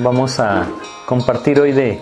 Vamos 0.00 0.38
a 0.38 0.68
compartir 1.06 1.58
hoy 1.58 1.72
de, 1.72 2.00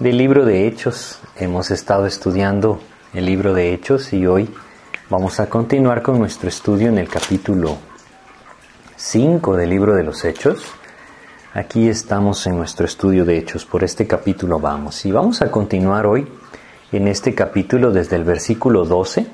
del 0.00 0.18
libro 0.18 0.44
de 0.44 0.66
Hechos. 0.66 1.20
Hemos 1.36 1.70
estado 1.70 2.06
estudiando 2.06 2.80
el 3.12 3.26
libro 3.26 3.54
de 3.54 3.72
Hechos 3.72 4.12
y 4.12 4.26
hoy 4.26 4.52
vamos 5.08 5.38
a 5.38 5.48
continuar 5.48 6.02
con 6.02 6.18
nuestro 6.18 6.48
estudio 6.48 6.88
en 6.88 6.98
el 6.98 7.08
capítulo 7.08 7.76
5 8.96 9.56
del 9.56 9.70
libro 9.70 9.94
de 9.94 10.02
los 10.02 10.24
Hechos. 10.24 10.64
Aquí 11.52 11.88
estamos 11.88 12.48
en 12.48 12.56
nuestro 12.56 12.84
estudio 12.84 13.24
de 13.24 13.38
Hechos, 13.38 13.64
por 13.64 13.84
este 13.84 14.08
capítulo 14.08 14.58
vamos. 14.58 15.06
Y 15.06 15.12
vamos 15.12 15.40
a 15.40 15.52
continuar 15.52 16.06
hoy 16.06 16.26
en 16.90 17.06
este 17.06 17.32
capítulo 17.32 17.92
desde 17.92 18.16
el 18.16 18.24
versículo 18.24 18.84
12 18.84 19.28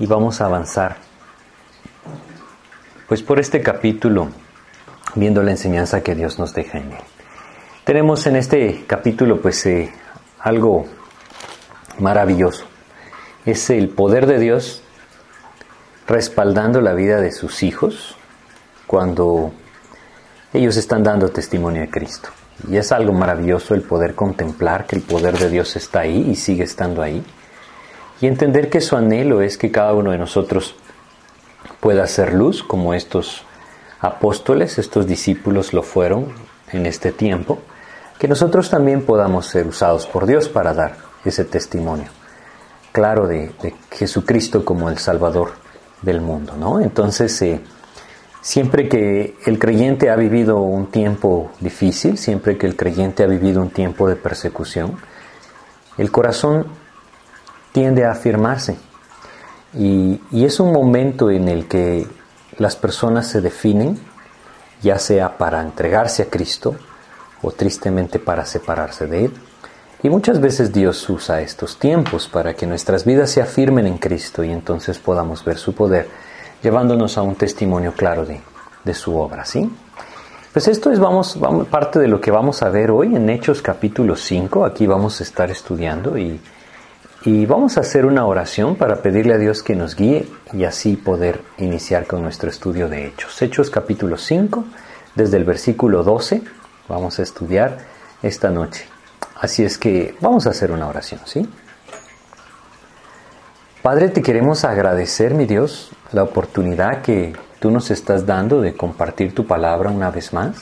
y 0.00 0.06
vamos 0.06 0.40
a 0.40 0.46
avanzar. 0.46 0.96
Pues 3.06 3.22
por 3.22 3.38
este 3.38 3.62
capítulo 3.62 4.30
viendo 5.14 5.42
la 5.42 5.52
enseñanza 5.52 6.02
que 6.02 6.14
Dios 6.14 6.38
nos 6.38 6.54
deja 6.54 6.78
en 6.78 6.92
él. 6.92 6.98
Tenemos 7.84 8.26
en 8.26 8.36
este 8.36 8.84
capítulo 8.86 9.40
pues 9.40 9.64
eh, 9.66 9.92
algo 10.38 10.86
maravilloso. 11.98 12.66
Es 13.44 13.70
el 13.70 13.88
poder 13.88 14.26
de 14.26 14.38
Dios 14.38 14.82
respaldando 16.06 16.80
la 16.80 16.92
vida 16.92 17.20
de 17.20 17.32
sus 17.32 17.62
hijos 17.62 18.16
cuando 18.86 19.52
ellos 20.52 20.76
están 20.76 21.02
dando 21.02 21.28
testimonio 21.30 21.82
de 21.82 21.90
Cristo. 21.90 22.30
Y 22.68 22.76
es 22.76 22.92
algo 22.92 23.12
maravilloso 23.12 23.74
el 23.74 23.82
poder 23.82 24.14
contemplar 24.14 24.86
que 24.86 24.96
el 24.96 25.02
poder 25.02 25.38
de 25.38 25.48
Dios 25.48 25.76
está 25.76 26.00
ahí 26.00 26.30
y 26.30 26.36
sigue 26.36 26.64
estando 26.64 27.00
ahí. 27.00 27.24
Y 28.20 28.26
entender 28.26 28.68
que 28.68 28.80
su 28.80 28.96
anhelo 28.96 29.40
es 29.40 29.56
que 29.56 29.70
cada 29.70 29.94
uno 29.94 30.10
de 30.10 30.18
nosotros 30.18 30.74
pueda 31.80 32.06
ser 32.06 32.34
luz 32.34 32.62
como 32.62 32.92
estos 32.92 33.44
apóstoles, 34.00 34.78
estos 34.78 35.06
discípulos 35.06 35.72
lo 35.72 35.82
fueron 35.82 36.32
en 36.72 36.86
este 36.86 37.12
tiempo, 37.12 37.58
que 38.18 38.28
nosotros 38.28 38.70
también 38.70 39.02
podamos 39.02 39.46
ser 39.46 39.66
usados 39.66 40.06
por 40.06 40.26
Dios 40.26 40.48
para 40.48 40.74
dar 40.74 40.96
ese 41.24 41.44
testimonio 41.44 42.08
claro 42.92 43.26
de, 43.26 43.52
Jesucristo 43.90 44.64
como 44.64 44.88
el 44.88 44.98
Salvador 44.98 45.52
del 46.02 46.20
mundo, 46.20 46.54
¿no? 46.56 46.80
Entonces, 46.80 47.40
eh, 47.42 47.60
siempre 48.40 48.88
que 48.88 49.36
el 49.46 49.58
creyente 49.58 50.10
ha 50.10 50.16
vivido 50.16 50.60
un 50.60 50.90
tiempo 50.90 51.50
difícil, 51.60 52.18
siempre 52.18 52.56
que 52.58 52.66
el 52.66 52.76
creyente 52.76 53.22
ha 53.22 53.26
vivido 53.26 53.62
un 53.62 53.70
tiempo 53.70 54.08
de 54.08 54.16
persecución, 54.16 54.96
el 55.98 56.10
corazón 56.10 56.66
tiende 57.72 58.04
a 58.04 58.12
afirmarse. 58.12 58.76
y 59.72 60.18
es 60.32 60.58
un 60.58 60.72
momento 60.72 61.30
en 61.30 61.48
el 61.48 61.68
que 61.68 62.04
las 62.60 62.76
personas 62.76 63.26
se 63.26 63.40
definen, 63.40 63.98
ya 64.82 64.98
sea 64.98 65.38
para 65.38 65.62
entregarse 65.62 66.22
a 66.22 66.26
Cristo 66.26 66.76
o 67.40 67.52
tristemente 67.52 68.18
para 68.18 68.44
separarse 68.44 69.06
de 69.06 69.24
Él. 69.24 69.32
Y 70.02 70.10
muchas 70.10 70.40
veces 70.40 70.70
Dios 70.70 71.08
usa 71.08 71.40
estos 71.40 71.78
tiempos 71.78 72.28
para 72.28 72.52
que 72.52 72.66
nuestras 72.66 73.06
vidas 73.06 73.30
se 73.30 73.40
afirmen 73.40 73.86
en 73.86 73.96
Cristo 73.96 74.44
y 74.44 74.50
entonces 74.50 74.98
podamos 74.98 75.42
ver 75.42 75.56
su 75.56 75.74
poder, 75.74 76.08
llevándonos 76.62 77.16
a 77.16 77.22
un 77.22 77.34
testimonio 77.34 77.94
claro 77.94 78.26
de, 78.26 78.94
su 78.94 79.16
obra, 79.16 79.46
¿sí? 79.46 79.70
Pues 80.52 80.68
esto 80.68 80.90
es 80.90 81.00
parte 81.70 81.98
de 81.98 82.08
lo 82.08 82.20
que 82.20 82.30
vamos 82.30 82.62
a 82.62 82.68
ver 82.68 82.90
hoy 82.90 83.14
en 83.14 83.30
Hechos 83.30 83.62
capítulo 83.62 84.16
5. 84.16 84.66
Aquí 84.66 84.86
vamos 84.86 85.20
a 85.20 85.22
estar 85.22 85.50
estudiando 85.50 86.18
y 86.18 86.40
y 87.22 87.44
vamos 87.44 87.76
a 87.76 87.80
hacer 87.80 88.06
una 88.06 88.24
oración 88.24 88.76
para 88.76 89.02
pedirle 89.02 89.34
a 89.34 89.38
Dios 89.38 89.62
que 89.62 89.76
nos 89.76 89.94
guíe 89.94 90.26
y 90.54 90.64
así 90.64 90.96
poder 90.96 91.42
iniciar 91.58 92.06
con 92.06 92.22
nuestro 92.22 92.48
estudio 92.48 92.88
de 92.88 93.06
Hechos. 93.06 93.42
Hechos 93.42 93.68
capítulo 93.68 94.16
5, 94.16 94.64
desde 95.14 95.36
el 95.36 95.44
versículo 95.44 96.02
12, 96.02 96.42
vamos 96.88 97.18
a 97.18 97.22
estudiar 97.22 97.76
esta 98.22 98.48
noche. 98.48 98.86
Así 99.38 99.62
es 99.64 99.76
que 99.76 100.14
vamos 100.20 100.46
a 100.46 100.50
hacer 100.50 100.72
una 100.72 100.88
oración, 100.88 101.20
¿sí? 101.26 101.46
Padre, 103.82 104.08
te 104.08 104.22
queremos 104.22 104.64
agradecer, 104.64 105.34
mi 105.34 105.44
Dios, 105.44 105.90
la 106.12 106.22
oportunidad 106.22 107.02
que 107.02 107.34
tú 107.58 107.70
nos 107.70 107.90
estás 107.90 108.24
dando 108.24 108.62
de 108.62 108.74
compartir 108.74 109.34
tu 109.34 109.46
palabra 109.46 109.90
una 109.90 110.10
vez 110.10 110.32
más. 110.32 110.56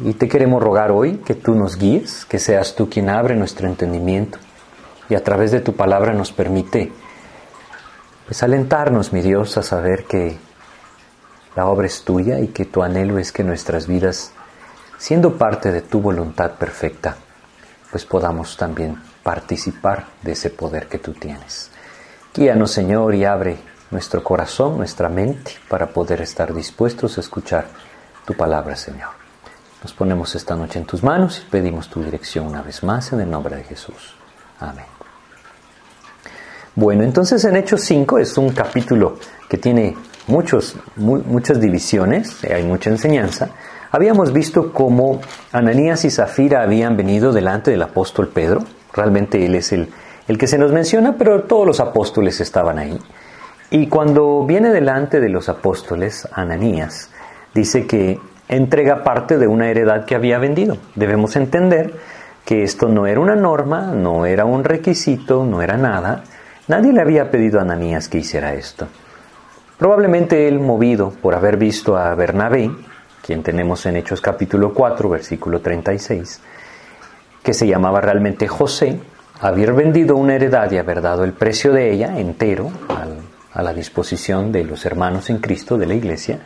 Y 0.00 0.14
te 0.14 0.26
queremos 0.26 0.62
rogar 0.62 0.90
hoy 0.90 1.18
que 1.18 1.34
tú 1.34 1.54
nos 1.54 1.76
guíes, 1.76 2.24
que 2.24 2.38
seas 2.38 2.74
tú 2.74 2.88
quien 2.88 3.10
abre 3.10 3.34
nuestro 3.34 3.66
entendimiento 3.68 4.38
y 5.08 5.14
a 5.14 5.24
través 5.24 5.50
de 5.50 5.60
tu 5.60 5.74
palabra 5.74 6.12
nos 6.12 6.32
permite 6.32 6.92
pues 8.26 8.42
alentarnos, 8.42 9.12
mi 9.12 9.22
Dios, 9.22 9.56
a 9.56 9.62
saber 9.62 10.04
que 10.04 10.38
la 11.56 11.66
obra 11.66 11.86
es 11.86 12.04
tuya 12.04 12.40
y 12.40 12.48
que 12.48 12.66
tu 12.66 12.82
anhelo 12.82 13.18
es 13.18 13.32
que 13.32 13.42
nuestras 13.42 13.86
vidas, 13.86 14.32
siendo 14.98 15.38
parte 15.38 15.72
de 15.72 15.80
tu 15.80 16.00
voluntad 16.00 16.52
perfecta, 16.52 17.16
pues 17.90 18.04
podamos 18.04 18.56
también 18.56 19.00
participar 19.22 20.06
de 20.22 20.32
ese 20.32 20.50
poder 20.50 20.88
que 20.88 20.98
tú 20.98 21.14
tienes. 21.14 21.70
Guíanos, 22.34 22.70
Señor, 22.70 23.14
y 23.14 23.24
abre 23.24 23.56
nuestro 23.90 24.22
corazón, 24.22 24.76
nuestra 24.76 25.08
mente, 25.08 25.52
para 25.68 25.86
poder 25.86 26.20
estar 26.20 26.52
dispuestos 26.52 27.16
a 27.16 27.22
escuchar 27.22 27.66
tu 28.26 28.34
palabra, 28.34 28.76
Señor. 28.76 29.10
Nos 29.82 29.92
ponemos 29.94 30.34
esta 30.34 30.54
noche 30.54 30.78
en 30.78 30.84
tus 30.84 31.02
manos 31.02 31.42
y 31.46 31.50
pedimos 31.50 31.88
tu 31.88 32.02
dirección 32.02 32.46
una 32.46 32.62
vez 32.62 32.82
más 32.82 33.12
en 33.12 33.20
el 33.20 33.30
nombre 33.30 33.56
de 33.56 33.64
Jesús. 33.64 34.14
Amén. 34.60 34.97
Bueno, 36.78 37.02
entonces 37.02 37.44
en 37.44 37.56
Hechos 37.56 37.80
5 37.80 38.20
es 38.20 38.38
un 38.38 38.50
capítulo 38.50 39.16
que 39.48 39.58
tiene 39.58 39.96
muchos, 40.28 40.76
muchas 40.94 41.60
divisiones, 41.60 42.44
hay 42.44 42.62
mucha 42.62 42.88
enseñanza. 42.88 43.48
Habíamos 43.90 44.32
visto 44.32 44.72
cómo 44.72 45.20
Ananías 45.50 46.04
y 46.04 46.10
Zafira 46.12 46.62
habían 46.62 46.96
venido 46.96 47.32
delante 47.32 47.72
del 47.72 47.82
apóstol 47.82 48.28
Pedro. 48.28 48.62
Realmente 48.94 49.44
él 49.44 49.56
es 49.56 49.72
el, 49.72 49.88
el 50.28 50.38
que 50.38 50.46
se 50.46 50.56
nos 50.56 50.70
menciona, 50.70 51.16
pero 51.18 51.42
todos 51.42 51.66
los 51.66 51.80
apóstoles 51.80 52.40
estaban 52.40 52.78
ahí. 52.78 52.96
Y 53.72 53.88
cuando 53.88 54.46
viene 54.46 54.70
delante 54.70 55.18
de 55.18 55.30
los 55.30 55.48
apóstoles, 55.48 56.28
Ananías 56.32 57.10
dice 57.56 57.88
que 57.88 58.20
entrega 58.46 59.02
parte 59.02 59.36
de 59.36 59.48
una 59.48 59.68
heredad 59.68 60.04
que 60.04 60.14
había 60.14 60.38
vendido. 60.38 60.76
Debemos 60.94 61.34
entender 61.34 61.94
que 62.44 62.62
esto 62.62 62.88
no 62.88 63.08
era 63.08 63.18
una 63.18 63.34
norma, 63.34 63.80
no 63.96 64.26
era 64.26 64.44
un 64.44 64.62
requisito, 64.62 65.44
no 65.44 65.60
era 65.60 65.76
nada, 65.76 66.22
Nadie 66.68 66.92
le 66.92 67.00
había 67.00 67.30
pedido 67.30 67.58
a 67.58 67.62
Ananías 67.62 68.10
que 68.10 68.18
hiciera 68.18 68.52
esto. 68.52 68.86
Probablemente 69.78 70.48
él, 70.48 70.60
movido 70.60 71.10
por 71.10 71.34
haber 71.34 71.56
visto 71.56 71.96
a 71.96 72.14
Bernabé, 72.14 72.70
quien 73.24 73.42
tenemos 73.42 73.86
en 73.86 73.96
Hechos 73.96 74.20
capítulo 74.20 74.74
4, 74.74 75.08
versículo 75.08 75.62
36, 75.62 76.42
que 77.42 77.54
se 77.54 77.66
llamaba 77.66 78.02
realmente 78.02 78.46
José, 78.48 79.00
haber 79.40 79.72
vendido 79.72 80.16
una 80.16 80.34
heredad 80.34 80.70
y 80.70 80.76
haber 80.76 81.00
dado 81.00 81.24
el 81.24 81.32
precio 81.32 81.72
de 81.72 81.90
ella 81.90 82.18
entero 82.18 82.70
a 83.54 83.62
la 83.62 83.72
disposición 83.72 84.52
de 84.52 84.64
los 84.64 84.84
hermanos 84.84 85.30
en 85.30 85.38
Cristo 85.38 85.78
de 85.78 85.86
la 85.86 85.94
iglesia, 85.94 86.38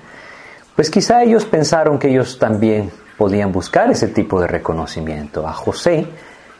pues 0.76 0.88
quizá 0.88 1.24
ellos 1.24 1.46
pensaron 1.46 1.98
que 1.98 2.10
ellos 2.10 2.38
también 2.38 2.92
podían 3.18 3.50
buscar 3.50 3.90
ese 3.90 4.06
tipo 4.06 4.40
de 4.40 4.46
reconocimiento. 4.46 5.48
A 5.48 5.52
José 5.52 6.06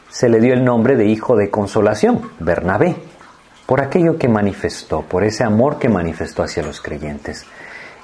se 0.09 0.27
le 0.27 0.41
dio 0.41 0.53
el 0.53 0.65
nombre 0.65 0.97
de 0.97 1.05
hijo 1.05 1.37
de 1.37 1.49
consolación, 1.49 2.29
Bernabé, 2.39 3.12
por 3.65 3.81
aquello 3.81 4.17
que 4.17 4.27
manifestó, 4.27 5.01
por 5.01 5.23
ese 5.23 5.43
amor 5.43 5.79
que 5.79 5.89
manifestó 5.89 6.43
hacia 6.43 6.63
los 6.63 6.81
creyentes. 6.81 7.45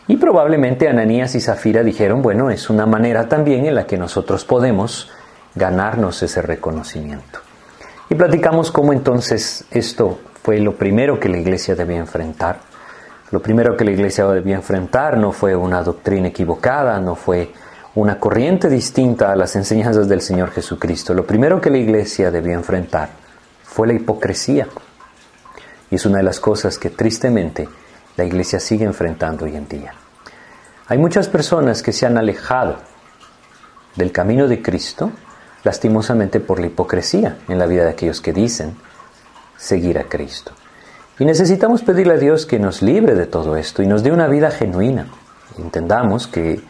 Y 0.07 0.17
probablemente 0.17 0.89
Ananías 0.89 1.35
y 1.35 1.41
Zafira 1.41 1.83
dijeron, 1.83 2.21
bueno, 2.21 2.49
es 2.49 2.69
una 2.69 2.85
manera 2.85 3.29
también 3.29 3.65
en 3.65 3.75
la 3.75 3.85
que 3.85 3.97
nosotros 3.97 4.45
podemos 4.45 5.11
ganarnos 5.53 6.23
ese 6.23 6.41
reconocimiento. 6.41 7.39
Y 8.09 8.15
platicamos 8.15 8.71
cómo 8.71 8.91
entonces 8.91 9.65
esto 9.69 10.19
fue 10.41 10.59
lo 10.59 10.75
primero 10.75 11.19
que 11.19 11.29
la 11.29 11.37
iglesia 11.37 11.75
debía 11.75 11.97
enfrentar. 11.97 12.59
Lo 13.31 13.39
primero 13.39 13.77
que 13.77 13.85
la 13.85 13.91
iglesia 13.91 14.25
debía 14.25 14.55
enfrentar 14.55 15.17
no 15.17 15.31
fue 15.31 15.55
una 15.55 15.83
doctrina 15.83 16.29
equivocada, 16.29 16.99
no 16.99 17.13
fue 17.13 17.51
una 17.93 18.19
corriente 18.19 18.69
distinta 18.69 19.31
a 19.31 19.35
las 19.35 19.55
enseñanzas 19.55 20.09
del 20.09 20.21
Señor 20.21 20.49
Jesucristo. 20.49 21.13
Lo 21.13 21.27
primero 21.27 21.61
que 21.61 21.69
la 21.69 21.77
iglesia 21.77 22.31
debía 22.31 22.55
enfrentar 22.55 23.09
fue 23.63 23.85
la 23.85 23.93
hipocresía. 23.93 24.67
Y 25.91 25.95
es 25.95 26.05
una 26.05 26.17
de 26.17 26.23
las 26.23 26.39
cosas 26.39 26.77
que 26.77 26.89
tristemente 26.89 27.67
la 28.17 28.25
iglesia 28.25 28.59
sigue 28.59 28.85
enfrentando 28.85 29.45
hoy 29.45 29.55
en 29.55 29.67
día. 29.67 29.93
Hay 30.87 30.97
muchas 30.97 31.27
personas 31.27 31.81
que 31.81 31.93
se 31.93 32.05
han 32.05 32.17
alejado 32.17 32.77
del 33.95 34.11
camino 34.11 34.47
de 34.47 34.61
Cristo 34.61 35.11
lastimosamente 35.63 36.39
por 36.39 36.59
la 36.59 36.67
hipocresía 36.67 37.37
en 37.47 37.59
la 37.59 37.65
vida 37.65 37.83
de 37.83 37.91
aquellos 37.91 38.21
que 38.21 38.33
dicen 38.33 38.75
seguir 39.57 39.99
a 39.99 40.05
Cristo. 40.05 40.51
Y 41.19 41.25
necesitamos 41.25 41.81
pedirle 41.81 42.13
a 42.13 42.17
Dios 42.17 42.45
que 42.45 42.59
nos 42.59 42.81
libre 42.81 43.13
de 43.13 43.25
todo 43.25 43.57
esto 43.57 43.83
y 43.83 43.87
nos 43.87 44.03
dé 44.03 44.11
una 44.11 44.27
vida 44.27 44.51
genuina. 44.51 45.07
Entendamos 45.57 46.27
que 46.27 46.61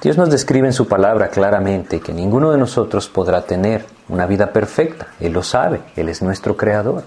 Dios 0.00 0.16
nos 0.16 0.30
describe 0.30 0.68
en 0.68 0.72
su 0.72 0.86
palabra 0.86 1.28
claramente 1.28 1.98
que 1.98 2.12
ninguno 2.12 2.52
de 2.52 2.58
nosotros 2.58 3.08
podrá 3.08 3.42
tener 3.42 3.84
una 4.08 4.26
vida 4.26 4.52
perfecta. 4.52 5.08
Él 5.18 5.32
lo 5.32 5.42
sabe, 5.42 5.80
Él 5.96 6.08
es 6.08 6.22
nuestro 6.22 6.56
creador. 6.56 7.02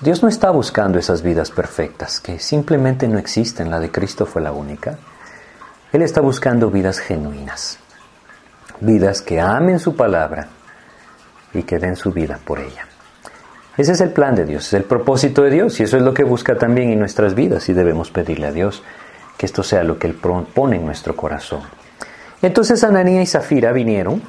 Dios 0.00 0.22
no 0.22 0.30
está 0.30 0.50
buscando 0.50 0.98
esas 0.98 1.22
vidas 1.22 1.50
perfectas, 1.50 2.20
que 2.20 2.38
simplemente 2.38 3.06
no 3.06 3.18
existen, 3.18 3.70
la 3.70 3.78
de 3.80 3.90
Cristo 3.90 4.24
fue 4.24 4.40
la 4.40 4.50
única. 4.50 4.96
Él 5.92 6.00
está 6.00 6.22
buscando 6.22 6.70
vidas 6.70 6.98
genuinas. 6.98 7.78
vidas 8.80 9.20
que 9.20 9.38
amen 9.38 9.78
su 9.78 9.94
palabra 9.94 10.48
y 11.52 11.64
que 11.64 11.78
den 11.78 11.96
su 11.96 12.12
vida 12.12 12.38
por 12.42 12.60
ella. 12.60 12.86
Ese 13.76 13.92
es 13.92 14.00
el 14.00 14.10
plan 14.10 14.34
de 14.34 14.46
Dios, 14.46 14.68
es 14.68 14.72
el 14.72 14.84
propósito 14.84 15.42
de 15.42 15.50
Dios 15.50 15.78
y 15.80 15.82
eso 15.82 15.98
es 15.98 16.02
lo 16.02 16.14
que 16.14 16.24
busca 16.24 16.56
también 16.56 16.90
en 16.90 16.98
nuestras 16.98 17.34
vidas 17.34 17.68
y 17.68 17.74
debemos 17.74 18.10
pedirle 18.10 18.46
a 18.46 18.52
Dios 18.52 18.82
que 19.36 19.44
esto 19.44 19.62
sea 19.62 19.84
lo 19.84 19.98
que 19.98 20.06
Él 20.06 20.14
pone 20.14 20.76
en 20.76 20.86
nuestro 20.86 21.14
corazón. 21.14 21.60
Entonces 22.40 22.82
Ananía 22.84 23.20
y 23.20 23.26
Zafira 23.26 23.72
vinieron, 23.72 24.22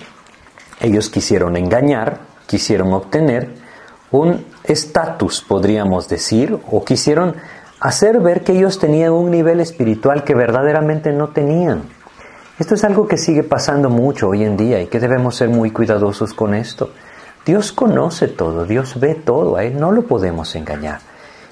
ellos 0.82 1.10
quisieron 1.10 1.56
engañar, 1.56 2.20
quisieron 2.46 2.92
obtener 2.92 3.61
un 4.12 4.46
estatus, 4.64 5.42
podríamos 5.42 6.08
decir, 6.10 6.60
o 6.70 6.84
quisieron 6.84 7.36
hacer 7.80 8.20
ver 8.20 8.44
que 8.44 8.54
ellos 8.54 8.78
tenían 8.78 9.14
un 9.14 9.32
nivel 9.32 9.60
espiritual 9.60 10.24
que 10.24 10.36
verdaderamente 10.36 11.12
no 11.12 11.30
tenían. 11.30 11.84
Esto 12.60 12.76
es 12.76 12.84
algo 12.84 13.08
que 13.08 13.18
sigue 13.18 13.44
pasando 13.44 13.90
mucho 13.90 14.30
hoy 14.30 14.44
en 14.44 14.56
día 14.56 14.82
y 14.82 14.88
que 14.88 15.00
debemos 15.00 15.36
ser 15.36 15.50
muy 15.50 15.72
cuidadosos 15.72 16.34
con 16.34 16.54
esto. 16.54 16.92
Dios 17.46 17.72
conoce 17.72 18.28
todo, 18.28 18.66
Dios 18.66 19.00
ve 19.00 19.16
todo, 19.16 19.56
a 19.56 19.64
Él 19.64 19.80
no 19.80 19.92
lo 19.92 20.04
podemos 20.04 20.56
engañar. 20.56 21.00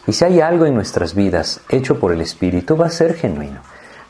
Y 0.06 0.14
si 0.14 0.26
hay 0.26 0.40
algo 0.40 0.66
en 0.66 0.76
nuestras 0.76 1.16
vidas 1.16 1.62
hecho 1.70 2.00
por 2.00 2.12
el 2.12 2.22
Espíritu, 2.22 2.78
va 2.78 2.88
a 2.88 2.92
ser 2.92 3.16
genuino. 3.16 3.62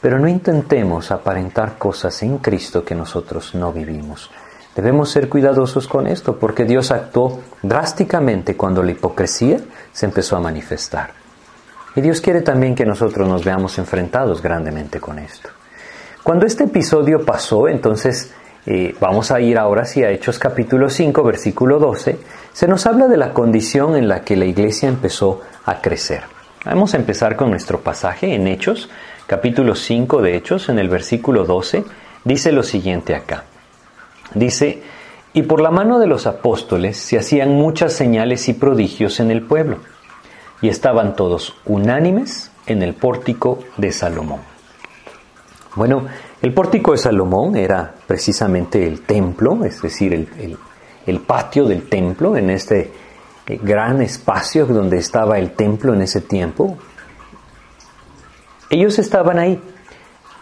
Pero 0.01 0.19
no 0.19 0.27
intentemos 0.27 1.11
aparentar 1.11 1.77
cosas 1.77 2.21
en 2.23 2.39
Cristo 2.39 2.83
que 2.83 2.95
nosotros 2.95 3.55
no 3.55 3.71
vivimos. 3.71 4.29
Debemos 4.75 5.09
ser 5.09 5.29
cuidadosos 5.29 5.87
con 5.87 6.07
esto 6.07 6.37
porque 6.37 6.65
Dios 6.65 6.91
actuó 6.91 7.41
drásticamente 7.61 8.55
cuando 8.55 8.83
la 8.83 8.91
hipocresía 8.91 9.59
se 9.91 10.05
empezó 10.05 10.37
a 10.37 10.41
manifestar. 10.41 11.11
Y 11.95 12.01
Dios 12.01 12.21
quiere 12.21 12.41
también 12.41 12.75
que 12.75 12.85
nosotros 12.85 13.27
nos 13.27 13.43
veamos 13.43 13.77
enfrentados 13.77 14.41
grandemente 14.41 14.99
con 14.99 15.19
esto. 15.19 15.49
Cuando 16.23 16.45
este 16.45 16.65
episodio 16.65 17.25
pasó, 17.25 17.67
entonces 17.67 18.31
eh, 18.65 18.95
vamos 18.99 19.31
a 19.31 19.39
ir 19.39 19.57
ahora 19.57 19.85
sí 19.85 20.03
a 20.03 20.11
Hechos 20.11 20.37
capítulo 20.37 20.89
5, 20.89 21.23
versículo 21.23 21.79
12, 21.79 22.19
se 22.53 22.67
nos 22.67 22.85
habla 22.85 23.07
de 23.07 23.17
la 23.17 23.33
condición 23.33 23.95
en 23.95 24.07
la 24.07 24.21
que 24.21 24.35
la 24.35 24.45
iglesia 24.45 24.89
empezó 24.89 25.41
a 25.65 25.81
crecer. 25.81 26.23
Vamos 26.65 26.93
a 26.93 26.97
empezar 26.97 27.35
con 27.35 27.49
nuestro 27.49 27.79
pasaje 27.79 28.35
en 28.35 28.47
Hechos, 28.47 28.89
capítulo 29.27 29.75
5 29.75 30.21
de 30.21 30.35
Hechos, 30.35 30.69
en 30.69 30.77
el 30.77 30.89
versículo 30.89 31.45
12, 31.45 31.83
dice 32.25 32.51
lo 32.51 32.63
siguiente 32.63 33.15
acá. 33.15 33.45
Dice, 34.33 34.81
y 35.33 35.43
por 35.43 35.61
la 35.61 35.71
mano 35.71 35.99
de 35.99 36.07
los 36.07 36.27
apóstoles 36.27 36.97
se 36.97 37.17
hacían 37.17 37.49
muchas 37.49 37.93
señales 37.93 38.49
y 38.49 38.53
prodigios 38.53 39.19
en 39.19 39.31
el 39.31 39.43
pueblo 39.43 39.77
y 40.61 40.69
estaban 40.69 41.15
todos 41.15 41.55
unánimes 41.65 42.51
en 42.65 42.81
el 42.81 42.93
pórtico 42.93 43.59
de 43.77 43.91
Salomón. 43.91 44.41
Bueno, 45.75 46.05
el 46.41 46.53
pórtico 46.53 46.91
de 46.91 46.97
Salomón 46.97 47.55
era 47.55 47.93
precisamente 48.07 48.85
el 48.85 49.01
templo, 49.01 49.63
es 49.63 49.81
decir, 49.81 50.13
el, 51.05 51.19
patio 51.19 51.65
del 51.65 51.87
templo, 51.87 52.35
en 52.35 52.49
este 52.49 52.91
eh, 53.47 53.59
gran 53.61 54.01
espacio 54.01 54.65
donde 54.65 54.97
estaba 54.97 55.37
el 55.39 55.51
templo 55.51 55.93
en 55.93 56.01
ese 56.01 56.21
tiempo. 56.21 56.77
Ellos 58.69 58.99
estaban 58.99 59.39
ahí, 59.39 59.59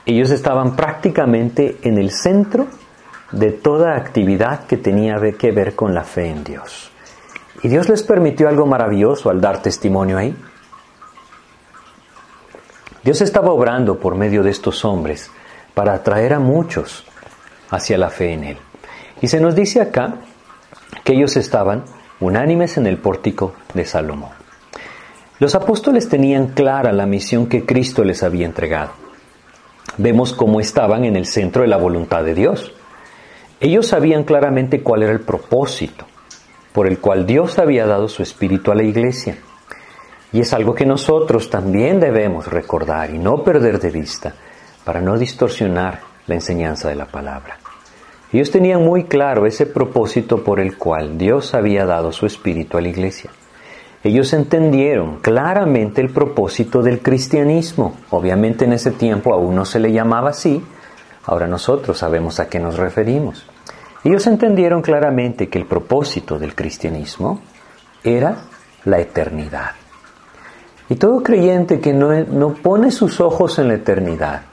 ellos 0.05 0.31
estaban 0.31 0.75
prácticamente 0.75 1.77
en 1.83 1.97
el 1.97 2.11
centro 2.11 2.67
de 3.31 3.51
toda 3.51 3.95
actividad 3.95 4.65
que 4.65 4.77
tenía 4.77 5.17
que 5.37 5.51
ver 5.51 5.75
con 5.75 5.93
la 5.93 6.03
fe 6.03 6.29
en 6.29 6.43
Dios. 6.43 6.91
Y 7.63 7.67
Dios 7.67 7.89
les 7.89 8.03
permitió 8.03 8.47
algo 8.47 8.65
maravilloso 8.65 9.29
al 9.29 9.41
dar 9.41 9.61
testimonio 9.61 10.17
ahí. 10.17 10.35
Dios 13.03 13.21
estaba 13.21 13.51
obrando 13.51 13.99
por 13.99 14.15
medio 14.15 14.43
de 14.43 14.51
estos 14.51 14.85
hombres 14.85 15.31
para 15.73 15.93
atraer 15.93 16.33
a 16.33 16.39
muchos 16.39 17.05
hacia 17.69 17.97
la 17.97 18.09
fe 18.09 18.33
en 18.33 18.43
Él. 18.43 18.57
Y 19.21 19.27
se 19.27 19.39
nos 19.39 19.55
dice 19.55 19.81
acá 19.81 20.15
que 21.03 21.13
ellos 21.13 21.35
estaban 21.37 21.83
unánimes 22.19 22.77
en 22.77 22.87
el 22.87 22.97
pórtico 22.97 23.53
de 23.73 23.85
Salomón. 23.85 24.31
Los 25.39 25.55
apóstoles 25.55 26.09
tenían 26.09 26.47
clara 26.47 26.91
la 26.91 27.05
misión 27.05 27.47
que 27.47 27.65
Cristo 27.65 28.03
les 28.03 28.23
había 28.23 28.45
entregado. 28.45 28.91
Vemos 29.97 30.33
cómo 30.33 30.59
estaban 30.59 31.05
en 31.05 31.15
el 31.15 31.25
centro 31.25 31.61
de 31.61 31.67
la 31.67 31.77
voluntad 31.77 32.23
de 32.23 32.33
Dios. 32.33 32.73
Ellos 33.59 33.87
sabían 33.87 34.23
claramente 34.23 34.81
cuál 34.81 35.03
era 35.03 35.11
el 35.11 35.21
propósito, 35.21 36.05
por 36.73 36.87
el 36.87 36.99
cual 36.99 37.25
Dios 37.25 37.57
había 37.57 37.87
dado 37.87 38.07
su 38.07 38.21
espíritu 38.21 38.71
a 38.71 38.75
la 38.75 38.83
iglesia. 38.83 39.37
Y 40.31 40.41
es 40.41 40.53
algo 40.53 40.75
que 40.75 40.85
nosotros 40.85 41.49
también 41.49 41.99
debemos 41.99 42.47
recordar 42.47 43.09
y 43.09 43.17
no 43.17 43.43
perder 43.43 43.79
de 43.79 43.89
vista 43.89 44.33
para 44.83 45.01
no 45.01 45.17
distorsionar 45.17 46.01
la 46.27 46.35
enseñanza 46.35 46.89
de 46.89 46.95
la 46.95 47.05
palabra. 47.05 47.57
Ellos 48.31 48.51
tenían 48.51 48.83
muy 48.83 49.05
claro 49.05 49.45
ese 49.45 49.65
propósito 49.65 50.43
por 50.43 50.59
el 50.59 50.77
cual 50.77 51.17
Dios 51.17 51.53
había 51.53 51.85
dado 51.85 52.11
su 52.11 52.25
espíritu 52.25 52.77
a 52.77 52.81
la 52.81 52.89
iglesia. 52.89 53.31
Ellos 54.03 54.33
entendieron 54.33 55.17
claramente 55.19 56.01
el 56.01 56.09
propósito 56.09 56.83
del 56.83 57.01
cristianismo. 57.01 57.95
Obviamente 58.11 58.65
en 58.65 58.73
ese 58.73 58.91
tiempo 58.91 59.33
aún 59.33 59.55
no 59.55 59.65
se 59.65 59.79
le 59.79 59.91
llamaba 59.91 60.29
así, 60.29 60.61
ahora 61.27 61.45
nosotros 61.45 61.99
sabemos 61.99 62.39
a 62.39 62.49
qué 62.49 62.59
nos 62.59 62.77
referimos. 62.77 63.45
Ellos 64.03 64.25
entendieron 64.25 64.81
claramente 64.81 65.49
que 65.49 65.59
el 65.59 65.65
propósito 65.65 66.39
del 66.39 66.55
cristianismo 66.55 67.41
era 68.03 68.37
la 68.85 68.99
eternidad. 68.99 69.71
Y 70.89 70.95
todo 70.95 71.21
creyente 71.21 71.79
que 71.79 71.93
no, 71.93 72.13
no, 72.23 72.53
pone 72.53 72.91
sus 72.91 73.19
ojos 73.19 73.59
en 73.59 73.67
la 73.67 73.73
eternidad 73.75 74.43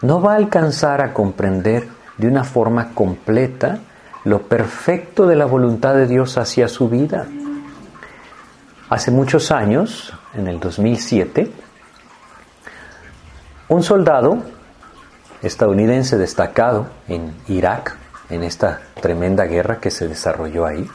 no 0.00 0.20
va 0.20 0.32
a 0.32 0.36
alcanzar 0.36 1.02
a 1.02 1.12
comprender 1.12 1.86
de 2.16 2.28
una 2.28 2.44
forma 2.44 2.94
completa 2.94 3.78
lo 4.24 4.42
perfecto 4.42 5.26
de 5.26 5.36
la 5.36 5.44
voluntad 5.44 5.94
de 5.94 6.06
Dios 6.06 6.38
hacia 6.38 6.68
su 6.68 6.88
vida. 6.88 7.26
Hace 8.88 9.10
muchos 9.10 9.50
años, 9.50 10.12
en 10.34 10.46
el 10.46 10.60
2007, 10.60 11.50
un 13.68 13.82
soldado 13.82 14.42
estadounidense 15.44 16.16
destacado 16.16 16.86
en 17.06 17.34
Irak 17.48 17.96
en 18.30 18.42
esta 18.42 18.80
tremenda 19.00 19.44
guerra 19.44 19.78
que 19.78 19.90
se 19.90 20.08
desarrolló 20.08 20.64
ahí, 20.64 20.88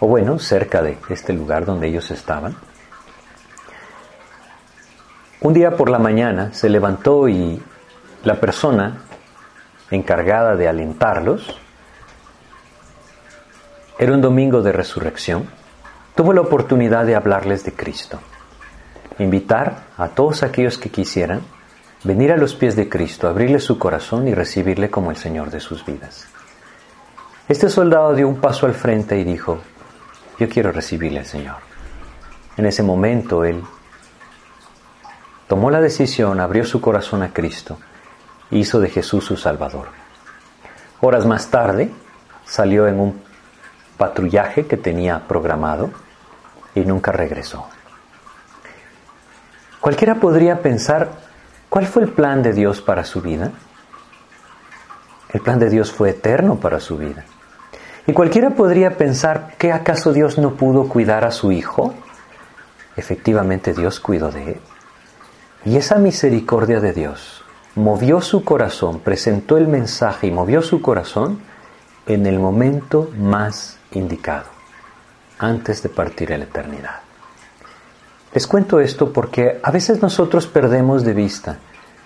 o 0.00 0.06
bueno, 0.06 0.38
cerca 0.38 0.80
de 0.82 0.96
este 1.10 1.34
lugar 1.34 1.66
donde 1.66 1.88
ellos 1.88 2.10
estaban. 2.10 2.56
Un 5.42 5.52
día 5.52 5.76
por 5.76 5.90
la 5.90 5.98
mañana 5.98 6.52
se 6.52 6.68
levantó 6.70 7.28
y 7.28 7.62
la 8.24 8.40
persona 8.40 9.02
encargada 9.90 10.56
de 10.56 10.68
alentarlos, 10.68 11.58
era 13.98 14.14
un 14.14 14.22
domingo 14.22 14.62
de 14.62 14.72
resurrección, 14.72 15.44
tuvo 16.14 16.32
la 16.32 16.40
oportunidad 16.40 17.04
de 17.04 17.16
hablarles 17.16 17.64
de 17.64 17.72
Cristo, 17.74 18.18
invitar 19.18 19.84
a 19.98 20.08
todos 20.08 20.42
aquellos 20.42 20.78
que 20.78 20.88
quisieran 20.88 21.42
venir 22.04 22.32
a 22.32 22.36
los 22.36 22.54
pies 22.54 22.76
de 22.76 22.88
Cristo, 22.88 23.28
abrirle 23.28 23.60
su 23.60 23.78
corazón 23.78 24.28
y 24.28 24.34
recibirle 24.34 24.90
como 24.90 25.10
el 25.10 25.16
Señor 25.16 25.50
de 25.50 25.60
sus 25.60 25.84
vidas. 25.84 26.26
Este 27.48 27.68
soldado 27.68 28.14
dio 28.14 28.28
un 28.28 28.40
paso 28.40 28.66
al 28.66 28.74
frente 28.74 29.18
y 29.18 29.24
dijo, 29.24 29.58
yo 30.38 30.48
quiero 30.48 30.72
recibirle 30.72 31.18
al 31.20 31.26
Señor. 31.26 31.56
En 32.56 32.66
ese 32.66 32.82
momento 32.82 33.44
él 33.44 33.62
tomó 35.48 35.70
la 35.70 35.80
decisión, 35.80 36.40
abrió 36.40 36.64
su 36.64 36.80
corazón 36.80 37.22
a 37.22 37.32
Cristo 37.32 37.78
e 38.50 38.58
hizo 38.58 38.80
de 38.80 38.88
Jesús 38.88 39.24
su 39.24 39.36
Salvador. 39.36 39.88
Horas 41.00 41.26
más 41.26 41.48
tarde 41.50 41.90
salió 42.44 42.86
en 42.86 43.00
un 43.00 43.22
patrullaje 43.96 44.66
que 44.66 44.76
tenía 44.76 45.26
programado 45.26 45.90
y 46.74 46.80
nunca 46.80 47.12
regresó. 47.12 47.66
Cualquiera 49.80 50.16
podría 50.16 50.60
pensar, 50.60 51.10
¿Cuál 51.70 51.86
fue 51.86 52.02
el 52.02 52.08
plan 52.08 52.42
de 52.42 52.52
Dios 52.52 52.80
para 52.80 53.04
su 53.04 53.22
vida? 53.22 53.52
El 55.32 55.40
plan 55.40 55.60
de 55.60 55.70
Dios 55.70 55.92
fue 55.92 56.10
eterno 56.10 56.56
para 56.56 56.80
su 56.80 56.98
vida. 56.98 57.24
Y 58.08 58.12
cualquiera 58.12 58.50
podría 58.50 58.96
pensar, 58.96 59.54
¿que 59.56 59.72
acaso 59.72 60.12
Dios 60.12 60.36
no 60.36 60.56
pudo 60.56 60.88
cuidar 60.88 61.24
a 61.24 61.30
su 61.30 61.52
hijo? 61.52 61.94
Efectivamente 62.96 63.72
Dios 63.72 64.00
cuidó 64.00 64.32
de 64.32 64.54
él. 64.54 64.60
Y 65.64 65.76
esa 65.76 65.98
misericordia 65.98 66.80
de 66.80 66.92
Dios 66.92 67.44
movió 67.76 68.20
su 68.20 68.42
corazón, 68.42 68.98
presentó 68.98 69.56
el 69.56 69.68
mensaje 69.68 70.26
y 70.26 70.32
movió 70.32 70.62
su 70.62 70.82
corazón 70.82 71.40
en 72.06 72.26
el 72.26 72.40
momento 72.40 73.12
más 73.16 73.78
indicado, 73.92 74.46
antes 75.38 75.84
de 75.84 75.88
partir 75.88 76.32
a 76.32 76.38
la 76.38 76.44
eternidad. 76.44 77.09
Les 78.32 78.46
cuento 78.46 78.78
esto 78.78 79.12
porque 79.12 79.58
a 79.60 79.70
veces 79.72 80.00
nosotros 80.00 80.46
perdemos 80.46 81.04
de 81.04 81.14
vista 81.14 81.58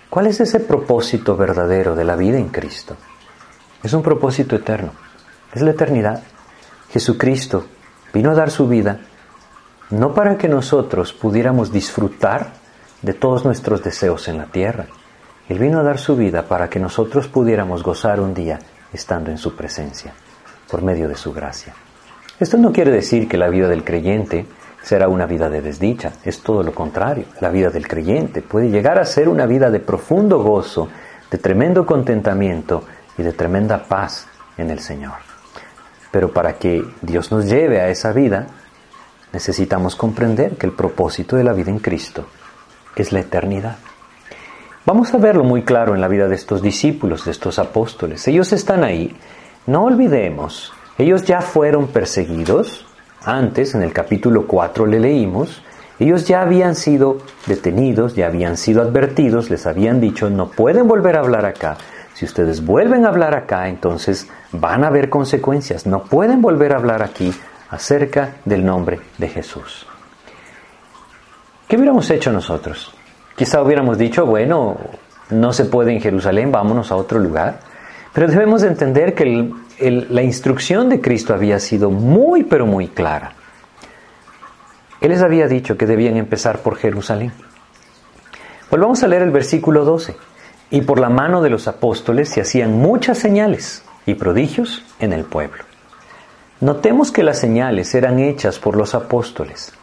cuál 0.09 0.25
es 0.25 0.39
ese 0.39 0.59
propósito 0.59 1.37
verdadero 1.37 1.95
de 1.95 2.03
la 2.03 2.15
vida 2.15 2.39
en 2.39 2.49
Cristo. 2.49 2.95
Es 3.83 3.93
un 3.93 4.01
propósito 4.01 4.55
eterno, 4.55 4.91
es 5.53 5.61
la 5.61 5.71
eternidad. 5.71 6.23
Jesucristo 6.89 7.65
vino 8.11 8.31
a 8.31 8.35
dar 8.35 8.49
su 8.49 8.67
vida 8.67 9.01
no 9.91 10.15
para 10.15 10.35
que 10.37 10.47
nosotros 10.47 11.13
pudiéramos 11.13 11.71
disfrutar 11.71 12.53
de 13.03 13.13
todos 13.13 13.45
nuestros 13.45 13.83
deseos 13.83 14.27
en 14.27 14.39
la 14.39 14.45
tierra. 14.45 14.87
Él 15.47 15.59
vino 15.59 15.79
a 15.79 15.83
dar 15.83 15.99
su 15.99 16.15
vida 16.15 16.47
para 16.47 16.69
que 16.69 16.79
nosotros 16.79 17.27
pudiéramos 17.27 17.83
gozar 17.83 18.19
un 18.19 18.33
día 18.33 18.59
estando 18.91 19.29
en 19.29 19.37
su 19.37 19.55
presencia, 19.55 20.13
por 20.71 20.81
medio 20.81 21.07
de 21.07 21.15
su 21.15 21.31
gracia. 21.33 21.75
Esto 22.39 22.57
no 22.57 22.71
quiere 22.71 22.89
decir 22.89 23.27
que 23.27 23.37
la 23.37 23.49
vida 23.49 23.67
del 23.67 23.83
creyente 23.83 24.47
será 24.85 25.07
una 25.07 25.25
vida 25.25 25.49
de 25.49 25.61
desdicha, 25.61 26.13
es 26.23 26.41
todo 26.41 26.61
lo 26.61 26.71
contrario. 26.71 27.25
La 27.41 27.49
vida 27.49 27.71
del 27.71 27.87
creyente 27.87 28.43
puede 28.43 28.69
llegar 28.69 28.99
a 28.99 29.05
ser 29.05 29.27
una 29.27 29.47
vida 29.47 29.71
de 29.71 29.79
profundo 29.79 30.43
gozo, 30.43 30.89
de 31.31 31.39
tremendo 31.39 31.87
contentamiento 31.87 32.83
y 33.17 33.23
de 33.23 33.33
tremenda 33.33 33.83
paz 33.83 34.27
en 34.59 34.69
el 34.69 34.79
Señor. 34.79 35.15
Pero 36.11 36.31
para 36.31 36.53
que 36.59 36.85
Dios 37.01 37.31
nos 37.31 37.45
lleve 37.45 37.81
a 37.81 37.89
esa 37.89 38.11
vida, 38.11 38.45
necesitamos 39.33 39.95
comprender 39.95 40.55
que 40.55 40.67
el 40.67 40.73
propósito 40.73 41.35
de 41.35 41.43
la 41.43 41.53
vida 41.53 41.71
en 41.71 41.79
Cristo 41.79 42.27
es 42.95 43.11
la 43.11 43.21
eternidad. 43.21 43.77
Vamos 44.85 45.11
a 45.15 45.17
verlo 45.17 45.43
muy 45.43 45.63
claro 45.63 45.95
en 45.95 46.01
la 46.01 46.07
vida 46.07 46.27
de 46.27 46.35
estos 46.35 46.61
discípulos, 46.61 47.25
de 47.25 47.31
estos 47.31 47.57
apóstoles. 47.57 48.27
Ellos 48.27 48.53
están 48.53 48.83
ahí. 48.83 49.17
No 49.65 49.85
olvidemos, 49.85 50.71
ellos 50.99 51.25
ya 51.25 51.41
fueron 51.41 51.87
perseguidos. 51.87 52.85
Antes, 53.23 53.75
en 53.75 53.83
el 53.83 53.93
capítulo 53.93 54.45
4 54.45 54.85
le 54.85 54.99
leímos, 54.99 55.63
ellos 55.99 56.27
ya 56.27 56.41
habían 56.41 56.75
sido 56.75 57.19
detenidos, 57.47 58.15
ya 58.15 58.27
habían 58.27 58.57
sido 58.57 58.81
advertidos, 58.81 59.49
les 59.49 59.65
habían 59.65 60.01
dicho, 60.01 60.29
no 60.29 60.49
pueden 60.49 60.87
volver 60.87 61.15
a 61.15 61.21
hablar 61.21 61.45
acá. 61.45 61.77
Si 62.13 62.25
ustedes 62.25 62.65
vuelven 62.65 63.05
a 63.05 63.09
hablar 63.09 63.35
acá, 63.35 63.67
entonces 63.67 64.27
van 64.51 64.83
a 64.83 64.87
haber 64.87 65.09
consecuencias. 65.09 65.85
No 65.85 66.03
pueden 66.03 66.41
volver 66.41 66.73
a 66.73 66.77
hablar 66.77 67.03
aquí 67.03 67.33
acerca 67.69 68.35
del 68.45 68.65
nombre 68.65 68.99
de 69.17 69.27
Jesús. 69.27 69.87
¿Qué 71.67 71.77
hubiéramos 71.77 72.09
hecho 72.09 72.31
nosotros? 72.31 72.93
Quizá 73.35 73.61
hubiéramos 73.61 73.97
dicho, 73.97 74.25
bueno, 74.25 74.77
no 75.29 75.51
se 75.51 75.65
puede 75.65 75.91
en 75.93 76.01
Jerusalén, 76.01 76.51
vámonos 76.51 76.91
a 76.91 76.95
otro 76.95 77.19
lugar. 77.19 77.59
Pero 78.13 78.27
debemos 78.27 78.63
entender 78.63 79.13
que 79.13 79.51
la 79.79 80.21
instrucción 80.21 80.89
de 80.89 81.01
Cristo 81.01 81.33
había 81.33 81.59
sido 81.59 81.89
muy, 81.91 82.43
pero 82.43 82.65
muy 82.65 82.87
clara. 82.87 83.33
Él 85.01 85.09
les 85.09 85.21
había 85.21 85.47
dicho 85.47 85.77
que 85.77 85.85
debían 85.85 86.17
empezar 86.17 86.59
por 86.59 86.77
Jerusalén. 86.77 87.31
Volvamos 88.71 89.03
a 89.03 89.07
leer 89.07 89.21
el 89.21 89.31
versículo 89.31 89.85
12. 89.85 90.15
Y 90.71 90.81
por 90.81 90.99
la 90.99 91.09
mano 91.09 91.41
de 91.41 91.49
los 91.49 91.67
apóstoles 91.67 92.29
se 92.29 92.41
hacían 92.41 92.79
muchas 92.79 93.19
señales 93.19 93.83
y 94.05 94.15
prodigios 94.15 94.83
en 94.99 95.13
el 95.13 95.23
pueblo. 95.23 95.63
Notemos 96.59 97.11
que 97.11 97.23
las 97.23 97.37
señales 97.37 97.93
eran 97.93 98.19
hechas 98.19 98.57
por 98.57 98.75
los 98.75 98.95
apóstoles. 98.95 99.73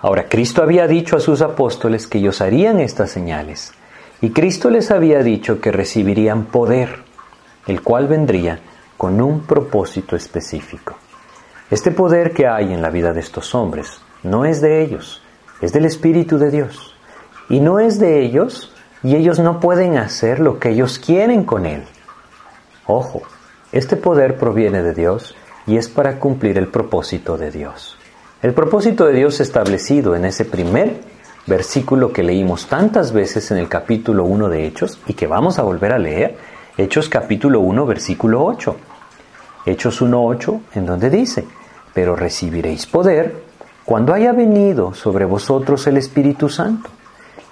Ahora, 0.00 0.28
Cristo 0.28 0.62
había 0.62 0.86
dicho 0.86 1.16
a 1.16 1.20
sus 1.20 1.42
apóstoles 1.42 2.06
que 2.06 2.18
ellos 2.18 2.40
harían 2.40 2.80
estas 2.80 3.10
señales, 3.10 3.72
y 4.20 4.30
Cristo 4.30 4.70
les 4.70 4.90
había 4.90 5.22
dicho 5.22 5.60
que 5.60 5.70
recibirían 5.70 6.46
poder, 6.46 7.00
el 7.66 7.82
cual 7.82 8.08
vendría 8.08 8.60
con 8.98 9.22
un 9.22 9.40
propósito 9.40 10.16
específico. 10.16 10.96
Este 11.70 11.92
poder 11.92 12.32
que 12.32 12.46
hay 12.46 12.74
en 12.74 12.82
la 12.82 12.90
vida 12.90 13.14
de 13.14 13.20
estos 13.20 13.54
hombres 13.54 14.00
no 14.22 14.44
es 14.44 14.60
de 14.60 14.82
ellos, 14.82 15.22
es 15.62 15.72
del 15.72 15.86
Espíritu 15.86 16.36
de 16.36 16.50
Dios. 16.50 16.94
Y 17.48 17.60
no 17.60 17.78
es 17.78 17.98
de 17.98 18.20
ellos, 18.20 18.74
y 19.02 19.14
ellos 19.14 19.38
no 19.38 19.60
pueden 19.60 19.96
hacer 19.96 20.40
lo 20.40 20.58
que 20.58 20.70
ellos 20.70 20.98
quieren 20.98 21.44
con 21.44 21.64
él. 21.64 21.84
Ojo, 22.86 23.22
este 23.70 23.96
poder 23.96 24.36
proviene 24.36 24.82
de 24.82 24.94
Dios 24.94 25.36
y 25.66 25.76
es 25.76 25.88
para 25.88 26.18
cumplir 26.18 26.58
el 26.58 26.66
propósito 26.66 27.38
de 27.38 27.50
Dios. 27.50 27.96
El 28.42 28.54
propósito 28.54 29.06
de 29.06 29.12
Dios 29.12 29.40
establecido 29.40 30.16
en 30.16 30.24
ese 30.24 30.44
primer 30.44 31.00
versículo 31.46 32.12
que 32.12 32.22
leímos 32.22 32.66
tantas 32.66 33.12
veces 33.12 33.50
en 33.50 33.58
el 33.58 33.68
capítulo 33.68 34.24
1 34.24 34.48
de 34.48 34.66
Hechos 34.66 34.98
y 35.06 35.14
que 35.14 35.26
vamos 35.26 35.58
a 35.58 35.62
volver 35.62 35.92
a 35.92 35.98
leer, 35.98 36.36
Hechos 36.76 37.08
capítulo 37.08 37.60
1 37.60 37.86
versículo 37.86 38.44
8. 38.44 38.76
Hechos 39.68 40.00
1.8 40.02 40.60
en 40.74 40.86
donde 40.86 41.10
dice, 41.10 41.44
pero 41.92 42.16
recibiréis 42.16 42.86
poder 42.86 43.42
cuando 43.84 44.14
haya 44.14 44.32
venido 44.32 44.94
sobre 44.94 45.24
vosotros 45.24 45.86
el 45.86 45.96
Espíritu 45.96 46.48
Santo 46.48 46.90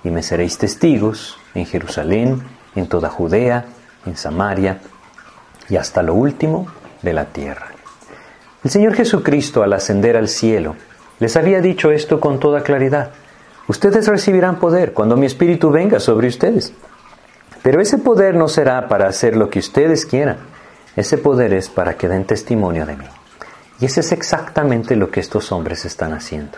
y 0.02 0.10
me 0.10 0.22
seréis 0.22 0.56
testigos 0.58 1.38
en 1.54 1.66
Jerusalén, 1.66 2.42
en 2.74 2.86
toda 2.88 3.10
Judea, 3.10 3.66
en 4.06 4.16
Samaria 4.16 4.80
y 5.68 5.76
hasta 5.76 6.02
lo 6.02 6.14
último 6.14 6.68
de 7.02 7.12
la 7.12 7.26
tierra. 7.26 7.66
El 8.64 8.70
Señor 8.70 8.94
Jesucristo 8.94 9.62
al 9.62 9.72
ascender 9.72 10.16
al 10.16 10.28
cielo 10.28 10.76
les 11.18 11.36
había 11.36 11.60
dicho 11.60 11.90
esto 11.90 12.20
con 12.20 12.40
toda 12.40 12.62
claridad. 12.62 13.10
Ustedes 13.68 14.06
recibirán 14.06 14.58
poder 14.58 14.92
cuando 14.92 15.16
mi 15.16 15.26
espíritu 15.26 15.70
venga 15.70 16.00
sobre 16.00 16.28
ustedes. 16.28 16.72
Pero 17.62 17.80
ese 17.80 17.98
poder 17.98 18.34
no 18.34 18.48
será 18.48 18.88
para 18.88 19.08
hacer 19.08 19.36
lo 19.36 19.50
que 19.50 19.58
ustedes 19.58 20.06
quieran. 20.06 20.36
Ese 20.96 21.18
poder 21.18 21.52
es 21.52 21.68
para 21.68 21.96
que 21.96 22.08
den 22.08 22.24
testimonio 22.24 22.86
de 22.86 22.96
mí. 22.96 23.06
Y 23.78 23.84
ese 23.84 24.00
es 24.00 24.12
exactamente 24.12 24.96
lo 24.96 25.10
que 25.10 25.20
estos 25.20 25.52
hombres 25.52 25.84
están 25.84 26.14
haciendo. 26.14 26.56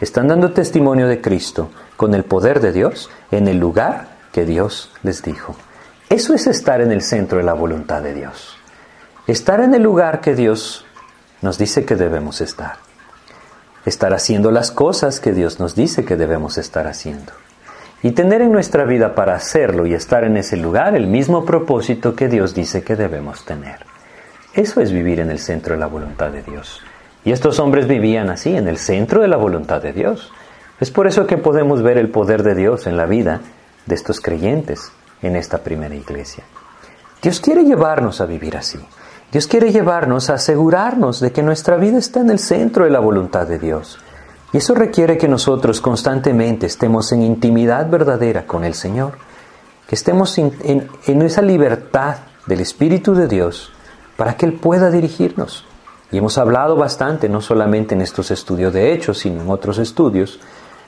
Están 0.00 0.28
dando 0.28 0.52
testimonio 0.52 1.06
de 1.06 1.20
Cristo 1.20 1.70
con 1.96 2.12
el 2.12 2.24
poder 2.24 2.60
de 2.60 2.72
Dios 2.72 3.08
en 3.30 3.46
el 3.46 3.58
lugar 3.58 4.08
que 4.32 4.44
Dios 4.44 4.92
les 5.02 5.22
dijo. 5.22 5.54
Eso 6.10 6.34
es 6.34 6.46
estar 6.46 6.80
en 6.80 6.90
el 6.90 7.02
centro 7.02 7.38
de 7.38 7.44
la 7.44 7.54
voluntad 7.54 8.02
de 8.02 8.12
Dios. 8.12 8.56
Estar 9.26 9.60
en 9.60 9.74
el 9.74 9.82
lugar 9.82 10.20
que 10.20 10.34
Dios 10.34 10.84
nos 11.40 11.56
dice 11.56 11.84
que 11.84 11.96
debemos 11.96 12.40
estar. 12.40 12.76
Estar 13.84 14.12
haciendo 14.12 14.50
las 14.50 14.72
cosas 14.72 15.20
que 15.20 15.32
Dios 15.32 15.60
nos 15.60 15.76
dice 15.76 16.04
que 16.04 16.16
debemos 16.16 16.58
estar 16.58 16.88
haciendo. 16.88 17.32
Y 18.06 18.12
tener 18.12 18.40
en 18.40 18.52
nuestra 18.52 18.84
vida 18.84 19.16
para 19.16 19.34
hacerlo 19.34 19.84
y 19.84 19.92
estar 19.92 20.22
en 20.22 20.36
ese 20.36 20.56
lugar 20.56 20.94
el 20.94 21.08
mismo 21.08 21.44
propósito 21.44 22.14
que 22.14 22.28
Dios 22.28 22.54
dice 22.54 22.84
que 22.84 22.94
debemos 22.94 23.44
tener. 23.44 23.84
Eso 24.54 24.80
es 24.80 24.92
vivir 24.92 25.18
en 25.18 25.28
el 25.28 25.40
centro 25.40 25.74
de 25.74 25.80
la 25.80 25.88
voluntad 25.88 26.30
de 26.30 26.44
Dios. 26.44 26.82
Y 27.24 27.32
estos 27.32 27.58
hombres 27.58 27.88
vivían 27.88 28.30
así, 28.30 28.56
en 28.56 28.68
el 28.68 28.78
centro 28.78 29.22
de 29.22 29.26
la 29.26 29.36
voluntad 29.36 29.82
de 29.82 29.92
Dios. 29.92 30.30
Es 30.78 30.92
por 30.92 31.08
eso 31.08 31.26
que 31.26 31.36
podemos 31.36 31.82
ver 31.82 31.98
el 31.98 32.08
poder 32.08 32.44
de 32.44 32.54
Dios 32.54 32.86
en 32.86 32.96
la 32.96 33.06
vida 33.06 33.40
de 33.86 33.96
estos 33.96 34.20
creyentes 34.20 34.92
en 35.20 35.34
esta 35.34 35.58
primera 35.58 35.96
iglesia. 35.96 36.44
Dios 37.20 37.40
quiere 37.40 37.64
llevarnos 37.64 38.20
a 38.20 38.26
vivir 38.26 38.56
así. 38.56 38.78
Dios 39.32 39.48
quiere 39.48 39.72
llevarnos 39.72 40.30
a 40.30 40.34
asegurarnos 40.34 41.18
de 41.18 41.32
que 41.32 41.42
nuestra 41.42 41.76
vida 41.76 41.98
está 41.98 42.20
en 42.20 42.30
el 42.30 42.38
centro 42.38 42.84
de 42.84 42.90
la 42.90 43.00
voluntad 43.00 43.48
de 43.48 43.58
Dios. 43.58 43.98
Eso 44.56 44.74
requiere 44.74 45.18
que 45.18 45.28
nosotros 45.28 45.82
constantemente 45.82 46.64
estemos 46.64 47.12
en 47.12 47.22
intimidad 47.22 47.90
verdadera 47.90 48.46
con 48.46 48.64
el 48.64 48.72
Señor, 48.72 49.18
que 49.86 49.94
estemos 49.94 50.38
en, 50.38 50.88
esa 51.04 51.42
libertad 51.42 52.16
del 52.46 52.60
Espíritu 52.60 53.14
de 53.14 53.28
Dios 53.28 53.70
para 54.16 54.34
que 54.38 54.46
Él 54.46 54.54
pueda 54.54 54.90
dirigirnos. 54.90 55.66
Y 56.10 56.16
hemos 56.16 56.38
hablado 56.38 56.74
bastante, 56.74 57.28
no 57.28 57.42
solamente 57.42 57.94
en 57.94 58.00
estos 58.00 58.30
estudios 58.30 58.72
de 58.72 58.94
hechos, 58.94 59.18
sino 59.18 59.42
en 59.42 59.50
otros 59.50 59.76
estudios, 59.76 60.40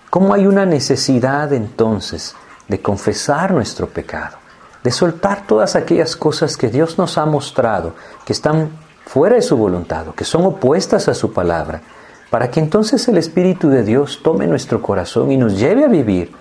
cómo 0.08 0.32
hay 0.32 0.46
una 0.46 0.64
necesidad 0.64 1.52
entonces 1.52 2.34
de 2.68 2.80
confesar 2.80 3.52
nuestro 3.52 3.86
pecado 3.86 4.38
de 4.82 4.92
soltar 4.92 5.46
todas 5.46 5.76
aquellas 5.76 6.16
cosas 6.16 6.56
que 6.56 6.68
Dios 6.68 6.96
nos 6.96 7.18
ha 7.18 7.26
mostrado, 7.26 7.94
que 8.24 8.32
están 8.32 8.70
fuera 9.04 9.34
de 9.34 9.42
su 9.42 9.56
voluntad, 9.56 10.06
que 10.14 10.24
son 10.24 10.46
opuestas 10.46 11.08
a 11.08 11.14
su 11.14 11.32
palabra, 11.32 11.82
para 12.30 12.50
que 12.50 12.60
entonces 12.60 13.06
el 13.08 13.16
Espíritu 13.16 13.68
de 13.68 13.82
Dios 13.82 14.20
tome 14.22 14.46
nuestro 14.46 14.82
corazón 14.82 15.32
y 15.32 15.36
nos 15.36 15.58
lleve 15.58 15.84
a 15.84 15.88
vivir 15.88 16.32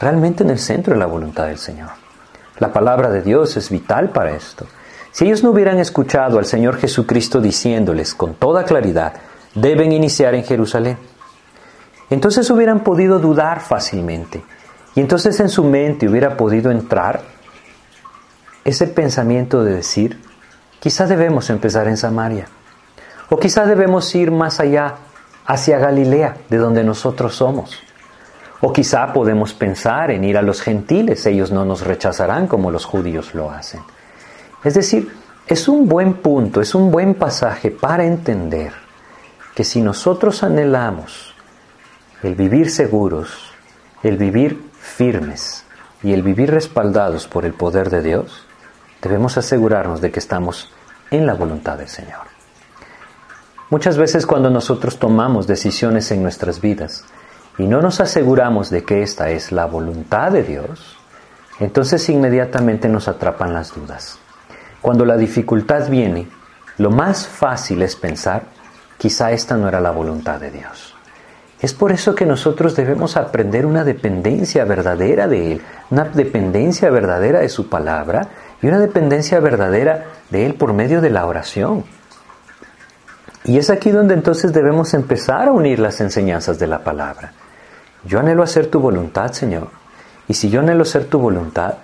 realmente 0.00 0.42
en 0.42 0.50
el 0.50 0.58
centro 0.58 0.94
de 0.94 1.00
la 1.00 1.06
voluntad 1.06 1.46
del 1.46 1.58
Señor. 1.58 1.90
La 2.58 2.72
palabra 2.72 3.10
de 3.10 3.22
Dios 3.22 3.56
es 3.56 3.70
vital 3.70 4.10
para 4.10 4.32
esto. 4.32 4.66
Si 5.12 5.24
ellos 5.24 5.42
no 5.42 5.50
hubieran 5.50 5.78
escuchado 5.78 6.38
al 6.38 6.46
Señor 6.46 6.76
Jesucristo 6.78 7.40
diciéndoles 7.40 8.14
con 8.14 8.34
toda 8.34 8.64
claridad, 8.64 9.14
deben 9.54 9.92
iniciar 9.92 10.34
en 10.34 10.44
Jerusalén, 10.44 10.98
entonces 12.10 12.50
hubieran 12.50 12.80
podido 12.80 13.18
dudar 13.18 13.60
fácilmente 13.60 14.42
y 14.94 15.00
entonces 15.00 15.38
en 15.40 15.48
su 15.48 15.62
mente 15.64 16.08
hubiera 16.08 16.36
podido 16.36 16.70
entrar 16.70 17.20
ese 18.64 18.86
pensamiento 18.86 19.62
de 19.62 19.76
decir, 19.76 20.20
quizá 20.80 21.06
debemos 21.06 21.50
empezar 21.50 21.86
en 21.86 21.96
Samaria, 21.96 22.48
o 23.28 23.38
quizá 23.38 23.66
debemos 23.66 24.12
ir 24.14 24.30
más 24.30 24.58
allá, 24.58 24.96
hacia 25.46 25.78
Galilea, 25.78 26.36
de 26.48 26.56
donde 26.58 26.84
nosotros 26.84 27.36
somos. 27.36 27.78
O 28.60 28.72
quizá 28.72 29.12
podemos 29.12 29.54
pensar 29.54 30.10
en 30.10 30.24
ir 30.24 30.36
a 30.36 30.42
los 30.42 30.60
gentiles, 30.60 31.24
ellos 31.26 31.50
no 31.50 31.64
nos 31.64 31.82
rechazarán 31.82 32.46
como 32.46 32.70
los 32.70 32.84
judíos 32.84 33.34
lo 33.34 33.50
hacen. 33.50 33.80
Es 34.64 34.74
decir, 34.74 35.12
es 35.46 35.68
un 35.68 35.88
buen 35.88 36.14
punto, 36.14 36.60
es 36.60 36.74
un 36.74 36.90
buen 36.90 37.14
pasaje 37.14 37.70
para 37.70 38.04
entender 38.04 38.72
que 39.54 39.62
si 39.62 39.80
nosotros 39.80 40.42
anhelamos 40.42 41.34
el 42.22 42.34
vivir 42.34 42.70
seguros, 42.70 43.52
el 44.02 44.16
vivir 44.16 44.60
firmes 44.80 45.64
y 46.02 46.12
el 46.12 46.22
vivir 46.22 46.50
respaldados 46.50 47.26
por 47.26 47.44
el 47.44 47.52
poder 47.52 47.90
de 47.90 48.02
Dios, 48.02 48.46
debemos 49.02 49.38
asegurarnos 49.38 50.00
de 50.00 50.10
que 50.10 50.18
estamos 50.18 50.72
en 51.10 51.26
la 51.26 51.34
voluntad 51.34 51.78
del 51.78 51.88
Señor. 51.88 52.35
Muchas 53.68 53.98
veces 53.98 54.26
cuando 54.26 54.48
nosotros 54.48 55.00
tomamos 55.00 55.48
decisiones 55.48 56.12
en 56.12 56.22
nuestras 56.22 56.60
vidas 56.60 57.04
y 57.58 57.66
no 57.66 57.82
nos 57.82 57.98
aseguramos 57.98 58.70
de 58.70 58.84
que 58.84 59.02
esta 59.02 59.30
es 59.30 59.50
la 59.50 59.66
voluntad 59.66 60.30
de 60.30 60.44
Dios, 60.44 60.96
entonces 61.58 62.08
inmediatamente 62.08 62.88
nos 62.88 63.08
atrapan 63.08 63.52
las 63.52 63.74
dudas. 63.74 64.20
Cuando 64.80 65.04
la 65.04 65.16
dificultad 65.16 65.88
viene, 65.88 66.28
lo 66.78 66.90
más 66.90 67.26
fácil 67.26 67.82
es 67.82 67.96
pensar, 67.96 68.42
quizá 68.98 69.32
esta 69.32 69.56
no 69.56 69.66
era 69.66 69.80
la 69.80 69.90
voluntad 69.90 70.38
de 70.38 70.52
Dios. 70.52 70.94
Es 71.60 71.74
por 71.74 71.90
eso 71.90 72.14
que 72.14 72.24
nosotros 72.24 72.76
debemos 72.76 73.16
aprender 73.16 73.66
una 73.66 73.82
dependencia 73.82 74.64
verdadera 74.64 75.26
de 75.26 75.52
Él, 75.52 75.62
una 75.90 76.04
dependencia 76.04 76.88
verdadera 76.90 77.40
de 77.40 77.48
su 77.48 77.68
palabra 77.68 78.28
y 78.62 78.68
una 78.68 78.78
dependencia 78.78 79.40
verdadera 79.40 80.04
de 80.30 80.46
Él 80.46 80.54
por 80.54 80.72
medio 80.72 81.00
de 81.00 81.10
la 81.10 81.26
oración. 81.26 81.84
Y 83.46 83.58
es 83.58 83.70
aquí 83.70 83.92
donde 83.92 84.14
entonces 84.14 84.52
debemos 84.52 84.92
empezar 84.92 85.46
a 85.46 85.52
unir 85.52 85.78
las 85.78 86.00
enseñanzas 86.00 86.58
de 86.58 86.66
la 86.66 86.82
palabra. 86.82 87.32
Yo 88.04 88.18
anhelo 88.18 88.42
hacer 88.42 88.66
tu 88.66 88.80
voluntad, 88.80 89.30
Señor. 89.30 89.68
Y 90.26 90.34
si 90.34 90.50
yo 90.50 90.60
anhelo 90.60 90.82
hacer 90.82 91.04
tu 91.04 91.20
voluntad, 91.20 91.74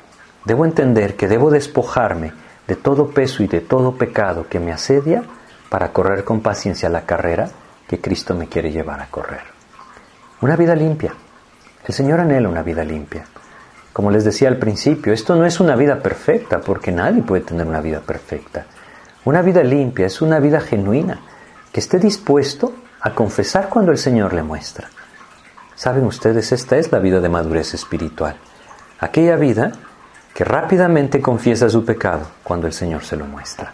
debo 0.44 0.64
entender 0.64 1.14
que 1.14 1.28
debo 1.28 1.52
despojarme 1.52 2.32
de 2.66 2.74
todo 2.74 3.10
peso 3.10 3.44
y 3.44 3.46
de 3.46 3.60
todo 3.60 3.92
pecado 3.92 4.48
que 4.48 4.58
me 4.58 4.72
asedia 4.72 5.22
para 5.68 5.92
correr 5.92 6.24
con 6.24 6.40
paciencia 6.40 6.88
la 6.88 7.06
carrera 7.06 7.48
que 7.86 8.00
Cristo 8.00 8.34
me 8.34 8.48
quiere 8.48 8.72
llevar 8.72 9.00
a 9.00 9.06
correr. 9.06 9.42
Una 10.40 10.56
vida 10.56 10.74
limpia. 10.74 11.14
El 11.86 11.94
Señor 11.94 12.18
anhela 12.18 12.48
una 12.48 12.64
vida 12.64 12.82
limpia. 12.82 13.24
Como 13.92 14.10
les 14.10 14.24
decía 14.24 14.48
al 14.48 14.56
principio, 14.56 15.12
esto 15.12 15.36
no 15.36 15.46
es 15.46 15.60
una 15.60 15.76
vida 15.76 16.00
perfecta, 16.00 16.60
porque 16.60 16.90
nadie 16.90 17.22
puede 17.22 17.44
tener 17.44 17.68
una 17.68 17.80
vida 17.80 18.00
perfecta. 18.00 18.66
Una 19.24 19.42
vida 19.42 19.62
limpia 19.62 20.06
es 20.06 20.20
una 20.22 20.40
vida 20.40 20.60
genuina, 20.60 21.20
que 21.72 21.80
esté 21.80 21.98
dispuesto 21.98 22.72
a 23.00 23.14
confesar 23.14 23.68
cuando 23.68 23.90
el 23.90 23.98
Señor 23.98 24.34
le 24.34 24.42
muestra. 24.42 24.88
Saben 25.74 26.04
ustedes, 26.04 26.52
esta 26.52 26.76
es 26.76 26.92
la 26.92 26.98
vida 26.98 27.20
de 27.20 27.28
madurez 27.28 27.74
espiritual. 27.74 28.36
Aquella 29.00 29.36
vida 29.36 29.72
que 30.34 30.44
rápidamente 30.44 31.20
confiesa 31.20 31.68
su 31.68 31.84
pecado 31.84 32.28
cuando 32.42 32.66
el 32.66 32.72
Señor 32.72 33.04
se 33.04 33.16
lo 33.16 33.24
muestra. 33.24 33.72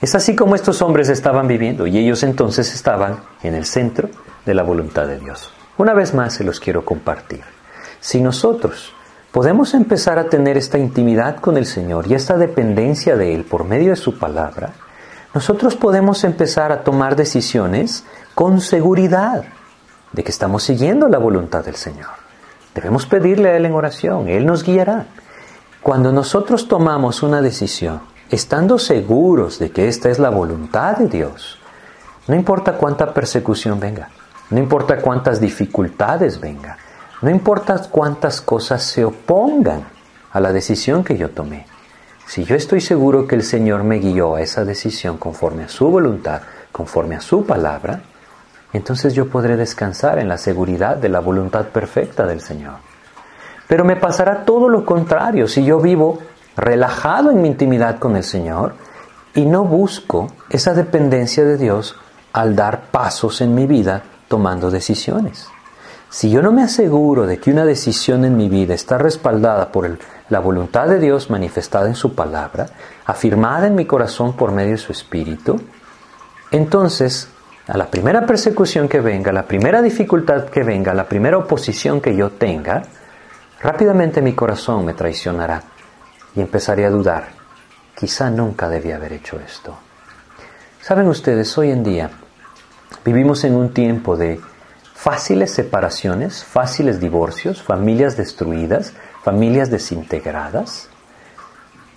Es 0.00 0.14
así 0.14 0.34
como 0.34 0.56
estos 0.56 0.82
hombres 0.82 1.08
estaban 1.08 1.46
viviendo 1.46 1.86
y 1.86 1.96
ellos 1.96 2.22
entonces 2.24 2.74
estaban 2.74 3.20
en 3.42 3.54
el 3.54 3.64
centro 3.64 4.10
de 4.44 4.54
la 4.54 4.64
voluntad 4.64 5.06
de 5.06 5.18
Dios. 5.18 5.52
Una 5.78 5.94
vez 5.94 6.12
más 6.12 6.34
se 6.34 6.44
los 6.44 6.60
quiero 6.60 6.84
compartir. 6.84 7.42
Si 8.00 8.20
nosotros 8.20 8.92
podemos 9.30 9.74
empezar 9.74 10.18
a 10.18 10.28
tener 10.28 10.56
esta 10.56 10.76
intimidad 10.76 11.36
con 11.36 11.56
el 11.56 11.66
Señor 11.66 12.06
y 12.08 12.14
esta 12.14 12.36
dependencia 12.36 13.16
de 13.16 13.34
Él 13.34 13.44
por 13.44 13.64
medio 13.64 13.90
de 13.90 13.96
su 13.96 14.18
palabra, 14.18 14.72
nosotros 15.34 15.76
podemos 15.76 16.24
empezar 16.24 16.72
a 16.72 16.84
tomar 16.84 17.16
decisiones 17.16 18.04
con 18.34 18.60
seguridad 18.60 19.44
de 20.12 20.22
que 20.22 20.30
estamos 20.30 20.62
siguiendo 20.62 21.08
la 21.08 21.18
voluntad 21.18 21.64
del 21.64 21.76
Señor. 21.76 22.10
Debemos 22.74 23.06
pedirle 23.06 23.50
a 23.50 23.56
Él 23.56 23.64
en 23.64 23.74
oración, 23.74 24.28
Él 24.28 24.44
nos 24.44 24.62
guiará. 24.62 25.06
Cuando 25.82 26.12
nosotros 26.12 26.68
tomamos 26.68 27.22
una 27.22 27.40
decisión, 27.40 28.02
estando 28.30 28.78
seguros 28.78 29.58
de 29.58 29.70
que 29.70 29.88
esta 29.88 30.10
es 30.10 30.18
la 30.18 30.30
voluntad 30.30 30.96
de 30.98 31.08
Dios, 31.08 31.58
no 32.28 32.34
importa 32.34 32.74
cuánta 32.74 33.12
persecución 33.12 33.80
venga, 33.80 34.10
no 34.50 34.58
importa 34.58 34.98
cuántas 34.98 35.40
dificultades 35.40 36.40
vengan, 36.40 36.76
no 37.22 37.30
importa 37.30 37.80
cuántas 37.90 38.40
cosas 38.40 38.82
se 38.82 39.04
opongan 39.04 39.84
a 40.30 40.40
la 40.40 40.52
decisión 40.52 41.04
que 41.04 41.16
yo 41.16 41.30
tomé. 41.30 41.66
Si 42.26 42.44
yo 42.44 42.56
estoy 42.56 42.80
seguro 42.80 43.26
que 43.26 43.34
el 43.34 43.42
Señor 43.42 43.84
me 43.84 43.98
guió 43.98 44.36
a 44.36 44.40
esa 44.40 44.64
decisión 44.64 45.18
conforme 45.18 45.64
a 45.64 45.68
su 45.68 45.88
voluntad, 45.88 46.42
conforme 46.70 47.16
a 47.16 47.20
su 47.20 47.44
palabra, 47.44 48.00
entonces 48.72 49.14
yo 49.14 49.28
podré 49.28 49.56
descansar 49.56 50.18
en 50.18 50.28
la 50.28 50.38
seguridad 50.38 50.96
de 50.96 51.08
la 51.08 51.20
voluntad 51.20 51.66
perfecta 51.66 52.26
del 52.26 52.40
Señor. 52.40 52.76
Pero 53.68 53.84
me 53.84 53.96
pasará 53.96 54.44
todo 54.44 54.68
lo 54.68 54.84
contrario 54.84 55.46
si 55.46 55.64
yo 55.64 55.78
vivo 55.80 56.20
relajado 56.56 57.30
en 57.30 57.42
mi 57.42 57.48
intimidad 57.48 57.98
con 57.98 58.16
el 58.16 58.24
Señor 58.24 58.74
y 59.34 59.44
no 59.46 59.64
busco 59.64 60.28
esa 60.50 60.74
dependencia 60.74 61.44
de 61.44 61.56
Dios 61.56 61.96
al 62.32 62.56
dar 62.56 62.90
pasos 62.90 63.40
en 63.40 63.54
mi 63.54 63.66
vida 63.66 64.02
tomando 64.28 64.70
decisiones. 64.70 65.48
Si 66.12 66.28
yo 66.28 66.42
no 66.42 66.52
me 66.52 66.62
aseguro 66.62 67.26
de 67.26 67.38
que 67.38 67.50
una 67.50 67.64
decisión 67.64 68.26
en 68.26 68.36
mi 68.36 68.50
vida 68.50 68.74
está 68.74 68.98
respaldada 68.98 69.72
por 69.72 69.98
la 70.28 70.40
voluntad 70.40 70.86
de 70.86 70.98
Dios 70.98 71.30
manifestada 71.30 71.88
en 71.88 71.94
su 71.94 72.14
palabra, 72.14 72.66
afirmada 73.06 73.66
en 73.66 73.74
mi 73.74 73.86
corazón 73.86 74.36
por 74.36 74.52
medio 74.52 74.72
de 74.72 74.76
su 74.76 74.92
espíritu, 74.92 75.58
entonces 76.50 77.30
a 77.66 77.78
la 77.78 77.86
primera 77.86 78.26
persecución 78.26 78.90
que 78.90 79.00
venga, 79.00 79.32
la 79.32 79.44
primera 79.44 79.80
dificultad 79.80 80.50
que 80.50 80.62
venga, 80.62 80.92
la 80.92 81.08
primera 81.08 81.38
oposición 81.38 82.02
que 82.02 82.14
yo 82.14 82.28
tenga, 82.32 82.82
rápidamente 83.62 84.20
mi 84.20 84.34
corazón 84.34 84.84
me 84.84 84.92
traicionará 84.92 85.62
y 86.36 86.42
empezaré 86.42 86.84
a 86.84 86.90
dudar. 86.90 87.28
Quizá 87.98 88.28
nunca 88.28 88.68
debía 88.68 88.96
haber 88.96 89.14
hecho 89.14 89.40
esto. 89.40 89.78
Saben 90.82 91.08
ustedes, 91.08 91.56
hoy 91.56 91.70
en 91.70 91.82
día 91.82 92.10
Vivimos 93.04 93.42
en 93.42 93.56
un 93.56 93.74
tiempo 93.74 94.16
de 94.16 94.40
fáciles 95.02 95.50
separaciones, 95.50 96.44
fáciles 96.44 97.00
divorcios, 97.00 97.60
familias 97.60 98.16
destruidas, 98.16 98.92
familias 99.24 99.68
desintegradas. 99.68 100.90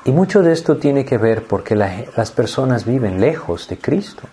Y 0.06 0.12
mucho 0.12 0.42
de 0.42 0.52
esto 0.52 0.78
tiene 0.78 1.06
que 1.06 1.20
ver 1.20 1.44
porque 1.44 1.76
las 1.76 2.32
personas 2.32 2.84
viven 2.84 3.22
lejos 3.22 3.68
de 3.68 3.78
Cristo. 3.78 4.24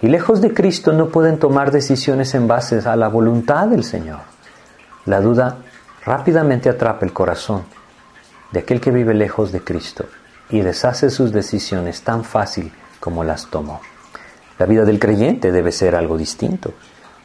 Y 0.00 0.06
lejos 0.06 0.40
de 0.40 0.54
Cristo 0.54 0.92
no 0.92 1.08
pueden 1.08 1.40
tomar 1.40 1.72
decisiones 1.72 2.32
en 2.36 2.46
base 2.46 2.78
a 2.88 2.94
la 2.94 3.08
voluntad 3.08 3.66
del 3.66 3.82
Señor. 3.82 4.20
La 5.04 5.20
duda 5.20 5.56
rápidamente 6.04 6.68
atrapa 6.68 7.04
el 7.04 7.12
corazón 7.12 7.64
de 8.52 8.60
aquel 8.60 8.80
que 8.80 8.92
vive 8.92 9.14
lejos 9.14 9.50
de 9.50 9.64
Cristo 9.64 10.04
y 10.48 10.60
deshace 10.60 11.10
sus 11.10 11.32
decisiones 11.32 12.02
tan 12.02 12.22
fácil 12.22 12.70
como 13.00 13.24
las 13.24 13.46
tomó. 13.46 13.80
La 14.60 14.66
vida 14.66 14.84
del 14.84 15.00
creyente 15.00 15.50
debe 15.50 15.72
ser 15.72 15.96
algo 15.96 16.16
distinto. 16.16 16.72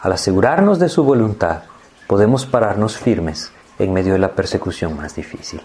Al 0.02 0.14
asegurarnos 0.14 0.80
de 0.80 0.90
su 0.90 1.04
voluntad, 1.04 1.62
podemos 2.08 2.48
pararnos 2.48 2.98
firmes 2.98 3.52
en 3.78 3.94
medio 3.94 4.14
de 4.14 4.20
la 4.20 4.32
persecución 4.32 4.98
más 4.98 5.16
difícil. 5.16 5.62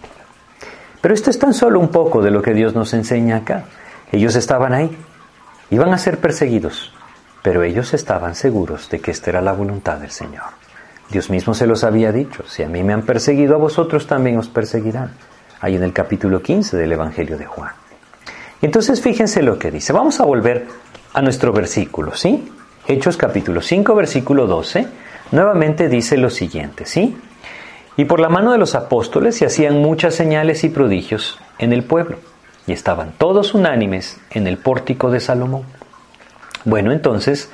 Pero 1.01 1.15
esto 1.15 1.31
es 1.31 1.39
tan 1.39 1.55
solo 1.55 1.81
un 1.81 1.89
poco 1.89 2.21
de 2.21 2.31
lo 2.31 2.43
que 2.43 2.53
Dios 2.53 2.75
nos 2.75 2.93
enseña 2.93 3.39
acá. 3.39 3.65
Ellos 4.13 4.37
estaban 4.37 4.75
ahí, 4.75 4.95
iban 5.71 5.93
a 5.95 5.99
ser 5.99 6.19
perseguidos, 6.19 6.93
pero 7.43 7.63
ellos 7.63 7.95
estaban 7.95 8.35
seguros 8.35 8.91
de 8.91 9.01
que 9.01 9.11
esta 9.11 9.31
era 9.31 9.41
la 9.41 9.53
voluntad 9.53 9.97
del 9.97 10.11
Señor. 10.11 10.45
Dios 11.09 11.31
mismo 11.31 11.55
se 11.55 11.67
los 11.67 11.83
había 11.83 12.13
dicho, 12.13 12.45
si 12.47 12.63
a 12.63 12.69
mí 12.69 12.83
me 12.83 12.93
han 12.93 13.03
perseguido, 13.03 13.55
a 13.55 13.59
vosotros 13.59 14.07
también 14.07 14.37
os 14.37 14.49
perseguirán. 14.49 15.13
Ahí 15.63 15.77
en 15.77 15.83
el 15.83 15.95
capítulo 15.95 16.43
15 16.43 16.77
del 16.77 16.93
Evangelio 16.93 17.39
de 17.39 17.47
Juan. 17.47 17.73
Entonces 18.61 19.01
fíjense 19.01 19.43
lo 19.43 19.59
que 19.59 19.71
dice. 19.71 19.95
Vamos 19.95 20.21
a 20.21 20.25
volver 20.25 20.67
a 21.15 21.23
nuestro 21.23 21.53
versículo, 21.53 22.15
¿sí? 22.15 22.53
Hechos 22.89 23.17
capítulo 23.17 23.63
5, 23.63 23.97
versículo 23.97 24.47
12, 24.47 24.87
nuevamente 25.33 25.89
dice 25.89 26.17
lo 26.17 26.31
siguiente, 26.31 26.87
¿sí? 26.87 27.17
Y 27.97 28.05
por 28.05 28.21
la 28.21 28.29
mano 28.29 28.53
de 28.53 28.59
los 28.59 28.77
apóstoles 28.77 29.37
se 29.37 29.45
hacían 29.45 29.83
muchas 29.83 30.15
señales 30.15 30.63
y 30.63 30.69
prodigios 30.69 31.37
en 31.59 31.73
el 31.73 31.83
pueblo, 31.83 32.19
y 32.65 32.73
estaban 32.73 33.13
todos 33.19 33.55
unánimes 33.55 34.21
en 34.31 34.47
el 34.47 34.57
pórtico 34.59 35.11
de 35.11 35.19
Salomón. 35.19 35.65
Bueno, 36.65 36.93
entonces, 36.93 37.51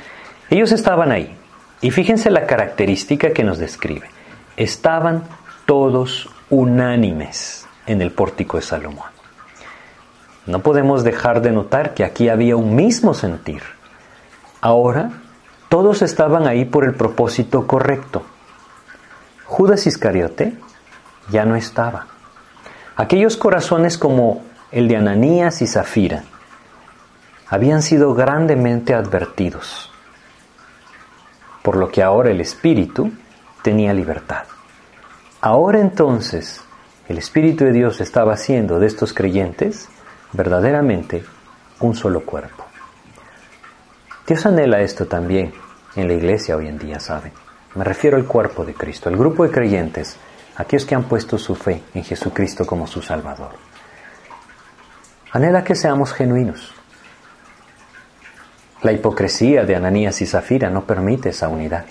ellos 0.50 0.70
estaban 0.70 1.10
ahí, 1.10 1.34
y 1.80 1.92
fíjense 1.92 2.30
la 2.30 2.46
característica 2.46 3.32
que 3.32 3.42
nos 3.42 3.56
describe. 3.56 4.10
Estaban 4.58 5.22
todos 5.64 6.28
unánimes 6.50 7.66
en 7.86 8.02
el 8.02 8.10
pórtico 8.10 8.58
de 8.58 8.64
Salomón. 8.64 9.08
No 10.44 10.58
podemos 10.58 11.04
dejar 11.04 11.40
de 11.40 11.52
notar 11.52 11.94
que 11.94 12.04
aquí 12.04 12.28
había 12.28 12.54
un 12.54 12.76
mismo 12.76 13.14
sentir. 13.14 13.62
Ahora, 14.60 15.21
todos 15.72 16.02
estaban 16.02 16.46
ahí 16.46 16.66
por 16.66 16.84
el 16.84 16.92
propósito 16.92 17.66
correcto. 17.66 18.22
Judas 19.46 19.86
Iscariote 19.86 20.52
ya 21.30 21.46
no 21.46 21.56
estaba. 21.56 22.08
Aquellos 22.94 23.38
corazones 23.38 23.96
como 23.96 24.42
el 24.70 24.86
de 24.86 24.98
Ananías 24.98 25.62
y 25.62 25.66
Zafira 25.66 26.24
habían 27.48 27.80
sido 27.80 28.12
grandemente 28.12 28.92
advertidos, 28.92 29.90
por 31.62 31.76
lo 31.76 31.88
que 31.88 32.02
ahora 32.02 32.30
el 32.30 32.42
Espíritu 32.42 33.10
tenía 33.62 33.94
libertad. 33.94 34.44
Ahora 35.40 35.80
entonces 35.80 36.60
el 37.08 37.16
Espíritu 37.16 37.64
de 37.64 37.72
Dios 37.72 38.02
estaba 38.02 38.34
haciendo 38.34 38.78
de 38.78 38.88
estos 38.88 39.14
creyentes 39.14 39.88
verdaderamente 40.34 41.24
un 41.80 41.94
solo 41.94 42.26
cuerpo. 42.26 42.61
Dios 44.32 44.46
anhela 44.46 44.80
esto 44.80 45.04
también 45.04 45.52
en 45.94 46.08
la 46.08 46.14
iglesia 46.14 46.56
hoy 46.56 46.66
en 46.66 46.78
día, 46.78 46.98
¿saben? 47.00 47.32
Me 47.74 47.84
refiero 47.84 48.16
al 48.16 48.24
cuerpo 48.24 48.64
de 48.64 48.72
Cristo, 48.72 49.10
al 49.10 49.16
grupo 49.18 49.44
de 49.44 49.50
creyentes, 49.50 50.16
aquellos 50.56 50.86
que 50.86 50.94
han 50.94 51.04
puesto 51.04 51.36
su 51.36 51.54
fe 51.54 51.82
en 51.92 52.02
Jesucristo 52.02 52.64
como 52.64 52.86
su 52.86 53.02
Salvador. 53.02 53.50
Anhela 55.32 55.62
que 55.62 55.74
seamos 55.74 56.14
genuinos. 56.14 56.72
La 58.80 58.92
hipocresía 58.92 59.66
de 59.66 59.76
Ananías 59.76 60.22
y 60.22 60.26
Zafira 60.26 60.70
no 60.70 60.86
permite 60.86 61.28
esa 61.28 61.48
unidad. 61.48 61.84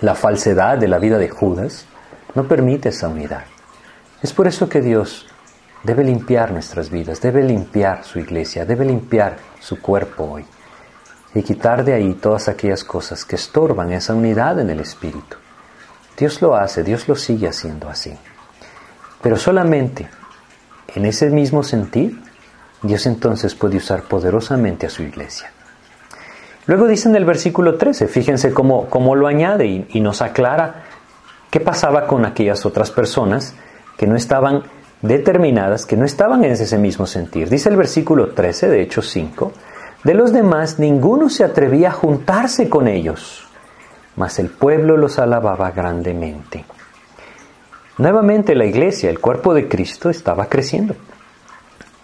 La 0.00 0.14
falsedad 0.14 0.78
de 0.78 0.88
la 0.88 0.98
vida 0.98 1.18
de 1.18 1.28
Judas 1.28 1.84
no 2.34 2.48
permite 2.48 2.88
esa 2.88 3.08
unidad. 3.08 3.44
Es 4.22 4.32
por 4.32 4.46
eso 4.46 4.70
que 4.70 4.80
Dios 4.80 5.26
debe 5.82 6.04
limpiar 6.04 6.52
nuestras 6.52 6.88
vidas, 6.88 7.20
debe 7.20 7.42
limpiar 7.42 8.02
su 8.02 8.18
iglesia, 8.18 8.64
debe 8.64 8.86
limpiar 8.86 9.36
su 9.60 9.82
cuerpo 9.82 10.24
hoy 10.24 10.46
y 11.34 11.42
quitar 11.42 11.84
de 11.84 11.94
ahí 11.94 12.14
todas 12.14 12.48
aquellas 12.48 12.84
cosas 12.84 13.24
que 13.24 13.36
estorban 13.36 13.92
esa 13.92 14.14
unidad 14.14 14.60
en 14.60 14.70
el 14.70 14.80
Espíritu. 14.80 15.36
Dios 16.16 16.40
lo 16.40 16.54
hace, 16.54 16.84
Dios 16.84 17.08
lo 17.08 17.16
sigue 17.16 17.48
haciendo 17.48 17.88
así. 17.88 18.16
Pero 19.20 19.36
solamente 19.36 20.08
en 20.94 21.06
ese 21.06 21.30
mismo 21.30 21.62
sentir, 21.62 22.20
Dios 22.82 23.06
entonces 23.06 23.54
puede 23.54 23.78
usar 23.78 24.02
poderosamente 24.02 24.86
a 24.86 24.90
su 24.90 25.02
iglesia. 25.02 25.50
Luego 26.66 26.86
dice 26.86 27.08
en 27.08 27.16
el 27.16 27.24
versículo 27.24 27.76
13, 27.76 28.06
fíjense 28.06 28.52
cómo, 28.52 28.88
cómo 28.88 29.16
lo 29.16 29.26
añade 29.26 29.66
y, 29.66 29.86
y 29.90 30.00
nos 30.00 30.22
aclara 30.22 30.84
qué 31.50 31.60
pasaba 31.60 32.06
con 32.06 32.24
aquellas 32.24 32.64
otras 32.64 32.90
personas 32.90 33.54
que 33.96 34.06
no 34.06 34.16
estaban 34.16 34.62
determinadas, 35.02 35.84
que 35.84 35.96
no 35.96 36.04
estaban 36.04 36.44
en 36.44 36.52
ese 36.52 36.78
mismo 36.78 37.06
sentir. 37.06 37.48
Dice 37.48 37.68
el 37.68 37.76
versículo 37.76 38.32
13 38.32 38.68
de 38.68 38.82
Hechos 38.82 39.10
5, 39.10 39.52
de 40.04 40.14
los 40.14 40.32
demás 40.32 40.78
ninguno 40.78 41.28
se 41.30 41.44
atrevía 41.44 41.88
a 41.88 41.92
juntarse 41.92 42.68
con 42.68 42.88
ellos, 42.88 43.46
mas 44.16 44.38
el 44.38 44.50
pueblo 44.50 44.96
los 44.96 45.18
alababa 45.18 45.70
grandemente. 45.70 46.64
Nuevamente 47.96 48.54
la 48.54 48.66
iglesia, 48.66 49.08
el 49.08 49.20
cuerpo 49.20 49.54
de 49.54 49.68
Cristo, 49.68 50.10
estaba 50.10 50.46
creciendo 50.46 50.94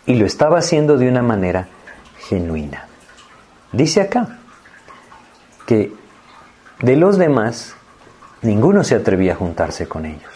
y 0.07 0.15
lo 0.15 0.25
estaba 0.25 0.59
haciendo 0.59 0.97
de 0.97 1.09
una 1.09 1.23
manera 1.23 1.69
genuina. 2.19 2.87
Dice 3.73 4.01
acá 4.01 4.39
que 5.67 5.93
de 6.81 6.97
los 6.97 7.19
demás 7.19 7.77
ninguno 8.43 8.83
se 8.83 8.95
atrevía 8.95 9.35
a 9.35 9.37
juntarse 9.37 9.87
con 9.87 10.07
ellos. 10.07 10.33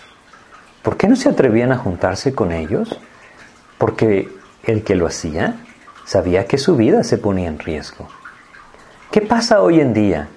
¿Por 0.83 0.97
qué 0.97 1.09
no 1.09 1.17
se 1.17 1.31
atrevían 1.31 1.73
a 1.73 1.79
juntarse 1.79 2.35
con 2.35 2.53
ellos? 2.53 3.01
Porque 3.79 4.29
el 4.65 4.85
que 4.85 4.95
lo 4.95 5.07
hacía 5.07 5.57
sabía 6.05 6.47
que 6.47 6.59
su 6.59 6.77
vida 6.77 7.05
se 7.05 7.19
ponía 7.19 7.49
en 7.49 7.59
riesgo. 7.59 8.09
¿Qué 9.11 9.21
pasa 9.21 9.63
hoy 9.63 9.81
en 9.81 9.95
día? 9.95 10.29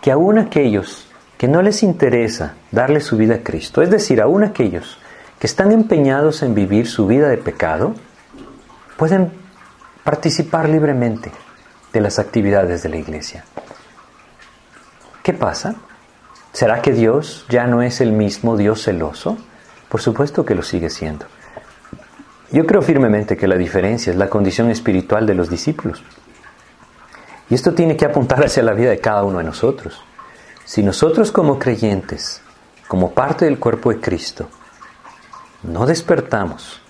Que 0.00 0.12
aún 0.12 0.38
aquellos 0.38 1.08
que 1.38 1.48
no 1.48 1.62
les 1.62 1.82
interesa 1.82 2.54
darle 2.70 3.00
su 3.00 3.16
vida 3.16 3.36
a 3.36 3.42
Cristo, 3.42 3.82
es 3.82 3.90
decir, 3.90 4.20
aún 4.20 4.44
aquellos 4.44 4.98
que 5.38 5.46
están 5.46 5.72
empeñados 5.72 6.42
en 6.42 6.54
vivir 6.54 6.86
su 6.86 7.06
vida 7.06 7.28
de 7.28 7.38
pecado, 7.38 7.94
pueden 8.98 9.32
participar 10.04 10.68
libremente 10.68 11.32
de 11.92 12.00
las 12.00 12.18
actividades 12.18 12.82
de 12.82 12.90
la 12.90 12.96
iglesia. 12.96 13.44
¿Qué 15.22 15.32
pasa? 15.32 15.76
¿Será 16.52 16.82
que 16.82 16.92
Dios 16.92 17.46
ya 17.48 17.66
no 17.66 17.82
es 17.82 18.00
el 18.00 18.12
mismo 18.12 18.56
Dios 18.56 18.82
celoso? 18.82 19.38
Por 19.88 20.00
supuesto 20.00 20.44
que 20.44 20.54
lo 20.54 20.62
sigue 20.62 20.90
siendo. 20.90 21.26
Yo 22.52 22.66
creo 22.66 22.82
firmemente 22.82 23.36
que 23.36 23.46
la 23.46 23.56
diferencia 23.56 24.10
es 24.10 24.16
la 24.16 24.28
condición 24.28 24.70
espiritual 24.70 25.24
de 25.26 25.34
los 25.34 25.48
discípulos. 25.48 26.02
Y 27.48 27.54
esto 27.54 27.74
tiene 27.74 27.96
que 27.96 28.04
apuntar 28.04 28.44
hacia 28.44 28.62
la 28.62 28.72
vida 28.72 28.90
de 28.90 28.98
cada 28.98 29.22
uno 29.22 29.38
de 29.38 29.44
nosotros. 29.44 30.02
Si 30.64 30.82
nosotros 30.82 31.30
como 31.30 31.58
creyentes, 31.58 32.42
como 32.88 33.12
parte 33.12 33.44
del 33.44 33.58
cuerpo 33.58 33.90
de 33.90 34.00
Cristo, 34.00 34.48
no 35.62 35.86
despertamos 35.86 36.80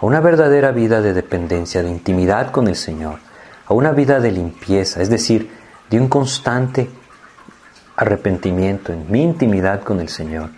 a 0.00 0.04
una 0.04 0.20
verdadera 0.20 0.70
vida 0.72 1.00
de 1.00 1.14
dependencia, 1.14 1.82
de 1.82 1.90
intimidad 1.90 2.50
con 2.50 2.68
el 2.68 2.76
Señor, 2.76 3.18
a 3.66 3.72
una 3.72 3.92
vida 3.92 4.20
de 4.20 4.32
limpieza, 4.32 5.00
es 5.00 5.08
decir, 5.08 5.50
de 5.88 5.98
un 5.98 6.08
constante 6.08 6.90
arrepentimiento 7.96 8.92
en 8.92 9.10
mi 9.10 9.22
intimidad 9.22 9.82
con 9.82 10.00
el 10.00 10.08
Señor, 10.08 10.50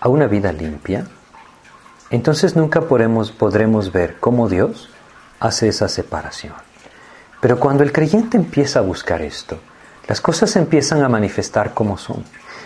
a 0.00 0.08
una 0.08 0.26
vida 0.26 0.52
limpia, 0.52 1.06
entonces 2.10 2.56
nunca 2.56 2.82
podremos, 2.82 3.92
ver 3.92 4.16
cómo 4.20 4.48
Dios 4.48 4.90
hace 5.40 5.68
esa 5.68 5.88
separación. 5.88 6.54
Pero 7.40 7.58
cuando 7.58 7.82
el 7.82 7.92
creyente 7.92 8.36
empieza 8.36 8.78
a 8.78 8.82
buscar 8.82 9.22
esto, 9.22 9.58
las 10.08 10.20
cosas 10.20 10.54
empiezan 10.56 11.02
a 11.02 11.08
manifestar 11.08 11.74
como 11.74 11.98
son. 11.98 12.24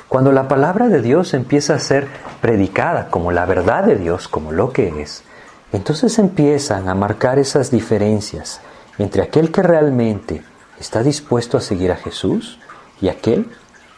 Cuando 0.09 0.33
la 0.33 0.49
palabra 0.49 0.89
de 0.89 1.01
Dios 1.01 1.35
empieza 1.35 1.75
a 1.75 1.79
ser 1.79 2.09
predicada 2.41 3.09
como 3.09 3.33
la 3.33 3.47
verdad 3.47 3.85
de 3.85 3.97
Dios, 3.97 4.29
como 4.29 4.53
lo 4.53 4.73
que 4.73 5.01
es, 5.01 5.25
entonces 5.73 6.19
empiezan 6.19 6.89
a 6.89 6.95
marcar 6.95 7.39
esas 7.39 7.71
diferencias 7.71 8.61
entre 8.99 9.23
aquel 9.23 9.51
que 9.51 9.63
realmente 9.63 10.43
está 10.79 11.03
dispuesto 11.03 11.57
a 11.57 11.61
seguir 11.61 11.93
a 11.93 11.97
Jesús 11.97 12.59
y 13.01 13.09
aquel 13.09 13.49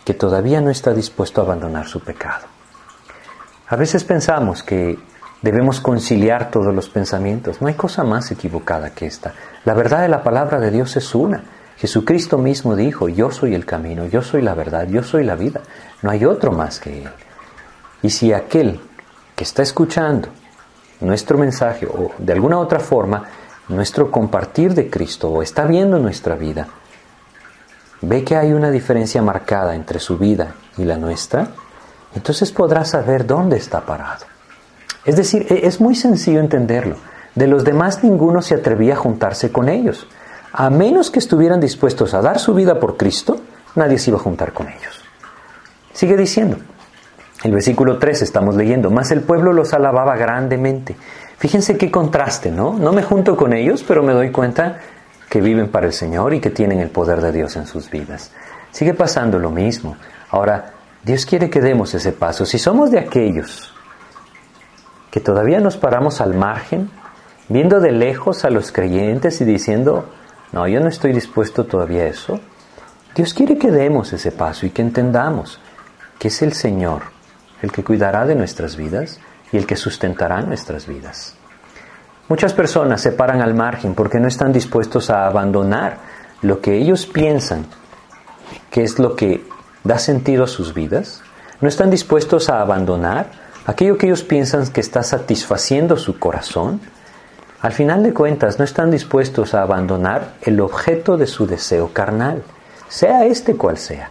que 0.05 0.15
todavía 0.15 0.61
no 0.61 0.71
está 0.71 0.93
dispuesto 0.93 1.41
a 1.41 1.45
abandonar 1.45 1.87
su 1.87 2.01
pecado. 2.01 2.47
A 3.69 3.77
veces 3.77 4.05
pensamos 4.05 4.63
que 4.63 4.99
Debemos 5.43 5.81
conciliar 5.81 6.51
todos 6.51 6.73
los 6.73 6.89
pensamientos. 6.89 7.61
No 7.61 7.67
hay 7.67 7.75
cosa 7.75 8.05
más 8.05 8.31
equivocada 8.31 8.91
que 8.91 9.07
esta. 9.07 9.35
La 9.65 9.75
verdad 9.75 10.03
de 10.03 10.09
la 10.09 10.23
palabra 10.23 10.61
de 10.61 10.71
Dios 10.71 10.97
es 10.97 11.15
una. 11.17 11.43
Jesucristo 11.77 12.39
mismo 12.39 12.77
dijo, 12.77 13.09
yo 13.09 13.33
soy 13.33 13.57
el 13.57 13.67
camino, 13.67 14.07
yo 14.07 14.23
soy 14.23 14.41
la 14.41 14.55
verdad, 14.55 14.87
yo 14.87 15.03
soy 15.03 15.25
la 15.25 15.35
vida. 15.35 15.61
No 16.03 16.11
hay 16.11 16.25
otro 16.25 16.53
más 16.53 16.79
que 16.79 17.03
Él. 17.03 17.09
Y 18.03 18.11
si 18.11 18.33
aquel 18.33 18.81
que 19.35 19.43
está 19.43 19.63
escuchando 19.63 20.29
nuestro 21.01 21.37
mensaje 21.37 21.87
o 21.87 22.13
de 22.19 22.33
alguna 22.33 22.59
otra 22.59 22.79
forma 22.79 23.25
nuestro 23.69 24.13
compartir 24.13 24.75
de 24.75 24.89
Cristo 24.89 25.29
o 25.29 25.43
está 25.43 25.65
viendo 25.65 25.99
nuestra 25.99 26.37
vida, 26.37 26.69
ve 28.01 28.23
que 28.23 28.37
hay 28.37 28.53
una 28.53 28.71
diferencia 28.71 29.23
marcada 29.23 29.75
entre 29.75 29.99
su 29.99 30.19
vida 30.19 30.55
y 30.79 30.85
la 30.85 30.97
nuestra, 30.97 31.49
entonces 32.15 32.53
podrá 32.53 32.85
saber 32.85 33.27
dónde 33.27 33.57
está 33.57 33.81
parado. 33.81 34.32
Es 35.05 35.17
decir, 35.17 35.47
e-, 35.51 35.67
es 35.67 35.81
muy 35.81 35.95
sencillo 35.95 36.41
entenderlo. 36.41 36.97
De 37.35 37.47
los 37.47 37.65
demás 37.65 38.05
ninguno 38.05 38.43
se 38.43 38.55
atrevía 38.55 38.95
a 38.95 38.97
juntarse 38.97 39.51
con 39.51 39.69
ellos. 39.69 40.07
A 40.53 40.69
menos 40.69 41.11
que 41.11 41.19
estuvieran 41.19 41.61
dispuestos 41.61 42.13
a 42.15 42.21
dar 42.21 42.39
su 42.39 42.55
vida 42.55 42.79
por 42.79 42.97
Cristo, 42.97 43.41
nadie 43.75 43.99
se 43.99 44.11
iba 44.11 44.19
a 44.19 44.23
juntar 44.23 44.53
con 44.53 44.69
ellos. 44.69 45.01
Sigue 45.95 46.17
diciendo, 46.17 46.59
el 47.43 47.53
versículo 47.53 47.99
3 47.99 48.23
estamos 48.23 48.55
leyendo, 48.55 48.91
más 48.91 49.11
el 49.11 49.23
pueblo 49.23 49.53
los 49.53 49.73
alababa 49.73 50.17
grandemente. 50.17 50.95
Fíjense 51.39 51.77
qué 51.77 51.91
contraste, 51.91 52.51
¿no? 52.51 52.79
No 52.79 52.93
me 52.93 53.03
junto 53.03 53.37
con 53.37 53.53
ellos, 53.53 53.83
pero 53.87 54.03
me 54.03 54.13
doy 54.13 54.31
cuenta 54.31 54.79
que 55.29 55.41
viven 55.41 55.69
para 55.69 55.87
el 55.87 55.93
Señor 55.93 56.35
y 56.35 56.41
que 56.41 56.51
tienen 56.51 56.81
el 56.81 56.91
poder 56.91 57.23
de 57.23 57.33
Dios 57.33 57.57
en 57.57 57.67
sus 57.67 57.91
vidas. 57.91 58.31
Sigue 58.71 58.95
pasando 58.95 59.39
lo 59.39 59.51
mismo. 59.51 59.97
Ahora, 60.31 60.73
Dios 61.03 61.27
quiere 61.27 61.51
que 61.51 61.61
demos 61.61 61.95
ese 61.95 62.13
paso. 62.13 62.47
Si 62.47 62.59
somos 62.59 62.91
de 62.91 62.99
aquellos 62.99 63.73
que 65.13 65.21
todavía 65.21 65.61
nos 65.61 65.77
paramos 65.77 66.21
al 66.21 66.35
margen, 66.35 66.91
viendo 67.49 67.81
de 67.81 67.93
lejos 67.93 68.45
a 68.47 68.51
los 68.51 68.73
creyentes 68.73 69.41
y 69.43 69.45
diciendo, 69.45 70.07
no, 70.53 70.67
yo 70.67 70.81
no 70.81 70.89
estoy 70.89 71.13
dispuesto 71.13 71.65
todavía 71.65 72.05
a 72.05 72.07
eso. 72.07 72.41
Dios 73.15 73.35
quiere 73.35 73.59
que 73.59 73.71
demos 73.71 74.13
ese 74.15 74.33
paso 74.33 74.65
y 74.67 74.71
que 74.71 74.81
entendamos 74.81 75.61
que 76.19 76.29
es 76.29 76.41
el 76.41 76.55
Señor 76.55 77.03
el 77.61 77.71
que 77.71 77.85
cuidará 77.85 78.25
de 78.25 78.35
nuestras 78.35 78.77
vidas 78.77 79.21
y 79.53 79.59
el 79.59 79.67
que 79.67 79.77
sustentará 79.77 80.41
nuestras 80.41 80.87
vidas. 80.87 81.37
Muchas 82.29 82.55
personas 82.55 83.03
se 83.03 83.13
paran 83.13 83.43
al 83.43 83.53
margen 83.53 83.95
porque 83.95 84.19
no 84.19 84.29
están 84.29 84.53
dispuestos 84.53 85.11
a 85.11 85.27
abandonar 85.27 85.99
lo 86.41 86.61
que 86.61 86.75
ellos 86.77 87.07
piensan 87.07 87.67
que 88.71 88.83
es 88.83 88.99
lo 88.99 89.15
que 89.15 89.47
da 89.85 89.99
sentido 89.99 90.45
a 90.45 90.49
sus 90.49 90.73
vidas. 90.73 91.23
No 91.61 91.69
están 91.69 91.91
dispuestos 91.91 92.49
a 92.49 92.63
abandonar 92.63 93.52
aquello 93.67 93.99
que 93.99 94.07
ellos 94.07 94.23
piensan 94.23 94.67
que 94.69 94.81
está 94.81 95.03
satisfaciendo 95.03 95.97
su 95.97 96.19
corazón, 96.19 96.81
al 97.61 97.73
final 97.73 98.03
de 98.03 98.13
cuentas 98.13 98.59
no 98.59 98.65
están 98.65 98.91
dispuestos 98.91 99.55
a 99.55 99.63
abandonar 99.63 100.35
el 100.43 100.61
objeto 100.61 101.17
de 101.17 101.27
su 101.27 101.47
deseo 101.47 101.93
carnal, 101.93 102.43
sea 102.89 103.25
este 103.25 103.55
cual 103.55 103.79
sea. 103.79 104.11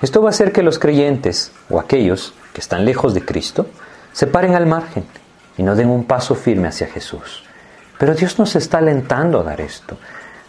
Esto 0.00 0.22
va 0.22 0.28
a 0.28 0.30
hacer 0.30 0.52
que 0.52 0.62
los 0.62 0.78
creyentes 0.78 1.52
o 1.68 1.80
aquellos 1.80 2.34
que 2.52 2.60
están 2.60 2.84
lejos 2.84 3.14
de 3.14 3.24
Cristo 3.24 3.66
se 4.12 4.26
paren 4.26 4.54
al 4.54 4.66
margen 4.66 5.04
y 5.56 5.62
no 5.62 5.74
den 5.74 5.90
un 5.90 6.04
paso 6.04 6.34
firme 6.34 6.68
hacia 6.68 6.86
Jesús. 6.86 7.44
Pero 7.98 8.14
Dios 8.14 8.38
nos 8.38 8.56
está 8.56 8.78
alentando 8.78 9.40
a 9.40 9.44
dar 9.44 9.60
esto. 9.60 9.96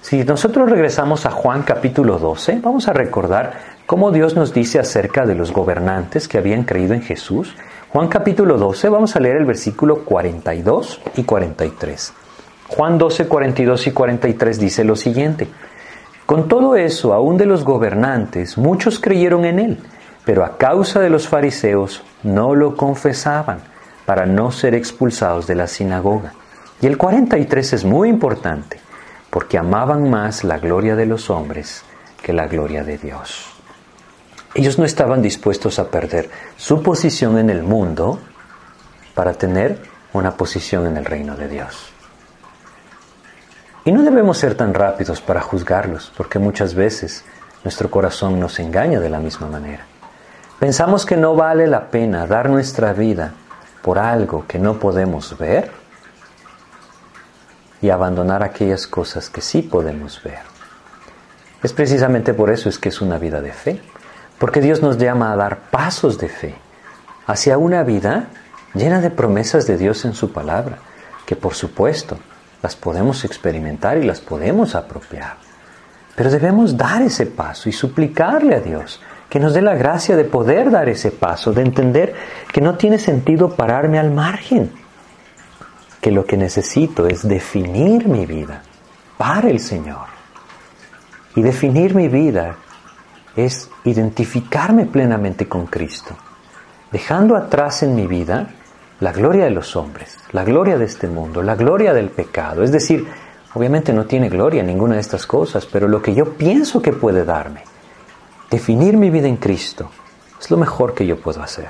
Si 0.01 0.23
nosotros 0.23 0.69
regresamos 0.69 1.25
a 1.25 1.31
Juan 1.31 1.63
capítulo 1.63 2.19
12, 2.19 2.59
vamos 2.61 2.87
a 2.87 2.93
recordar 2.93 3.53
cómo 3.85 4.11
Dios 4.11 4.35
nos 4.35 4.53
dice 4.53 4.79
acerca 4.79 5.25
de 5.25 5.35
los 5.35 5.51
gobernantes 5.51 6.27
que 6.27 6.37
habían 6.37 6.63
creído 6.63 6.93
en 6.93 7.01
Jesús 7.01 7.55
Juan 7.93 8.07
capítulo 8.07 8.57
12, 8.57 8.89
vamos 8.89 9.15
a 9.15 9.19
leer 9.19 9.37
el 9.37 9.45
versículo 9.45 9.99
42 9.99 10.99
y 11.15 11.23
43. 11.25 12.13
Juan 12.69 12.97
12, 12.97 13.27
42 13.27 13.85
y 13.85 13.91
43 13.91 14.59
dice 14.59 14.83
lo 14.83 14.95
siguiente. 14.95 15.47
Con 16.25 16.47
todo 16.47 16.75
eso, 16.75 17.13
aún 17.13 17.37
de 17.37 17.45
los 17.45 17.63
gobernantes, 17.63 18.57
muchos 18.57 18.99
creyeron 18.99 19.45
en 19.45 19.59
él, 19.59 19.79
pero 20.25 20.43
a 20.43 20.57
causa 20.57 21.01
de 21.01 21.11
los 21.11 21.27
fariseos 21.27 22.01
no 22.23 22.55
lo 22.55 22.75
confesaban 22.75 23.59
para 24.07 24.25
no 24.25 24.51
ser 24.51 24.73
expulsados 24.73 25.45
de 25.45 25.53
la 25.53 25.67
sinagoga. 25.67 26.33
Y 26.81 26.87
el 26.87 26.97
43 26.97 27.73
es 27.73 27.85
muy 27.85 28.09
importante, 28.09 28.79
porque 29.29 29.59
amaban 29.59 30.09
más 30.09 30.43
la 30.43 30.57
gloria 30.57 30.95
de 30.95 31.05
los 31.05 31.29
hombres 31.29 31.85
que 32.23 32.33
la 32.33 32.47
gloria 32.47 32.83
de 32.83 32.97
Dios. 32.97 33.52
Ellos 34.55 34.77
no 34.77 34.85
estaban 34.85 35.21
dispuestos 35.21 35.79
a 35.79 35.89
perder 35.89 36.29
su 36.57 36.83
posición 36.83 37.37
en 37.37 37.49
el 37.49 37.63
mundo 37.63 38.19
para 39.15 39.33
tener 39.33 39.81
una 40.13 40.37
posición 40.37 40.85
en 40.85 40.97
el 40.97 41.05
reino 41.05 41.35
de 41.35 41.47
Dios. 41.47 41.91
Y 43.85 43.91
no 43.91 44.03
debemos 44.03 44.37
ser 44.37 44.55
tan 44.55 44.73
rápidos 44.73 45.21
para 45.21 45.41
juzgarlos, 45.41 46.11
porque 46.15 46.39
muchas 46.39 46.73
veces 46.73 47.25
nuestro 47.63 47.89
corazón 47.89 48.39
nos 48.39 48.59
engaña 48.59 48.99
de 48.99 49.09
la 49.09 49.19
misma 49.19 49.47
manera. 49.47 49.85
Pensamos 50.59 51.05
que 51.05 51.17
no 51.17 51.35
vale 51.35 51.67
la 51.67 51.89
pena 51.89 52.25
dar 52.25 52.49
nuestra 52.49 52.93
vida 52.93 53.33
por 53.81 53.99
algo 53.99 54.45
que 54.47 54.59
no 54.59 54.79
podemos 54.79 55.37
ver 55.37 55.71
y 57.81 57.89
abandonar 57.89 58.43
aquellas 58.43 58.87
cosas 58.87 59.29
que 59.29 59.41
sí 59.41 59.61
podemos 59.61 60.21
ver. 60.23 60.39
Es 61.61 61.73
precisamente 61.73 62.33
por 62.33 62.49
eso 62.49 62.69
es 62.69 62.79
que 62.79 62.89
es 62.89 63.01
una 63.01 63.17
vida 63.17 63.41
de 63.41 63.51
fe, 63.51 63.81
porque 64.43 64.59
Dios 64.59 64.81
nos 64.81 64.97
llama 64.97 65.31
a 65.31 65.37
dar 65.37 65.69
pasos 65.71 66.17
de 66.17 66.27
fe 66.27 66.53
hacia 67.27 67.57
una 67.57 67.81
vida 67.83 68.27
llena 68.73 68.99
de 68.99 69.09
promesas 69.09 69.65
de 69.67 69.77
Dios 69.77 70.03
en 70.03 70.13
su 70.13 70.33
palabra, 70.33 70.79
que 71.25 71.37
por 71.37 71.55
supuesto 71.55 72.19
las 72.61 72.75
podemos 72.75 73.23
experimentar 73.23 73.97
y 73.99 74.03
las 74.03 74.19
podemos 74.19 74.75
apropiar. 74.75 75.37
Pero 76.17 76.29
debemos 76.29 76.75
dar 76.75 77.01
ese 77.03 77.25
paso 77.25 77.69
y 77.69 77.71
suplicarle 77.71 78.55
a 78.55 78.59
Dios 78.59 78.99
que 79.29 79.39
nos 79.39 79.53
dé 79.53 79.61
la 79.61 79.75
gracia 79.75 80.17
de 80.17 80.25
poder 80.25 80.71
dar 80.71 80.89
ese 80.89 81.11
paso, 81.11 81.53
de 81.53 81.61
entender 81.61 82.13
que 82.51 82.59
no 82.59 82.75
tiene 82.75 82.99
sentido 82.99 83.55
pararme 83.55 83.97
al 83.97 84.11
margen, 84.11 84.73
que 86.01 86.11
lo 86.11 86.25
que 86.25 86.35
necesito 86.35 87.07
es 87.07 87.25
definir 87.25 88.09
mi 88.09 88.25
vida 88.25 88.61
para 89.15 89.47
el 89.47 89.61
Señor. 89.61 90.07
Y 91.33 91.41
definir 91.43 91.95
mi 91.95 92.09
vida 92.09 92.57
es 93.35 93.69
identificarme 93.83 94.85
plenamente 94.85 95.47
con 95.47 95.65
Cristo, 95.65 96.15
dejando 96.91 97.35
atrás 97.35 97.83
en 97.83 97.95
mi 97.95 98.07
vida 98.07 98.49
la 98.99 99.11
gloria 99.11 99.45
de 99.45 99.49
los 99.49 99.75
hombres, 99.75 100.17
la 100.31 100.43
gloria 100.43 100.77
de 100.77 100.85
este 100.85 101.07
mundo, 101.07 101.41
la 101.41 101.55
gloria 101.55 101.93
del 101.93 102.09
pecado. 102.09 102.63
Es 102.63 102.71
decir, 102.71 103.07
obviamente 103.53 103.91
no 103.91 104.05
tiene 104.05 104.29
gloria 104.29 104.63
ninguna 104.63 104.95
de 104.95 105.01
estas 105.01 105.25
cosas, 105.25 105.65
pero 105.65 105.87
lo 105.87 106.01
que 106.01 106.13
yo 106.13 106.33
pienso 106.33 106.81
que 106.81 106.93
puede 106.93 107.25
darme, 107.25 107.63
definir 108.49 108.97
mi 108.97 109.09
vida 109.09 109.27
en 109.27 109.37
Cristo, 109.37 109.89
es 110.39 110.51
lo 110.51 110.57
mejor 110.57 110.93
que 110.93 111.05
yo 111.05 111.19
puedo 111.19 111.41
hacer. 111.41 111.69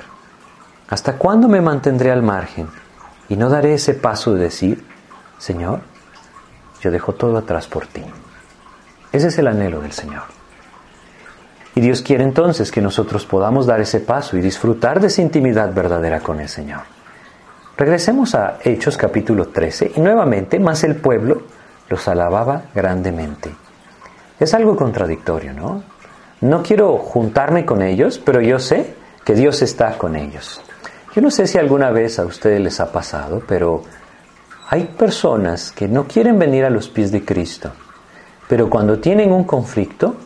¿Hasta 0.88 1.16
cuándo 1.16 1.48
me 1.48 1.60
mantendré 1.60 2.10
al 2.10 2.22
margen 2.22 2.68
y 3.28 3.36
no 3.36 3.48
daré 3.48 3.74
ese 3.74 3.94
paso 3.94 4.34
de 4.34 4.42
decir, 4.42 4.84
Señor, 5.38 5.80
yo 6.82 6.90
dejo 6.90 7.14
todo 7.14 7.38
atrás 7.38 7.66
por 7.66 7.86
ti? 7.86 8.02
Ese 9.10 9.28
es 9.28 9.38
el 9.38 9.46
anhelo 9.46 9.80
del 9.80 9.92
Señor. 9.92 10.43
Y 11.74 11.80
Dios 11.80 12.02
quiere 12.02 12.22
entonces 12.22 12.70
que 12.70 12.80
nosotros 12.80 13.26
podamos 13.26 13.66
dar 13.66 13.80
ese 13.80 14.00
paso 14.00 14.36
y 14.36 14.40
disfrutar 14.40 15.00
de 15.00 15.08
esa 15.08 15.22
intimidad 15.22 15.74
verdadera 15.74 16.20
con 16.20 16.40
el 16.40 16.48
Señor. 16.48 16.82
Regresemos 17.76 18.36
a 18.36 18.58
Hechos 18.62 18.96
capítulo 18.96 19.48
13 19.48 19.92
y 19.96 20.00
nuevamente 20.00 20.60
más 20.60 20.84
el 20.84 20.94
pueblo 20.96 21.42
los 21.88 22.06
alababa 22.06 22.66
grandemente. 22.72 23.50
Es 24.38 24.54
algo 24.54 24.76
contradictorio, 24.76 25.52
¿no? 25.52 25.82
No 26.40 26.62
quiero 26.62 26.98
juntarme 26.98 27.64
con 27.64 27.82
ellos, 27.82 28.20
pero 28.24 28.40
yo 28.40 28.60
sé 28.60 28.94
que 29.24 29.34
Dios 29.34 29.62
está 29.62 29.98
con 29.98 30.14
ellos. 30.14 30.60
Yo 31.14 31.22
no 31.22 31.30
sé 31.30 31.46
si 31.46 31.58
alguna 31.58 31.90
vez 31.90 32.18
a 32.18 32.24
ustedes 32.24 32.60
les 32.60 32.78
ha 32.80 32.92
pasado, 32.92 33.42
pero 33.48 33.82
hay 34.68 34.84
personas 34.84 35.72
que 35.72 35.88
no 35.88 36.04
quieren 36.04 36.38
venir 36.38 36.64
a 36.64 36.70
los 36.70 36.88
pies 36.88 37.10
de 37.10 37.24
Cristo, 37.24 37.70
pero 38.48 38.70
cuando 38.70 38.98
tienen 38.98 39.32
un 39.32 39.44
conflicto, 39.44 40.16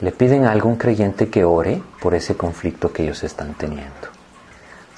le 0.00 0.12
piden 0.12 0.44
a 0.44 0.52
algún 0.52 0.76
creyente 0.76 1.28
que 1.28 1.44
ore 1.44 1.82
por 2.00 2.14
ese 2.14 2.36
conflicto 2.36 2.92
que 2.92 3.02
ellos 3.04 3.22
están 3.22 3.54
teniendo. 3.54 4.08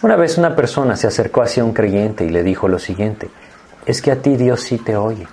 Una 0.03 0.17
vez 0.17 0.39
una 0.39 0.57
persona 0.57 0.97
se 0.97 1.07
acercó 1.07 1.43
hacia 1.43 1.65
un 1.65 1.73
creyente 1.73 2.25
y 2.25 2.31
le 2.31 2.43
dijo 2.43 2.69
lo 2.69 2.79
siguiente, 2.79 3.31
es 3.87 4.03
que 4.03 4.13
a 4.13 4.17
ti 4.17 4.37
Dios 4.37 4.61
sí 4.61 4.79
te 4.79 4.97
oye. 4.97 5.27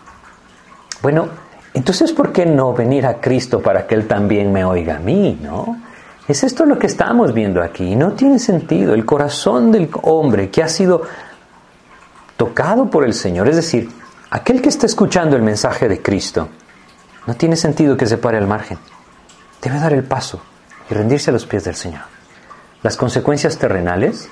Bueno, 1.01 1.27
entonces 1.73 2.11
¿por 2.11 2.31
qué 2.31 2.45
no 2.45 2.73
venir 2.73 3.05
a 3.05 3.21
Cristo 3.21 3.61
para 3.61 3.87
que 3.87 3.95
Él 3.95 4.07
también 4.07 4.51
me 4.51 4.65
oiga 4.65 4.97
a 4.97 4.99
mí, 4.99 5.39
no? 5.41 5.77
Es 6.27 6.43
esto 6.43 6.67
lo 6.67 6.77
que 6.77 6.85
estamos 6.85 7.33
viendo 7.33 7.63
aquí. 7.63 7.95
No 7.95 8.11
tiene 8.11 8.37
sentido. 8.37 8.93
El 8.93 9.03
corazón 9.03 9.71
del 9.71 9.89
hombre 10.03 10.51
que 10.51 10.61
ha 10.61 10.69
sido 10.69 11.01
tocado 12.37 12.87
por 12.91 13.03
el 13.03 13.15
Señor, 13.15 13.49
es 13.49 13.55
decir, 13.55 13.89
aquel 14.29 14.61
que 14.61 14.69
está 14.69 14.85
escuchando 14.85 15.35
el 15.35 15.41
mensaje 15.41 15.89
de 15.89 16.03
Cristo, 16.03 16.47
no 17.25 17.33
tiene 17.33 17.55
sentido 17.55 17.97
que 17.97 18.05
se 18.05 18.19
pare 18.19 18.37
al 18.37 18.45
margen. 18.45 18.77
Debe 19.61 19.79
dar 19.79 19.93
el 19.93 20.03
paso 20.03 20.41
y 20.89 20.93
rendirse 20.93 21.29
a 21.29 21.33
los 21.33 21.45
pies 21.45 21.63
del 21.65 21.75
Señor. 21.75 22.03
Las 22.81 22.95
consecuencias 22.95 23.57
terrenales 23.57 24.29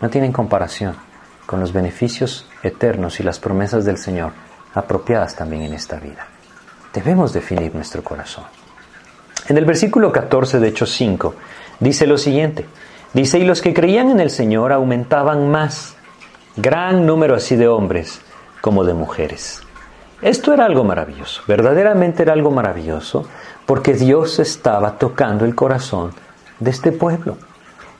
no 0.00 0.08
tienen 0.08 0.32
comparación 0.32 0.96
con 1.44 1.60
los 1.60 1.72
beneficios 1.72 2.48
eternos 2.62 3.20
y 3.20 3.22
las 3.22 3.38
promesas 3.38 3.84
del 3.84 3.98
Señor 3.98 4.32
apropiadas 4.74 5.36
también 5.36 5.62
en 5.62 5.74
esta 5.74 5.98
vida. 5.98 6.26
Debemos 6.94 7.32
definir 7.32 7.74
nuestro 7.74 8.02
corazón. 8.02 8.44
En 9.48 9.58
el 9.58 9.64
versículo 9.64 10.12
14 10.12 10.60
de 10.60 10.68
Hechos 10.68 10.90
5 10.92 11.34
dice 11.80 12.06
lo 12.06 12.16
siguiente. 12.16 12.66
Dice, 13.12 13.38
y 13.40 13.44
los 13.44 13.60
que 13.60 13.74
creían 13.74 14.10
en 14.10 14.20
el 14.20 14.30
Señor 14.30 14.72
aumentaban 14.72 15.50
más, 15.50 15.96
gran 16.56 17.04
número 17.06 17.34
así 17.34 17.56
de 17.56 17.66
hombres 17.66 18.20
como 18.60 18.84
de 18.84 18.94
mujeres. 18.94 19.62
Esto 20.22 20.52
era 20.52 20.66
algo 20.66 20.84
maravilloso, 20.84 21.42
verdaderamente 21.46 22.22
era 22.22 22.34
algo 22.34 22.50
maravilloso, 22.50 23.24
porque 23.64 23.94
Dios 23.94 24.38
estaba 24.38 24.98
tocando 24.98 25.46
el 25.46 25.54
corazón 25.54 26.12
de 26.58 26.70
este 26.70 26.92
pueblo. 26.92 27.38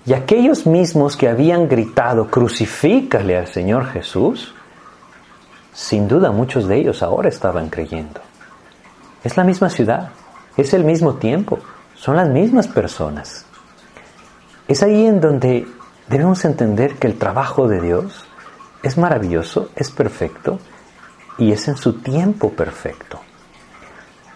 Y 0.05 0.13
aquellos 0.13 0.67
mismos 0.67 1.17
que 1.17 1.29
habían 1.29 1.67
gritado, 1.67 2.27
crucifícale 2.29 3.39
al 3.39 3.47
Señor 3.47 3.87
Jesús, 3.87 4.55
sin 5.73 6.09
duda 6.09 6.31
muchos 6.31 6.69
de 6.69 6.77
ellos 6.77 7.03
ahora 7.03 7.31
estaban 7.31 7.71
creyendo. 7.71 8.21
Es 9.25 9.39
la 9.39 9.45
misma 9.45 9.71
ciudad, 9.71 10.11
es 10.59 10.75
el 10.75 10.85
mismo 10.85 11.15
tiempo, 11.15 11.59
son 11.95 12.17
las 12.17 12.29
mismas 12.29 12.69
personas. 12.69 13.47
Es 14.69 14.83
ahí 14.83 15.07
en 15.07 15.23
donde 15.23 15.67
debemos 16.09 16.45
entender 16.45 16.97
que 16.97 17.07
el 17.07 17.17
trabajo 17.17 17.67
de 17.67 17.81
Dios 17.81 18.27
es 18.83 18.99
maravilloso, 18.99 19.71
es 19.75 19.91
perfecto 19.91 20.59
y 21.41 21.53
es 21.53 21.67
en 21.69 21.77
su 21.77 21.95
tiempo 21.95 22.51
perfecto. 22.51 23.19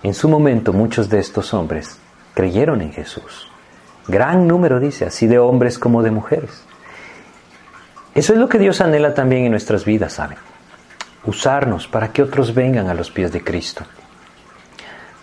En 0.03 0.15
su 0.15 0.29
momento 0.29 0.73
muchos 0.73 1.11
de 1.11 1.21
estos 1.21 1.53
hombres 1.53 1.99
creyeron 2.33 2.81
en 2.81 2.93
Jesús. 2.93 3.49
Gran 4.09 4.49
número, 4.49 4.81
dice, 4.81 5.05
así 5.05 5.27
de 5.27 5.39
hombres 5.39 5.79
como 5.79 6.03
de 6.03 6.11
mujeres. 6.11 6.65
Eso 8.15 8.33
es 8.33 8.39
lo 8.39 8.49
que 8.49 8.59
Dios 8.59 8.81
anhela 8.81 9.13
también 9.13 9.45
en 9.45 9.51
nuestras 9.51 9.85
vidas, 9.85 10.15
¿saben? 10.15 10.39
Usarnos 11.27 11.87
para 11.89 12.11
que 12.11 12.23
otros 12.23 12.55
vengan 12.55 12.89
a 12.89 12.95
los 12.95 13.11
pies 13.11 13.33
de 13.33 13.45
Cristo. 13.45 13.85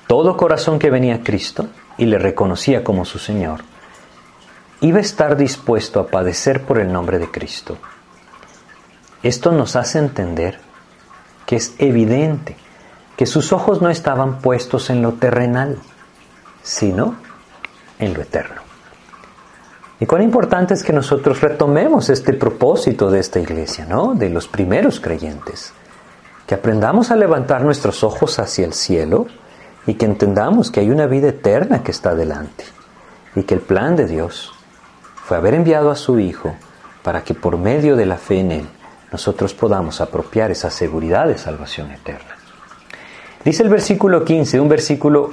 Todo 0.06 0.38
corazón 0.38 0.78
que 0.78 0.92
venía 0.92 1.16
a 1.16 1.24
Cristo 1.24 1.68
y 1.98 2.06
le 2.06 2.20
reconocía 2.20 2.84
como 2.84 3.06
su 3.06 3.18
Señor, 3.18 3.62
iba 4.82 5.00
a 5.00 5.02
estar 5.02 5.36
dispuesto 5.36 6.00
a 6.00 6.08
padecer 6.08 6.64
por 6.64 6.78
el 6.78 6.92
nombre 6.92 7.18
de 7.18 7.32
Cristo. 7.32 7.78
Esto 9.24 9.52
nos 9.52 9.76
hace 9.76 10.00
entender 10.00 10.71
que 11.46 11.56
es 11.58 11.74
evidente 11.80 12.56
que 13.18 13.26
sus 13.26 13.54
ojos 13.54 13.82
no 13.82 13.90
estaban 13.90 14.40
puestos 14.40 14.90
en 14.90 15.02
lo 15.02 15.14
terrenal, 15.14 15.78
sino 16.64 17.16
en 18.00 18.14
lo 18.14 18.22
eterno. 18.22 18.62
Y 20.00 20.08
cuán 20.08 20.24
importante 20.24 20.74
es 20.74 20.84
que 20.84 20.94
nosotros 20.94 21.42
retomemos 21.42 22.10
este 22.10 22.34
propósito 22.34 23.12
de 23.12 23.20
esta 23.20 23.40
iglesia, 23.40 23.86
¿no? 23.86 24.16
De 24.16 24.30
los 24.30 24.48
primeros 24.48 25.00
creyentes. 25.00 25.74
Que 26.48 26.56
aprendamos 26.56 27.12
a 27.12 27.16
levantar 27.16 27.62
nuestros 27.62 28.04
ojos 28.04 28.40
hacia 28.40 28.66
el 28.66 28.74
cielo 28.74 29.28
y 29.86 29.94
que 29.94 30.08
entendamos 30.08 30.72
que 30.72 30.80
hay 30.80 30.90
una 30.90 31.06
vida 31.06 31.28
eterna 31.30 31.84
que 31.84 31.92
está 31.92 32.16
delante. 32.16 32.64
Y 33.36 33.44
que 33.44 33.54
el 33.54 33.62
plan 33.62 33.96
de 33.96 34.08
Dios 34.08 34.52
fue 35.14 35.38
haber 35.38 35.54
enviado 35.54 35.92
a 35.92 35.96
su 35.96 36.18
Hijo 36.18 36.56
para 37.04 37.24
que 37.24 37.36
por 37.36 37.58
medio 37.58 37.96
de 37.96 38.08
la 38.08 38.18
fe 38.18 38.40
en 38.40 38.52
Él 38.52 38.68
nosotros 39.12 39.54
podamos 39.54 40.00
apropiar 40.02 40.52
esa 40.52 40.70
seguridad 40.70 41.28
de 41.28 41.38
salvación 41.38 41.92
eterna. 41.92 42.38
Dice 43.44 43.64
el 43.64 43.70
versículo 43.70 44.24
15, 44.24 44.60
un 44.60 44.70
versículo 44.70 45.32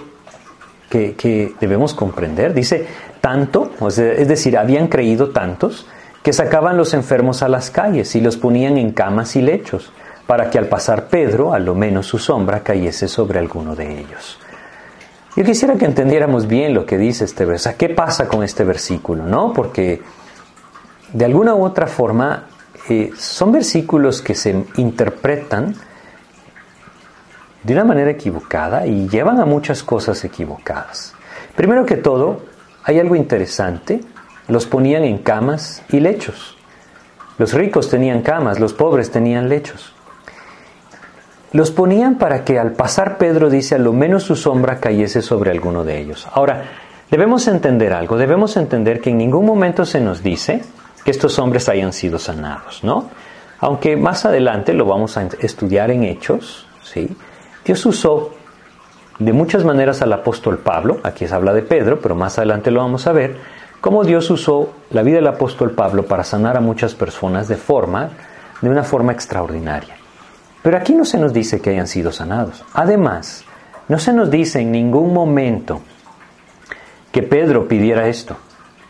que, 0.88 1.54
debemos 1.60 1.94
comprender. 1.94 2.54
Dice, 2.54 2.86
tanto, 3.20 3.70
es 3.88 4.28
decir, 4.28 4.56
habían 4.56 4.88
creído 4.88 5.30
tantos, 5.30 5.86
que 6.22 6.32
sacaban 6.32 6.76
los 6.76 6.94
enfermos 6.94 7.42
a 7.42 7.48
las 7.48 7.70
calles 7.70 8.14
y 8.16 8.20
los 8.20 8.36
ponían 8.36 8.76
en 8.78 8.92
camas 8.92 9.36
y 9.36 9.42
lechos, 9.42 9.92
para 10.26 10.50
que 10.50 10.58
al 10.58 10.66
pasar 10.66 11.06
Pedro, 11.08 11.52
a 11.52 11.58
lo 11.58 11.74
menos 11.74 12.06
su 12.06 12.18
sombra 12.18 12.60
cayese 12.60 13.08
sobre 13.08 13.38
alguno 13.38 13.76
de 13.76 14.00
ellos. 14.00 14.38
Yo 15.36 15.44
quisiera 15.44 15.76
que 15.76 15.84
entendiéramos 15.84 16.48
bien 16.48 16.74
lo 16.74 16.84
que 16.84 16.98
dice 16.98 17.24
este 17.24 17.44
verso. 17.44 17.70
¿Qué 17.78 17.90
pasa 17.90 18.26
con 18.26 18.42
este 18.42 18.64
versículo? 18.64 19.24
¿No? 19.24 19.52
Porque 19.52 20.02
de 21.12 21.24
alguna 21.24 21.54
u 21.54 21.64
otra 21.64 21.86
forma 21.86 22.44
eh, 22.88 23.10
son 23.16 23.52
versículos 23.52 24.22
que 24.22 24.34
se 24.34 24.64
interpretan 24.76 25.74
de 27.62 27.72
una 27.74 27.84
manera 27.84 28.10
equivocada 28.10 28.86
y 28.86 29.08
llevan 29.08 29.40
a 29.40 29.44
muchas 29.44 29.82
cosas 29.82 30.24
equivocadas. 30.24 31.14
Primero 31.54 31.84
que 31.84 31.96
todo, 31.96 32.42
hay 32.84 32.98
algo 32.98 33.16
interesante, 33.16 34.00
los 34.46 34.66
ponían 34.66 35.04
en 35.04 35.18
camas 35.18 35.82
y 35.90 36.00
lechos. 36.00 36.56
Los 37.36 37.52
ricos 37.52 37.90
tenían 37.90 38.22
camas, 38.22 38.58
los 38.58 38.72
pobres 38.72 39.10
tenían 39.10 39.48
lechos. 39.48 39.94
los 41.50 41.70
ponían 41.70 42.18
para 42.18 42.44
que 42.44 42.58
al 42.58 42.72
pasar 42.72 43.16
Pedro, 43.16 43.48
dice, 43.48 43.74
a 43.74 43.78
lo 43.78 43.94
menos 43.94 44.22
su 44.22 44.36
sombra 44.36 44.80
cayese 44.80 45.22
sobre 45.22 45.50
alguno 45.50 45.82
de 45.82 45.98
ellos. 45.98 46.28
Ahora, 46.32 46.64
debemos 47.10 47.48
entender 47.48 47.94
algo, 47.94 48.18
debemos 48.18 48.56
entender 48.58 49.00
que 49.00 49.10
en 49.10 49.18
ningún 49.18 49.46
momento 49.46 49.86
se 49.86 50.00
nos 50.00 50.22
dice 50.22 50.62
que 51.08 51.12
estos 51.12 51.38
hombres 51.38 51.70
hayan 51.70 51.94
sido 51.94 52.18
sanados, 52.18 52.84
¿no? 52.84 53.08
Aunque 53.60 53.96
más 53.96 54.26
adelante 54.26 54.74
lo 54.74 54.84
vamos 54.84 55.16
a 55.16 55.26
estudiar 55.40 55.90
en 55.90 56.04
Hechos, 56.04 56.66
¿sí? 56.82 57.08
Dios 57.64 57.86
usó 57.86 58.34
de 59.18 59.32
muchas 59.32 59.64
maneras 59.64 60.02
al 60.02 60.12
apóstol 60.12 60.58
Pablo, 60.58 60.98
aquí 61.02 61.26
se 61.26 61.34
habla 61.34 61.54
de 61.54 61.62
Pedro, 61.62 61.98
pero 61.98 62.14
más 62.14 62.36
adelante 62.36 62.70
lo 62.70 62.80
vamos 62.80 63.06
a 63.06 63.12
ver, 63.12 63.38
cómo 63.80 64.04
Dios 64.04 64.28
usó 64.28 64.74
la 64.90 65.00
vida 65.00 65.16
del 65.16 65.28
apóstol 65.28 65.70
Pablo 65.70 66.04
para 66.04 66.24
sanar 66.24 66.58
a 66.58 66.60
muchas 66.60 66.94
personas 66.94 67.48
de 67.48 67.56
forma, 67.56 68.10
de 68.60 68.68
una 68.68 68.84
forma 68.84 69.12
extraordinaria. 69.12 69.96
Pero 70.62 70.76
aquí 70.76 70.92
no 70.92 71.06
se 71.06 71.16
nos 71.16 71.32
dice 71.32 71.62
que 71.62 71.70
hayan 71.70 71.86
sido 71.86 72.12
sanados. 72.12 72.62
Además, 72.74 73.46
no 73.88 73.98
se 73.98 74.12
nos 74.12 74.30
dice 74.30 74.60
en 74.60 74.72
ningún 74.72 75.14
momento 75.14 75.80
que 77.10 77.22
Pedro 77.22 77.66
pidiera 77.66 78.08
esto, 78.08 78.36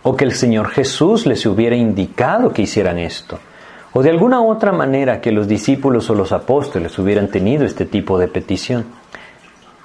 o 0.03 0.17
que 0.17 0.25
el 0.25 0.33
Señor 0.33 0.69
Jesús 0.69 1.27
les 1.27 1.45
hubiera 1.47 1.77
indicado 1.77 2.53
que 2.53 2.63
hicieran 2.63 2.99
esto, 2.99 3.39
o 3.93 4.03
de 4.03 4.11
alguna 4.11 4.43
otra 4.43 4.73
manera 4.73 5.21
que 5.21 5.33
los 5.33 5.49
discípulos 5.49 6.09
o 6.11 6.15
los 6.15 6.33
apóstoles 6.33 6.99
hubieran 6.99 7.29
tenido 7.29 7.65
este 7.65 7.85
tipo 7.85 8.19
de 8.19 8.29
petición. 8.29 8.87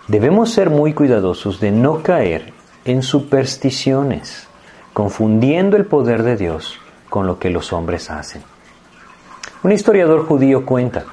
Debemos 0.08 0.52
ser 0.52 0.69
muy 0.69 0.93
cuidadosos 0.93 1.60
de 1.60 1.71
no 1.71 2.04
caer 2.04 2.54
en 2.86 3.02
supersticiones, 3.02 4.47
confundiendo 4.91 5.78
el 5.78 5.86
poder 5.86 6.23
de 6.23 6.36
Dios 6.36 6.78
con 7.10 7.26
lo 7.26 7.39
que 7.39 7.49
los 7.49 7.71
hombres 7.73 8.10
hacen. 8.10 8.43
Un 9.63 9.71
historiador 9.71 10.26
judío 10.26 10.65
cuenta 10.65 11.06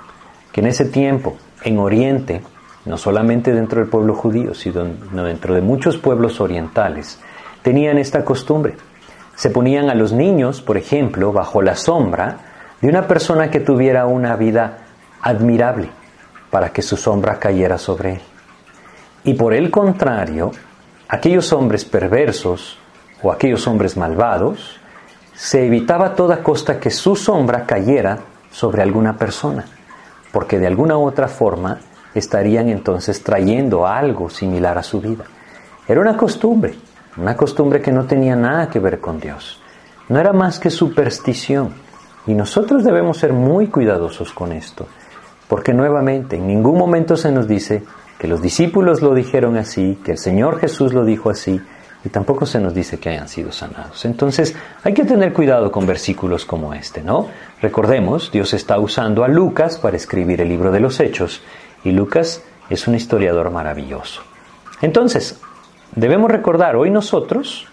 que 0.51 0.61
en 0.61 0.67
ese 0.67 0.85
tiempo, 0.87 1.37
en 1.63 1.79
Oriente, 1.79 2.43
no 2.85 2.97
solamente 2.97 3.53
dentro 3.53 3.81
del 3.81 3.89
pueblo 3.89 4.15
judío, 4.15 4.55
sino 4.55 4.85
dentro 5.25 5.55
de 5.55 5.61
muchos 5.61 5.99
pueblos 5.99 6.41
orientales, 6.41 7.21
tenían 7.63 7.99
esta 7.99 8.25
costumbre. 8.25 8.75
Se 9.41 9.49
ponían 9.49 9.89
a 9.89 9.95
los 9.95 10.13
niños, 10.13 10.61
por 10.61 10.77
ejemplo, 10.77 11.33
bajo 11.33 11.63
la 11.63 11.75
sombra 11.75 12.37
de 12.83 12.89
una 12.91 13.07
persona 13.07 13.51
que 13.51 13.61
tuviera 13.61 14.05
una 14.05 14.37
vida 14.37 14.81
admirable, 15.23 15.89
para 16.51 16.75
que 16.75 16.83
su 16.83 16.99
sombra 16.99 17.39
cayera 17.39 17.79
sobre 17.79 18.13
él. 18.17 18.21
Y 19.25 19.33
por 19.33 19.55
el 19.55 19.71
contrario, 19.71 20.51
aquellos 21.09 21.55
hombres 21.55 21.87
perversos 21.87 22.77
o 23.23 23.33
aquellos 23.33 23.67
hombres 23.67 23.97
malvados, 23.97 24.79
se 25.33 25.65
evitaba 25.65 26.09
a 26.09 26.15
toda 26.15 26.43
costa 26.43 26.79
que 26.79 26.91
su 26.91 27.17
sombra 27.17 27.65
cayera 27.65 28.19
sobre 28.51 28.83
alguna 28.83 29.17
persona, 29.17 29.65
porque 30.33 30.59
de 30.59 30.67
alguna 30.67 30.99
u 30.99 31.07
otra 31.07 31.29
forma 31.29 31.79
estarían 32.15 32.69
entonces 32.69 33.23
trayendo 33.23 33.87
algo 33.87 34.29
similar 34.29 34.77
a 34.77 34.83
su 34.83 35.01
vida. 35.01 35.25
Era 35.89 36.03
una 36.03 36.19
costumbre, 36.19 36.75
una 37.21 37.37
costumbre 37.37 37.83
que 37.83 37.93
no 37.93 38.05
tenía 38.05 38.35
nada 38.35 38.71
que 38.71 38.79
ver 38.79 38.99
con 38.99 39.21
Dios. 39.21 39.61
No 40.09 40.19
era 40.19 40.33
más 40.33 40.59
que 40.59 40.71
superstición. 40.71 41.75
Y 42.27 42.35
nosotros 42.35 42.83
debemos 42.83 43.19
ser 43.19 43.33
muy 43.33 43.69
cuidadosos 43.69 44.33
con 44.33 44.53
esto, 44.53 44.87
porque 45.49 45.73
nuevamente 45.73 46.37
en 46.37 46.47
ningún 46.47 46.79
momento 46.79 47.17
se 47.17 47.31
nos 47.31 47.47
dice 47.47 47.83
que 48.19 48.29
los 48.29 48.43
discípulos 48.43 49.03
lo 49.03 49.15
dijeron 49.15 49.57
así, 49.57 49.99
que 50.05 50.13
el 50.13 50.19
Señor 50.19 50.59
Jesús 50.61 50.93
lo 50.93 51.05
dijo 51.05 51.31
así, 51.31 51.61
y 52.05 52.09
tampoco 52.09 52.47
se 52.47 52.61
nos 52.61 52.75
dice 52.75 52.99
que 52.99 53.11
hayan 53.11 53.29
sido 53.29 53.53
sanados. 53.53 54.05
Entonces 54.05 54.55
hay 54.83 54.95
que 54.95 55.05
tener 55.05 55.33
cuidado 55.33 55.71
con 55.71 55.87
versículos 55.87 56.45
como 56.45 56.73
este, 56.73 57.03
¿no? 57.03 57.29
Recordemos, 57.61 58.31
Dios 58.33 58.55
está 58.55 58.79
usando 58.79 59.25
a 59.25 59.29
Lucas 59.29 59.79
para 59.79 59.97
escribir 59.97 60.41
el 60.41 60.49
libro 60.49 60.71
de 60.73 60.81
los 60.81 61.01
Hechos, 61.01 61.43
y 61.85 61.93
Lucas 61.93 62.43
es 62.71 62.89
un 62.89 62.95
historiador 62.95 63.51
maravilloso. 63.51 64.23
Entonces, 64.83 65.41
debemos 65.95 66.31
recordar, 66.31 66.77
hoy 66.77 66.91
nosotros 66.91 67.67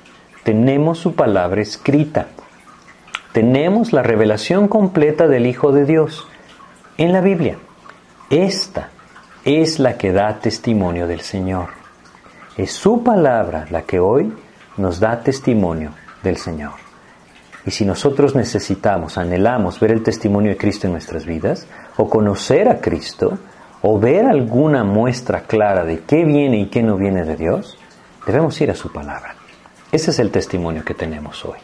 tenemos 0.44 1.00
su 1.00 1.16
palabra 1.16 1.62
escrita, 1.62 2.28
tenemos 3.34 3.94
la 3.94 4.04
revelación 4.04 4.68
completa 4.68 5.28
del 5.28 5.46
Hijo 5.46 5.72
de 5.72 5.86
Dios 5.86 6.28
en 6.98 7.14
la 7.14 7.22
Biblia. 7.22 7.58
Esta 8.30 8.90
es 9.46 9.80
la 9.80 9.98
que 9.98 10.12
da 10.12 10.40
testimonio 10.40 11.08
del 11.08 11.22
Señor. 11.22 11.70
Es 12.58 12.72
su 12.72 13.04
palabra 13.04 13.68
la 13.70 13.84
que 13.84 14.00
hoy 14.00 14.34
nos 14.78 15.00
da 15.00 15.22
testimonio 15.22 15.92
del 16.24 16.38
Señor. 16.38 16.74
Y 17.66 17.72
si 17.72 17.86
nosotros 17.86 18.36
necesitamos, 18.36 19.18
anhelamos 19.18 19.80
ver 19.80 19.92
el 19.92 20.02
testimonio 20.02 20.52
de 20.52 20.58
Cristo 20.58 20.88
en 20.88 20.94
nuestras 20.94 21.26
vidas, 21.26 21.68
o 21.98 22.10
conocer 22.10 22.70
a 22.70 22.80
Cristo, 22.80 23.38
o 23.82 24.00
ver 24.00 24.26
alguna 24.26 24.84
muestra 24.84 25.42
clara 25.42 25.84
de 25.84 26.00
qué 26.00 26.24
viene 26.26 26.60
y 26.60 26.68
qué 26.68 26.82
no 26.82 26.98
viene 26.98 27.26
de 27.26 27.36
Dios, 27.36 27.78
debemos 28.32 28.60
ir 28.62 28.72
a 28.72 28.76
su 28.76 28.92
palabra. 28.92 29.36
Ese 29.92 30.12
es 30.12 30.20
el 30.20 30.32
testimonio 30.32 30.84
que 30.84 30.94
tenemos 30.94 31.44
hoy. 31.46 31.58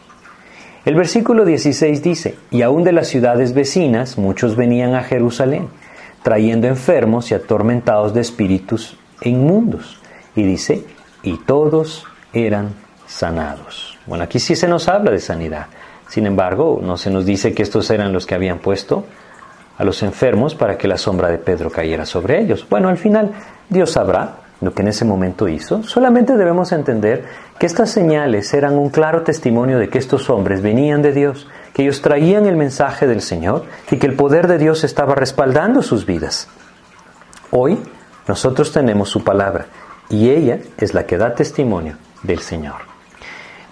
El 0.84 0.96
versículo 0.96 1.44
16 1.44 2.02
dice, 2.02 2.36
y 2.50 2.62
aún 2.62 2.84
de 2.84 2.92
las 2.92 3.08
ciudades 3.08 3.54
vecinas 3.54 4.18
muchos 4.18 4.56
venían 4.56 4.94
a 4.94 5.02
Jerusalén 5.02 5.68
trayendo 6.22 6.66
enfermos 6.66 7.30
y 7.30 7.34
atormentados 7.34 8.14
de 8.14 8.22
espíritus 8.22 8.96
inmundos. 9.22 10.00
Y 10.34 10.42
dice, 10.42 10.84
y 11.22 11.36
todos 11.36 12.06
eran 12.32 12.70
sanados. 13.06 13.98
Bueno, 14.06 14.24
aquí 14.24 14.38
sí 14.38 14.56
se 14.56 14.66
nos 14.66 14.88
habla 14.88 15.10
de 15.10 15.20
sanidad. 15.20 15.66
Sin 16.08 16.26
embargo, 16.26 16.80
no 16.82 16.96
se 16.96 17.10
nos 17.10 17.26
dice 17.26 17.52
que 17.54 17.62
estos 17.62 17.90
eran 17.90 18.12
los 18.12 18.26
que 18.26 18.34
habían 18.34 18.58
puesto 18.58 19.04
a 19.76 19.84
los 19.84 20.02
enfermos 20.02 20.54
para 20.54 20.78
que 20.78 20.88
la 20.88 20.96
sombra 20.96 21.28
de 21.28 21.38
Pedro 21.38 21.70
cayera 21.70 22.06
sobre 22.06 22.40
ellos. 22.40 22.66
Bueno, 22.68 22.88
al 22.88 22.96
final 22.96 23.32
Dios 23.68 23.92
sabrá 23.92 24.43
lo 24.64 24.74
que 24.74 24.82
en 24.82 24.88
ese 24.88 25.04
momento 25.04 25.48
hizo. 25.48 25.82
Solamente 25.82 26.36
debemos 26.36 26.72
entender 26.72 27.24
que 27.58 27.66
estas 27.66 27.90
señales 27.90 28.52
eran 28.54 28.74
un 28.74 28.90
claro 28.90 29.22
testimonio 29.22 29.78
de 29.78 29.88
que 29.88 29.98
estos 29.98 30.30
hombres 30.30 30.62
venían 30.62 31.02
de 31.02 31.12
Dios 31.12 31.46
que 31.74 31.82
ellos 31.82 32.00
traían 32.00 32.46
el 32.46 32.56
mensaje 32.56 33.06
del 33.06 33.20
Señor 33.20 33.64
y 33.90 33.98
que 33.98 34.06
el 34.06 34.14
poder 34.14 34.46
de 34.46 34.58
Dios 34.58 34.84
estaba 34.84 35.16
respaldando 35.16 35.82
sus 35.82 36.06
vidas. 36.06 36.48
Hoy 37.50 37.78
nosotros 38.28 38.72
tenemos 38.72 39.10
su 39.10 39.24
palabra 39.24 39.66
y 40.08 40.30
ella 40.30 40.60
es 40.78 40.94
la 40.94 41.04
que 41.04 41.18
da 41.18 41.34
testimonio 41.34 41.96
del 42.22 42.38
Señor. 42.38 42.94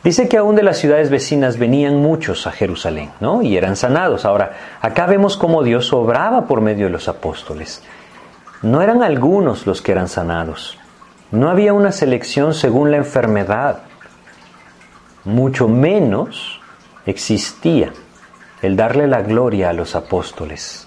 Dice 0.02 0.28
que 0.28 0.36
aún 0.36 0.56
de 0.56 0.64
las 0.64 0.78
ciudades 0.78 1.10
vecinas 1.10 1.58
venían 1.58 1.96
muchos 1.96 2.48
a 2.48 2.50
Jerusalén, 2.50 3.12
¿no? 3.20 3.40
Y 3.40 3.56
eran 3.56 3.76
sanados. 3.76 4.24
Ahora, 4.24 4.52
acá 4.80 5.06
vemos 5.06 5.36
cómo 5.36 5.62
Dios 5.62 5.92
obraba 5.92 6.46
por 6.46 6.60
medio 6.60 6.86
de 6.86 6.92
los 6.92 7.08
apóstoles. 7.08 7.84
No 8.62 8.82
eran 8.82 9.04
algunos 9.04 9.64
los 9.64 9.80
que 9.80 9.92
eran 9.92 10.08
sanados. 10.08 10.76
No 11.32 11.48
había 11.48 11.72
una 11.72 11.92
selección 11.92 12.52
según 12.52 12.90
la 12.90 12.98
enfermedad. 12.98 13.84
Mucho 15.24 15.66
menos 15.66 16.60
existía 17.06 17.90
el 18.60 18.76
darle 18.76 19.06
la 19.06 19.22
gloria 19.22 19.70
a 19.70 19.72
los 19.72 19.96
apóstoles. 19.96 20.84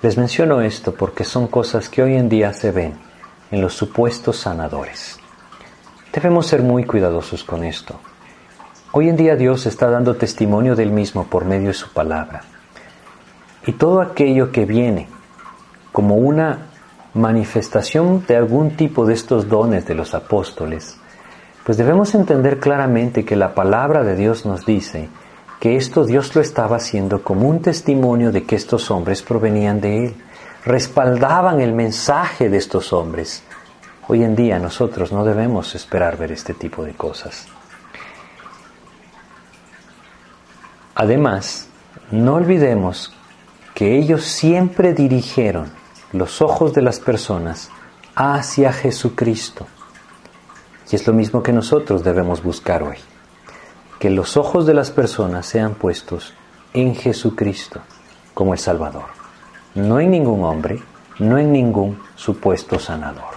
Les 0.00 0.16
menciono 0.16 0.60
esto 0.60 0.94
porque 0.94 1.24
son 1.24 1.48
cosas 1.48 1.88
que 1.88 2.04
hoy 2.04 2.14
en 2.14 2.28
día 2.28 2.52
se 2.52 2.70
ven 2.70 2.94
en 3.50 3.60
los 3.60 3.74
supuestos 3.74 4.36
sanadores. 4.36 5.18
Debemos 6.12 6.46
ser 6.46 6.62
muy 6.62 6.84
cuidadosos 6.84 7.42
con 7.42 7.64
esto. 7.64 7.98
Hoy 8.92 9.08
en 9.08 9.16
día 9.16 9.34
Dios 9.34 9.66
está 9.66 9.90
dando 9.90 10.14
testimonio 10.14 10.76
del 10.76 10.92
mismo 10.92 11.24
por 11.24 11.44
medio 11.46 11.66
de 11.68 11.74
su 11.74 11.92
palabra. 11.92 12.42
Y 13.66 13.72
todo 13.72 14.00
aquello 14.00 14.52
que 14.52 14.66
viene 14.66 15.08
como 15.90 16.14
una 16.14 16.73
manifestación 17.14 18.24
de 18.26 18.36
algún 18.36 18.76
tipo 18.76 19.06
de 19.06 19.14
estos 19.14 19.48
dones 19.48 19.86
de 19.86 19.94
los 19.94 20.14
apóstoles 20.14 20.98
pues 21.64 21.78
debemos 21.78 22.14
entender 22.14 22.60
claramente 22.60 23.24
que 23.24 23.36
la 23.36 23.54
palabra 23.54 24.04
de 24.04 24.16
Dios 24.16 24.44
nos 24.44 24.66
dice 24.66 25.08
que 25.60 25.76
esto 25.76 26.04
Dios 26.04 26.34
lo 26.34 26.42
estaba 26.42 26.76
haciendo 26.76 27.22
como 27.22 27.48
un 27.48 27.62
testimonio 27.62 28.30
de 28.32 28.44
que 28.44 28.54
estos 28.54 28.90
hombres 28.90 29.22
provenían 29.22 29.80
de 29.80 30.06
Él, 30.06 30.14
respaldaban 30.66 31.60
el 31.60 31.72
mensaje 31.72 32.50
de 32.50 32.58
estos 32.58 32.92
hombres. 32.92 33.42
Hoy 34.08 34.24
en 34.24 34.36
día 34.36 34.58
nosotros 34.58 35.10
no 35.10 35.24
debemos 35.24 35.74
esperar 35.74 36.18
ver 36.18 36.32
este 36.32 36.52
tipo 36.52 36.84
de 36.84 36.92
cosas. 36.92 37.46
Además, 40.94 41.68
no 42.10 42.34
olvidemos 42.34 43.14
que 43.74 43.96
ellos 43.96 44.24
siempre 44.24 44.92
dirigieron 44.92 45.70
los 46.14 46.40
ojos 46.42 46.72
de 46.72 46.80
las 46.80 47.00
personas 47.00 47.70
hacia 48.14 48.72
Jesucristo. 48.72 49.66
Y 50.90 50.94
es 50.94 51.08
lo 51.08 51.12
mismo 51.12 51.42
que 51.42 51.52
nosotros 51.52 52.04
debemos 52.04 52.42
buscar 52.42 52.84
hoy. 52.84 52.98
Que 53.98 54.10
los 54.10 54.36
ojos 54.36 54.64
de 54.64 54.74
las 54.74 54.92
personas 54.92 55.44
sean 55.44 55.74
puestos 55.74 56.32
en 56.72 56.94
Jesucristo 56.94 57.80
como 58.32 58.52
el 58.52 58.60
Salvador. 58.60 59.06
No 59.74 59.98
en 59.98 60.12
ningún 60.12 60.44
hombre, 60.44 60.80
no 61.18 61.36
en 61.36 61.52
ningún 61.52 62.00
supuesto 62.14 62.78
sanador. 62.78 63.34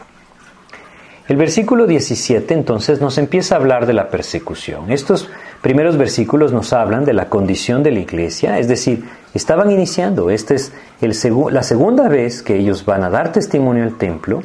El 1.27 1.35
versículo 1.35 1.87
17 1.87 2.53
entonces 2.53 3.01
nos 3.01 3.17
empieza 3.17 3.55
a 3.55 3.57
hablar 3.57 3.87
de 3.87 3.93
la 3.93 4.09
persecución. 4.09 4.91
Estos 4.91 5.29
primeros 5.61 5.97
versículos 5.97 6.53
nos 6.53 6.73
hablan 6.73 7.05
de 7.05 7.13
la 7.13 7.29
condición 7.29 7.83
de 7.83 7.91
la 7.91 7.99
iglesia, 7.99 8.59
es 8.59 8.67
decir, 8.67 9.05
estaban 9.33 9.71
iniciando. 9.71 10.29
Esta 10.29 10.53
es 10.53 10.71
el 11.01 11.13
la 11.51 11.63
segunda 11.63 12.07
vez 12.07 12.41
que 12.41 12.55
ellos 12.55 12.85
van 12.85 13.03
a 13.03 13.09
dar 13.09 13.31
testimonio 13.31 13.83
al 13.83 13.97
templo, 13.97 14.43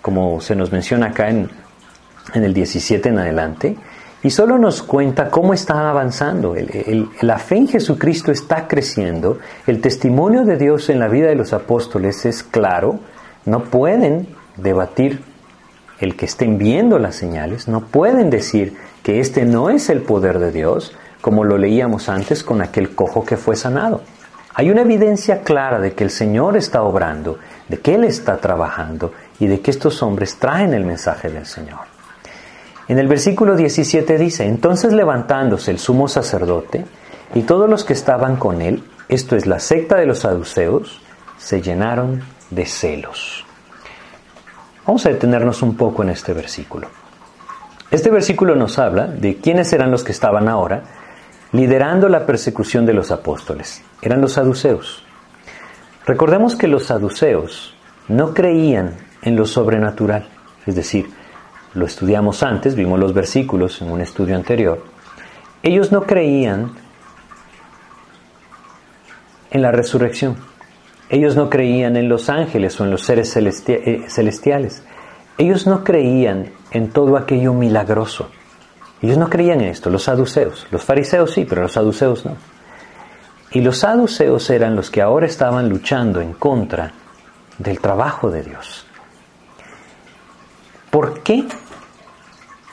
como 0.00 0.40
se 0.40 0.54
nos 0.54 0.72
menciona 0.72 1.06
acá 1.06 1.30
en, 1.30 1.48
en 2.34 2.44
el 2.44 2.54
17 2.54 3.08
en 3.08 3.18
adelante, 3.18 3.76
y 4.22 4.30
solo 4.30 4.58
nos 4.58 4.82
cuenta 4.82 5.30
cómo 5.30 5.52
está 5.52 5.90
avanzando. 5.90 6.56
la 7.20 7.38
fe 7.38 7.56
en 7.56 7.68
Jesucristo 7.68 8.32
está 8.32 8.66
creciendo, 8.66 9.38
el 9.66 9.80
testimonio 9.80 10.44
de 10.44 10.56
Dios 10.56 10.88
en 10.88 10.98
la 10.98 11.08
vida 11.08 11.28
de 11.28 11.34
los 11.34 11.52
apóstoles 11.52 12.24
es 12.24 12.42
claro, 12.42 13.00
no 13.44 13.64
pueden 13.64 14.28
debatir 14.56 15.20
el 16.00 16.16
que 16.16 16.26
estén 16.26 16.58
viendo 16.58 16.98
las 16.98 17.16
señales, 17.16 17.68
no 17.68 17.80
pueden 17.80 18.30
decir 18.30 18.76
que 19.02 19.20
este 19.20 19.44
no 19.44 19.70
es 19.70 19.90
el 19.90 20.02
poder 20.02 20.38
de 20.38 20.50
Dios, 20.50 20.94
como 21.20 21.44
lo 21.44 21.56
leíamos 21.56 22.08
antes 22.08 22.42
con 22.42 22.60
aquel 22.60 22.94
cojo 22.94 23.24
que 23.24 23.36
fue 23.36 23.56
sanado. 23.56 24.02
Hay 24.54 24.70
una 24.70 24.82
evidencia 24.82 25.42
clara 25.42 25.80
de 25.80 25.94
que 25.94 26.04
el 26.04 26.10
Señor 26.10 26.56
está 26.56 26.82
obrando, 26.82 27.38
de 27.68 27.78
que 27.80 27.94
Él 27.94 28.04
está 28.04 28.36
trabajando 28.36 29.12
y 29.40 29.46
de 29.46 29.60
que 29.60 29.70
estos 29.70 30.02
hombres 30.02 30.36
traen 30.36 30.74
el 30.74 30.84
mensaje 30.84 31.28
del 31.28 31.46
Señor. 31.46 31.80
En 32.86 32.98
el 32.98 33.08
versículo 33.08 33.56
17 33.56 34.18
dice, 34.18 34.44
entonces 34.44 34.92
levantándose 34.92 35.70
el 35.70 35.78
sumo 35.78 36.06
sacerdote 36.06 36.84
y 37.34 37.42
todos 37.42 37.68
los 37.68 37.84
que 37.84 37.94
estaban 37.94 38.36
con 38.36 38.60
él, 38.60 38.84
esto 39.08 39.36
es 39.36 39.46
la 39.46 39.58
secta 39.58 39.96
de 39.96 40.06
los 40.06 40.20
saduceos, 40.20 41.00
se 41.38 41.62
llenaron 41.62 42.22
de 42.50 42.66
celos. 42.66 43.44
Vamos 44.86 45.06
a 45.06 45.10
detenernos 45.10 45.62
un 45.62 45.76
poco 45.76 46.02
en 46.02 46.10
este 46.10 46.32
versículo. 46.32 46.88
Este 47.90 48.10
versículo 48.10 48.54
nos 48.54 48.78
habla 48.78 49.06
de 49.06 49.36
quiénes 49.36 49.72
eran 49.72 49.90
los 49.90 50.04
que 50.04 50.12
estaban 50.12 50.48
ahora 50.48 50.82
liderando 51.52 52.08
la 52.08 52.26
persecución 52.26 52.84
de 52.84 52.92
los 52.92 53.10
apóstoles. 53.10 53.82
Eran 54.02 54.20
los 54.20 54.32
saduceos. 54.32 55.04
Recordemos 56.04 56.56
que 56.56 56.68
los 56.68 56.86
saduceos 56.86 57.74
no 58.08 58.34
creían 58.34 58.96
en 59.22 59.36
lo 59.36 59.46
sobrenatural, 59.46 60.28
es 60.66 60.74
decir, 60.74 61.08
lo 61.72 61.86
estudiamos 61.86 62.42
antes, 62.42 62.74
vimos 62.74 63.00
los 63.00 63.14
versículos 63.14 63.80
en 63.80 63.90
un 63.90 64.00
estudio 64.00 64.36
anterior, 64.36 64.84
ellos 65.62 65.92
no 65.92 66.02
creían 66.02 66.72
en 69.50 69.62
la 69.62 69.72
resurrección. 69.72 70.36
Ellos 71.08 71.36
no 71.36 71.50
creían 71.50 71.96
en 71.96 72.08
los 72.08 72.30
ángeles 72.30 72.80
o 72.80 72.84
en 72.84 72.90
los 72.90 73.02
seres 73.02 73.36
eh, 73.36 74.04
celestiales. 74.08 74.82
Ellos 75.36 75.66
no 75.66 75.84
creían 75.84 76.50
en 76.70 76.90
todo 76.90 77.16
aquello 77.16 77.52
milagroso. 77.52 78.30
Ellos 79.02 79.18
no 79.18 79.28
creían 79.28 79.60
en 79.60 79.68
esto, 79.68 79.90
los 79.90 80.04
saduceos. 80.04 80.66
Los 80.70 80.82
fariseos 80.82 81.32
sí, 81.32 81.44
pero 81.44 81.62
los 81.62 81.72
saduceos 81.72 82.24
no. 82.24 82.36
Y 83.50 83.60
los 83.60 83.78
saduceos 83.78 84.48
eran 84.50 84.74
los 84.74 84.90
que 84.90 85.02
ahora 85.02 85.26
estaban 85.26 85.68
luchando 85.68 86.20
en 86.20 86.32
contra 86.32 86.92
del 87.58 87.80
trabajo 87.80 88.30
de 88.30 88.42
Dios. 88.42 88.86
¿Por 90.90 91.22
qué 91.22 91.44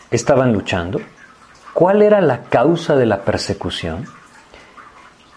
estaban 0.10 0.54
luchando? 0.54 1.02
¿Cuál 1.74 2.02
era 2.02 2.22
la 2.22 2.44
causa 2.44 2.96
de 2.96 3.06
la 3.06 3.22
persecución? 3.22 4.06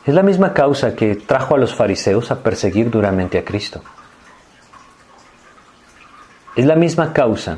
Es 0.06 0.12
la 0.12 0.22
misma 0.22 0.52
causa 0.52 0.94
que 0.94 1.16
trajo 1.16 1.54
a 1.54 1.58
los 1.58 1.74
fariseos 1.74 2.30
a 2.30 2.42
perseguir 2.42 2.90
duramente 2.90 3.38
a 3.38 3.44
Cristo. 3.44 3.82
Es 6.54 6.66
la 6.66 6.76
misma 6.76 7.12
causa 7.12 7.56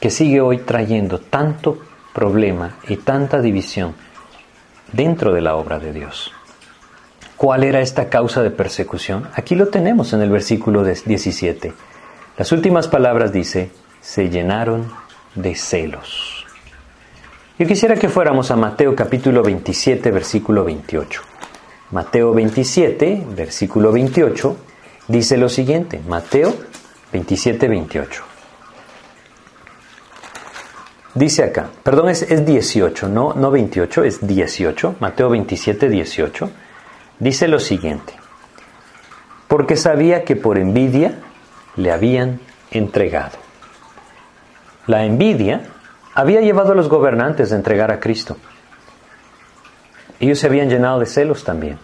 que 0.00 0.10
sigue 0.10 0.40
hoy 0.40 0.58
trayendo 0.58 1.20
tanto 1.20 1.78
problema 2.12 2.78
y 2.88 2.96
tanta 2.96 3.40
división 3.40 3.94
dentro 4.92 5.32
de 5.32 5.42
la 5.42 5.54
obra 5.54 5.78
de 5.78 5.92
Dios. 5.92 6.32
¿Cuál 7.36 7.62
era 7.62 7.80
esta 7.80 8.08
causa 8.08 8.42
de 8.42 8.50
persecución? 8.50 9.28
Aquí 9.34 9.54
lo 9.54 9.68
tenemos 9.68 10.12
en 10.12 10.22
el 10.22 10.30
versículo 10.30 10.82
17. 10.82 11.72
Las 12.36 12.52
últimas 12.52 12.88
palabras 12.88 13.32
dice, 13.32 13.70
se 14.00 14.28
llenaron 14.28 14.90
de 15.36 15.54
celos. 15.54 16.44
Yo 17.58 17.66
quisiera 17.66 17.94
que 17.94 18.08
fuéramos 18.08 18.50
a 18.50 18.56
Mateo 18.56 18.96
capítulo 18.96 19.42
27, 19.42 20.10
versículo 20.10 20.64
28. 20.64 21.29
Mateo 21.90 22.32
27, 22.32 23.26
versículo 23.34 23.90
28, 23.90 24.56
dice 25.08 25.36
lo 25.36 25.48
siguiente. 25.48 26.00
Mateo 26.06 26.54
27, 27.12 27.66
28. 27.66 28.24
Dice 31.14 31.42
acá, 31.42 31.70
perdón, 31.82 32.08
es, 32.10 32.22
es 32.22 32.46
18, 32.46 33.08
no, 33.08 33.34
no 33.34 33.50
28, 33.50 34.04
es 34.04 34.24
18. 34.24 34.96
Mateo 35.00 35.30
27, 35.30 35.88
18. 35.88 36.50
Dice 37.18 37.48
lo 37.48 37.58
siguiente. 37.58 38.14
Porque 39.48 39.76
sabía 39.76 40.24
que 40.24 40.36
por 40.36 40.58
envidia 40.58 41.14
le 41.74 41.90
habían 41.90 42.40
entregado. 42.70 43.38
La 44.86 45.04
envidia 45.04 45.62
había 46.14 46.40
llevado 46.40 46.72
a 46.72 46.74
los 46.76 46.88
gobernantes 46.88 47.50
a 47.52 47.56
entregar 47.56 47.90
a 47.90 47.98
Cristo. 47.98 48.36
Ellos 50.20 50.38
se 50.38 50.46
habían 50.46 50.68
llenado 50.68 51.00
de 51.00 51.06
celos 51.06 51.44
también. 51.44 51.78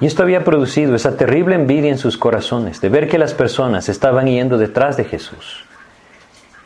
Y 0.00 0.06
esto 0.06 0.22
había 0.22 0.44
producido 0.44 0.94
esa 0.94 1.16
terrible 1.16 1.54
envidia 1.54 1.90
en 1.90 1.98
sus 1.98 2.18
corazones 2.18 2.80
de 2.80 2.88
ver 2.90 3.08
que 3.08 3.18
las 3.18 3.32
personas 3.32 3.88
estaban 3.88 4.26
yendo 4.26 4.58
detrás 4.58 4.96
de 4.96 5.04
Jesús, 5.04 5.64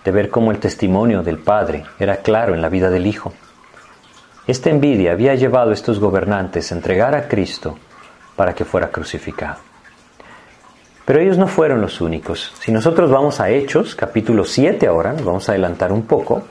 de 0.04 0.10
ver 0.10 0.28
cómo 0.28 0.50
el 0.50 0.58
testimonio 0.58 1.22
del 1.22 1.38
Padre 1.38 1.84
era 2.00 2.16
claro 2.16 2.54
en 2.54 2.62
la 2.62 2.68
vida 2.68 2.90
del 2.90 3.06
Hijo. 3.06 3.32
Esta 4.46 4.70
envidia 4.70 5.12
había 5.12 5.34
llevado 5.34 5.70
a 5.70 5.74
estos 5.74 6.00
gobernantes 6.00 6.72
a 6.72 6.74
entregar 6.74 7.14
a 7.14 7.28
Cristo 7.28 7.78
para 8.34 8.54
que 8.54 8.64
fuera 8.64 8.88
crucificado. 8.88 9.58
Pero 11.04 11.20
ellos 11.20 11.38
no 11.38 11.46
fueron 11.46 11.80
los 11.80 12.00
únicos. 12.00 12.52
Si 12.60 12.72
nosotros 12.72 13.10
vamos 13.10 13.40
a 13.40 13.50
Hechos, 13.50 13.94
capítulo 13.94 14.44
7 14.44 14.86
ahora, 14.86 15.12
nos 15.12 15.24
vamos 15.24 15.48
a 15.48 15.52
adelantar 15.52 15.92
un 15.92 16.02
poco, 16.02 16.42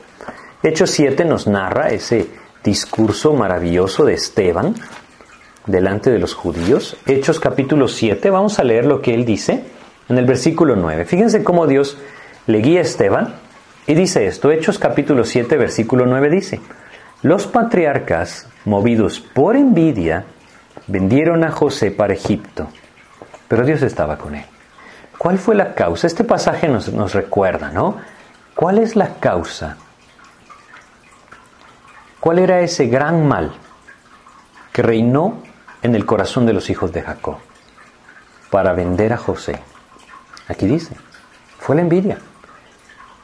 Hechos 0.63 0.91
7 0.91 1.25
nos 1.25 1.47
narra 1.47 1.89
ese 1.89 2.27
discurso 2.63 3.33
maravilloso 3.33 4.05
de 4.05 4.13
Esteban 4.13 4.75
delante 5.65 6.09
de 6.09 6.19
los 6.19 6.33
judíos. 6.33 6.97
Hechos 7.05 7.39
capítulo 7.39 7.87
7, 7.87 8.29
vamos 8.29 8.59
a 8.59 8.63
leer 8.63 8.85
lo 8.85 9.01
que 9.01 9.13
él 9.13 9.25
dice 9.25 9.63
en 10.09 10.17
el 10.17 10.25
versículo 10.25 10.75
9. 10.75 11.05
Fíjense 11.05 11.43
cómo 11.43 11.67
Dios 11.67 11.97
le 12.45 12.59
guía 12.59 12.79
a 12.79 12.83
Esteban 12.83 13.35
y 13.85 13.93
dice 13.93 14.27
esto. 14.27 14.51
Hechos 14.51 14.79
capítulo 14.79 15.23
7, 15.23 15.57
versículo 15.57 16.05
9 16.05 16.29
dice, 16.29 16.61
los 17.21 17.47
patriarcas, 17.47 18.47
movidos 18.65 19.19
por 19.19 19.55
envidia, 19.55 20.25
vendieron 20.87 21.43
a 21.43 21.51
José 21.51 21.91
para 21.91 22.13
Egipto 22.13 22.67
pero 23.47 23.65
Dios 23.65 23.81
estaba 23.81 24.17
con 24.17 24.35
él. 24.35 24.45
¿Cuál 25.17 25.37
fue 25.37 25.55
la 25.55 25.73
causa? 25.73 26.07
Este 26.07 26.23
pasaje 26.23 26.67
nos, 26.67 26.91
nos 26.93 27.13
recuerda, 27.13 27.71
¿no? 27.71 27.97
¿Cuál 28.55 28.77
es 28.77 28.95
la 28.95 29.15
causa? 29.15 29.77
¿Cuál 32.19 32.39
era 32.39 32.61
ese 32.61 32.87
gran 32.87 33.27
mal 33.27 33.53
que 34.73 34.81
reinó 34.81 35.43
en 35.81 35.95
el 35.95 36.05
corazón 36.05 36.45
de 36.45 36.53
los 36.53 36.69
hijos 36.69 36.91
de 36.91 37.03
Jacob 37.03 37.37
para 38.49 38.73
vender 38.73 39.13
a 39.13 39.17
José? 39.17 39.59
Aquí 40.47 40.65
dice, 40.65 40.95
fue 41.59 41.75
la 41.75 41.81
envidia. 41.81 42.17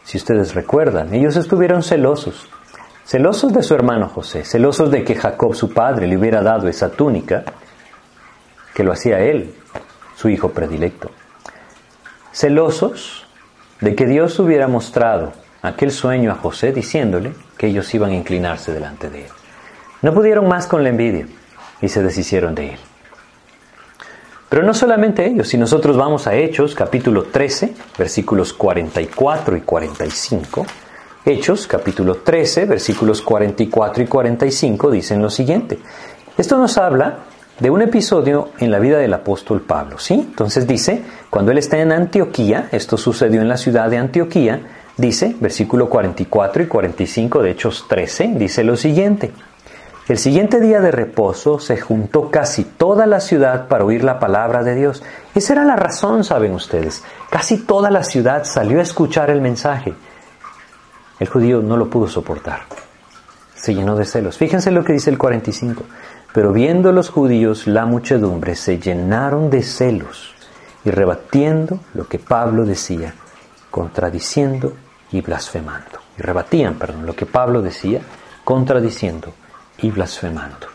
Si 0.04 0.18
ustedes 0.18 0.54
recuerdan, 0.54 1.14
ellos 1.14 1.36
estuvieron 1.38 1.82
celosos, 1.82 2.48
celosos 3.06 3.54
de 3.54 3.64
su 3.64 3.74
hermano 3.74 4.10
José, 4.10 4.44
celosos 4.44 4.92
de 4.92 5.04
que 5.04 5.16
Jacob, 5.16 5.56
su 5.56 5.74
padre, 5.74 6.08
le 6.08 6.18
hubiera 6.18 6.42
dado 6.42 6.68
esa 6.68 6.90
túnica, 6.90 7.44
que 8.74 8.84
lo 8.84 8.92
hacía 8.92 9.20
él, 9.20 9.56
su 10.16 10.30
hijo 10.30 10.52
predilecto. 10.52 11.10
Celosos 12.32 13.26
de 13.82 13.96
que 13.96 14.06
Dios 14.06 14.38
hubiera 14.40 14.68
mostrado 14.68 15.34
aquel 15.62 15.92
sueño 15.92 16.32
a 16.32 16.36
José 16.36 16.72
diciéndole 16.72 17.34
que 17.58 17.68
ellos 17.68 17.94
iban 17.94 18.12
a 18.12 18.16
inclinarse 18.16 18.72
delante 18.74 19.10
de 19.10 19.26
él. 19.26 19.32
No 20.02 20.14
pudieron 20.14 20.48
más 20.48 20.68
con 20.68 20.84
la 20.84 20.90
envidia 20.90 21.28
y 21.82 21.90
se 21.90 22.04
deshicieron 22.04 22.56
de 22.56 22.74
él. 22.74 22.80
Pero 24.50 24.64
no 24.64 24.74
solamente 24.74 25.26
ellos, 25.26 25.48
si 25.48 25.58
nosotros 25.58 25.98
vamos 25.98 26.28
a 26.28 26.36
Hechos 26.36 26.76
capítulo 26.76 27.24
13, 27.24 27.74
versículos 27.98 28.54
44 28.54 29.58
y 29.58 29.62
45, 29.62 30.66
Hechos 31.26 31.68
capítulo 31.68 32.18
13, 32.18 32.66
versículos 32.66 33.22
44 33.22 34.04
y 34.04 34.08
45 34.08 34.92
dicen 34.92 35.22
lo 35.22 35.30
siguiente. 35.30 35.80
Esto 36.38 36.58
nos 36.58 36.78
habla 36.78 37.20
de 37.60 37.70
un 37.70 37.82
episodio 37.82 38.50
en 38.60 38.72
la 38.72 38.80
vida 38.80 38.98
del 38.98 39.14
apóstol 39.14 39.62
Pablo, 39.62 40.00
¿sí? 40.00 40.16
Entonces 40.16 40.68
dice, 40.68 41.02
cuando 41.30 41.52
él 41.52 41.58
está 41.58 41.80
en 41.80 41.92
Antioquía, 41.92 42.68
esto 42.72 42.98
sucedió 42.98 43.42
en 43.42 43.48
la 43.48 43.58
ciudad 43.58 43.90
de 43.90 43.98
Antioquía, 43.98 44.62
dice, 44.98 45.36
versículo 45.40 45.90
44 45.90 46.64
y 46.64 46.68
45 46.68 47.42
de 47.42 47.52
Hechos 47.52 47.86
13, 47.88 48.34
dice 48.36 48.64
lo 48.64 48.76
siguiente. 48.76 49.32
El 50.08 50.18
siguiente 50.18 50.60
día 50.60 50.82
de 50.82 50.92
reposo 50.92 51.60
se 51.60 51.78
juntó 51.78 52.30
casi 52.30 52.66
toda 52.66 53.06
la 53.06 53.22
ciudad 53.22 53.70
para 53.70 53.86
oír 53.86 54.04
la 54.04 54.20
palabra 54.20 54.62
de 54.62 54.76
Dios. 54.76 55.02
Esa 55.34 55.54
era 55.54 55.64
la 55.64 55.78
razón, 55.78 56.26
saben 56.26 56.54
ustedes. 56.54 57.04
Casi 57.30 57.60
toda 57.60 57.90
la 57.90 58.04
ciudad 58.04 58.44
salió 58.44 58.80
a 58.80 58.84
escuchar 58.84 59.30
el 59.30 59.40
mensaje. 59.40 59.94
El 61.20 61.30
judío 61.30 61.62
no 61.62 61.78
lo 61.78 61.90
pudo 61.90 62.08
soportar. 62.08 62.64
se 63.56 63.74
llenó 63.74 63.96
de 63.96 64.04
celos. 64.04 64.38
Fíjense 64.38 64.72
lo 64.72 64.84
que 64.84 64.92
dice 64.92 65.10
el 65.10 65.18
45. 65.18 65.84
Pero 66.34 66.52
viendo 66.52 66.92
los 66.92 67.10
judíos 67.10 67.66
la 67.66 67.86
muchedumbre, 67.86 68.56
se 68.56 68.80
llenaron 68.80 69.50
de 69.50 69.64
celos 69.64 70.34
y 70.84 70.90
rebatiendo 70.92 71.80
lo 71.94 72.10
que 72.10 72.20
Pablo 72.20 72.66
decía, 72.66 73.14
contradiciendo 73.74 74.74
y 75.12 75.22
blasfemando. 75.22 75.98
Y 76.16 76.22
rebatían, 76.22 76.76
perdón, 76.76 77.08
lo 77.08 77.16
que 77.16 77.26
Pablo 77.26 77.60
decía, 77.64 78.02
contradiciendo 78.44 79.34
y 79.80 79.90
blasfemando. 79.90 80.68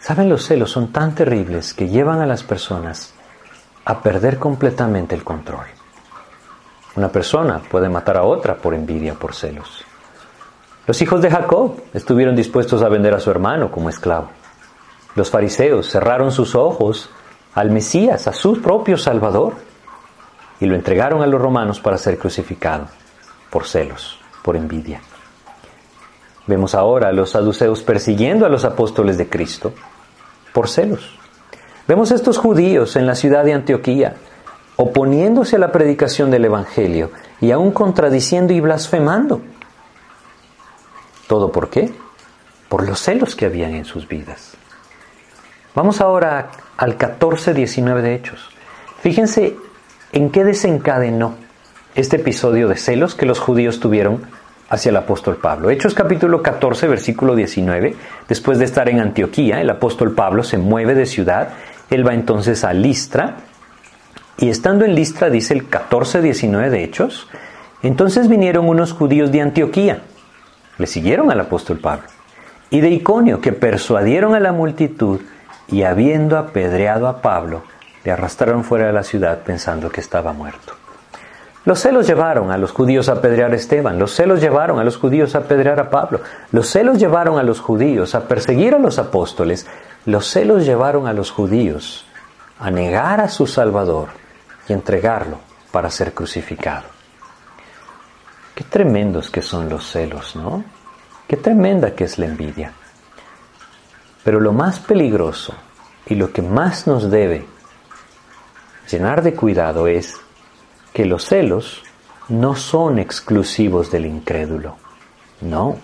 ¿Saben? 0.00 0.28
Los 0.28 0.46
celos 0.46 0.72
son 0.72 0.90
tan 0.90 1.14
terribles 1.14 1.72
que 1.72 1.88
llevan 1.88 2.20
a 2.20 2.26
las 2.26 2.42
personas 2.42 3.14
a 3.84 4.02
perder 4.02 4.40
completamente 4.40 5.14
el 5.14 5.22
control. 5.22 5.66
Una 6.96 7.08
persona 7.08 7.60
puede 7.60 7.88
matar 7.88 8.16
a 8.16 8.24
otra 8.24 8.56
por 8.56 8.74
envidia, 8.74 9.14
por 9.14 9.32
celos. 9.32 9.84
Los 10.88 11.00
hijos 11.02 11.22
de 11.22 11.30
Jacob 11.30 11.84
estuvieron 11.94 12.34
dispuestos 12.34 12.82
a 12.82 12.88
vender 12.88 13.14
a 13.14 13.20
su 13.20 13.30
hermano 13.30 13.70
como 13.70 13.90
esclavo. 13.90 14.30
Los 15.14 15.30
fariseos 15.30 15.88
cerraron 15.88 16.32
sus 16.32 16.56
ojos 16.56 17.10
al 17.54 17.70
Mesías, 17.70 18.26
a 18.26 18.32
su 18.32 18.60
propio 18.60 18.98
Salvador, 18.98 19.69
y 20.60 20.66
lo 20.66 20.74
entregaron 20.74 21.22
a 21.22 21.26
los 21.26 21.40
romanos 21.40 21.80
para 21.80 21.98
ser 21.98 22.18
crucificado 22.18 22.86
por 23.50 23.66
celos, 23.66 24.18
por 24.42 24.56
envidia. 24.56 25.00
Vemos 26.46 26.74
ahora 26.74 27.08
a 27.08 27.12
los 27.12 27.30
saduceos 27.30 27.82
persiguiendo 27.82 28.46
a 28.46 28.48
los 28.48 28.64
apóstoles 28.64 29.16
de 29.18 29.28
Cristo 29.28 29.72
por 30.52 30.68
celos. 30.68 31.18
Vemos 31.86 32.12
a 32.12 32.14
estos 32.14 32.38
judíos 32.38 32.96
en 32.96 33.06
la 33.06 33.14
ciudad 33.14 33.44
de 33.44 33.52
Antioquía 33.52 34.16
oponiéndose 34.76 35.56
a 35.56 35.58
la 35.58 35.72
predicación 35.72 36.30
del 36.30 36.46
Evangelio 36.46 37.10
y 37.40 37.50
aún 37.50 37.70
contradiciendo 37.70 38.52
y 38.52 38.60
blasfemando. 38.60 39.42
¿Todo 41.26 41.52
por 41.52 41.68
qué? 41.68 41.92
Por 42.68 42.88
los 42.88 43.00
celos 43.00 43.36
que 43.36 43.46
habían 43.46 43.74
en 43.74 43.84
sus 43.84 44.08
vidas. 44.08 44.54
Vamos 45.74 46.00
ahora 46.00 46.50
al 46.76 46.96
14-19 46.98 48.00
de 48.00 48.14
Hechos. 48.14 48.48
Fíjense 49.00 49.56
en 50.12 50.30
qué 50.30 50.44
desencadenó 50.44 51.34
este 51.94 52.16
episodio 52.16 52.68
de 52.68 52.76
celos 52.76 53.14
que 53.14 53.26
los 53.26 53.38
judíos 53.38 53.80
tuvieron 53.80 54.22
hacia 54.68 54.90
el 54.90 54.96
apóstol 54.96 55.36
Pablo. 55.36 55.70
Hechos 55.70 55.94
capítulo 55.94 56.42
14, 56.42 56.86
versículo 56.88 57.34
19. 57.34 57.94
Después 58.28 58.58
de 58.58 58.64
estar 58.64 58.88
en 58.88 59.00
Antioquía, 59.00 59.60
el 59.60 59.70
apóstol 59.70 60.14
Pablo 60.14 60.42
se 60.44 60.58
mueve 60.58 60.94
de 60.94 61.06
ciudad. 61.06 61.50
Él 61.90 62.06
va 62.06 62.14
entonces 62.14 62.64
a 62.64 62.72
Listra. 62.72 63.36
Y 64.38 64.48
estando 64.48 64.84
en 64.84 64.94
Listra, 64.94 65.28
dice 65.28 65.54
el 65.54 65.68
14, 65.68 66.22
19 66.22 66.70
de 66.70 66.84
Hechos, 66.84 67.28
entonces 67.82 68.28
vinieron 68.28 68.68
unos 68.68 68.92
judíos 68.92 69.32
de 69.32 69.42
Antioquía. 69.42 70.02
Le 70.78 70.86
siguieron 70.86 71.30
al 71.30 71.40
apóstol 71.40 71.78
Pablo. 71.78 72.04
Y 72.70 72.80
de 72.80 72.90
Iconio, 72.90 73.40
que 73.40 73.52
persuadieron 73.52 74.34
a 74.34 74.40
la 74.40 74.52
multitud 74.52 75.20
y 75.68 75.82
habiendo 75.82 76.38
apedreado 76.38 77.08
a 77.08 77.20
Pablo, 77.20 77.64
le 78.04 78.12
arrastraron 78.12 78.64
fuera 78.64 78.86
de 78.86 78.92
la 78.92 79.02
ciudad 79.02 79.40
pensando 79.44 79.90
que 79.90 80.00
estaba 80.00 80.32
muerto. 80.32 80.74
Los 81.64 81.80
celos 81.80 82.06
llevaron 82.06 82.50
a 82.50 82.56
los 82.56 82.72
judíos 82.72 83.10
a 83.10 83.12
apedrear 83.12 83.52
a 83.52 83.56
Esteban, 83.56 83.98
los 83.98 84.12
celos 84.12 84.40
llevaron 84.40 84.78
a 84.78 84.84
los 84.84 84.96
judíos 84.96 85.34
a 85.34 85.38
apedrear 85.38 85.78
a 85.78 85.90
Pablo, 85.90 86.20
los 86.52 86.68
celos 86.68 86.98
llevaron 86.98 87.38
a 87.38 87.42
los 87.42 87.60
judíos 87.60 88.14
a 88.14 88.26
perseguir 88.26 88.74
a 88.74 88.78
los 88.78 88.98
apóstoles, 88.98 89.66
los 90.06 90.26
celos 90.26 90.64
llevaron 90.64 91.06
a 91.06 91.12
los 91.12 91.30
judíos 91.30 92.06
a 92.58 92.70
negar 92.70 93.20
a 93.20 93.28
su 93.28 93.46
Salvador 93.46 94.08
y 94.68 94.72
entregarlo 94.72 95.38
para 95.70 95.90
ser 95.90 96.14
crucificado. 96.14 96.84
Qué 98.54 98.64
tremendos 98.64 99.30
que 99.30 99.42
son 99.42 99.68
los 99.68 99.86
celos, 99.86 100.36
¿no? 100.36 100.64
Qué 101.28 101.36
tremenda 101.36 101.94
que 101.94 102.04
es 102.04 102.18
la 102.18 102.26
envidia. 102.26 102.72
Pero 104.24 104.40
lo 104.40 104.52
más 104.52 104.80
peligroso 104.80 105.54
y 106.06 106.14
lo 106.14 106.32
que 106.32 106.42
más 106.42 106.86
nos 106.86 107.10
debe 107.10 107.46
llenar 108.90 109.22
de 109.22 109.34
cuidado 109.34 109.86
es 109.86 110.16
que 110.92 111.04
los 111.04 111.24
celos 111.24 111.82
no 112.28 112.54
son 112.54 112.98
exclusivos 112.98 113.90
del 113.90 114.06
incrédulo. 114.06 114.76
No. 115.40 115.76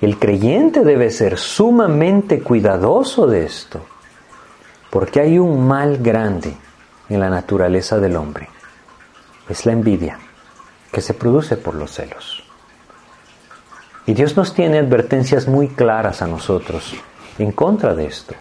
El 0.00 0.18
creyente 0.18 0.84
debe 0.84 1.10
ser 1.10 1.38
sumamente 1.38 2.42
cuidadoso 2.42 3.26
de 3.26 3.44
esto, 3.44 3.80
porque 4.90 5.20
hay 5.20 5.38
un 5.38 5.66
mal 5.66 5.98
grande 5.98 6.54
en 7.08 7.20
la 7.20 7.30
naturaleza 7.30 7.98
del 7.98 8.16
hombre. 8.16 8.48
Es 9.48 9.64
la 9.64 9.72
envidia 9.72 10.18
que 10.92 11.00
se 11.00 11.14
produce 11.14 11.56
por 11.56 11.74
los 11.74 11.92
celos. 11.92 12.42
Y 14.06 14.14
Dios 14.14 14.36
nos 14.36 14.54
tiene 14.54 14.78
advertencias 14.78 15.48
muy 15.48 15.68
claras 15.68 16.22
a 16.22 16.26
nosotros 16.26 16.94
en 17.38 17.52
contra 17.52 17.94
de 17.94 18.06
esto. 18.06 18.34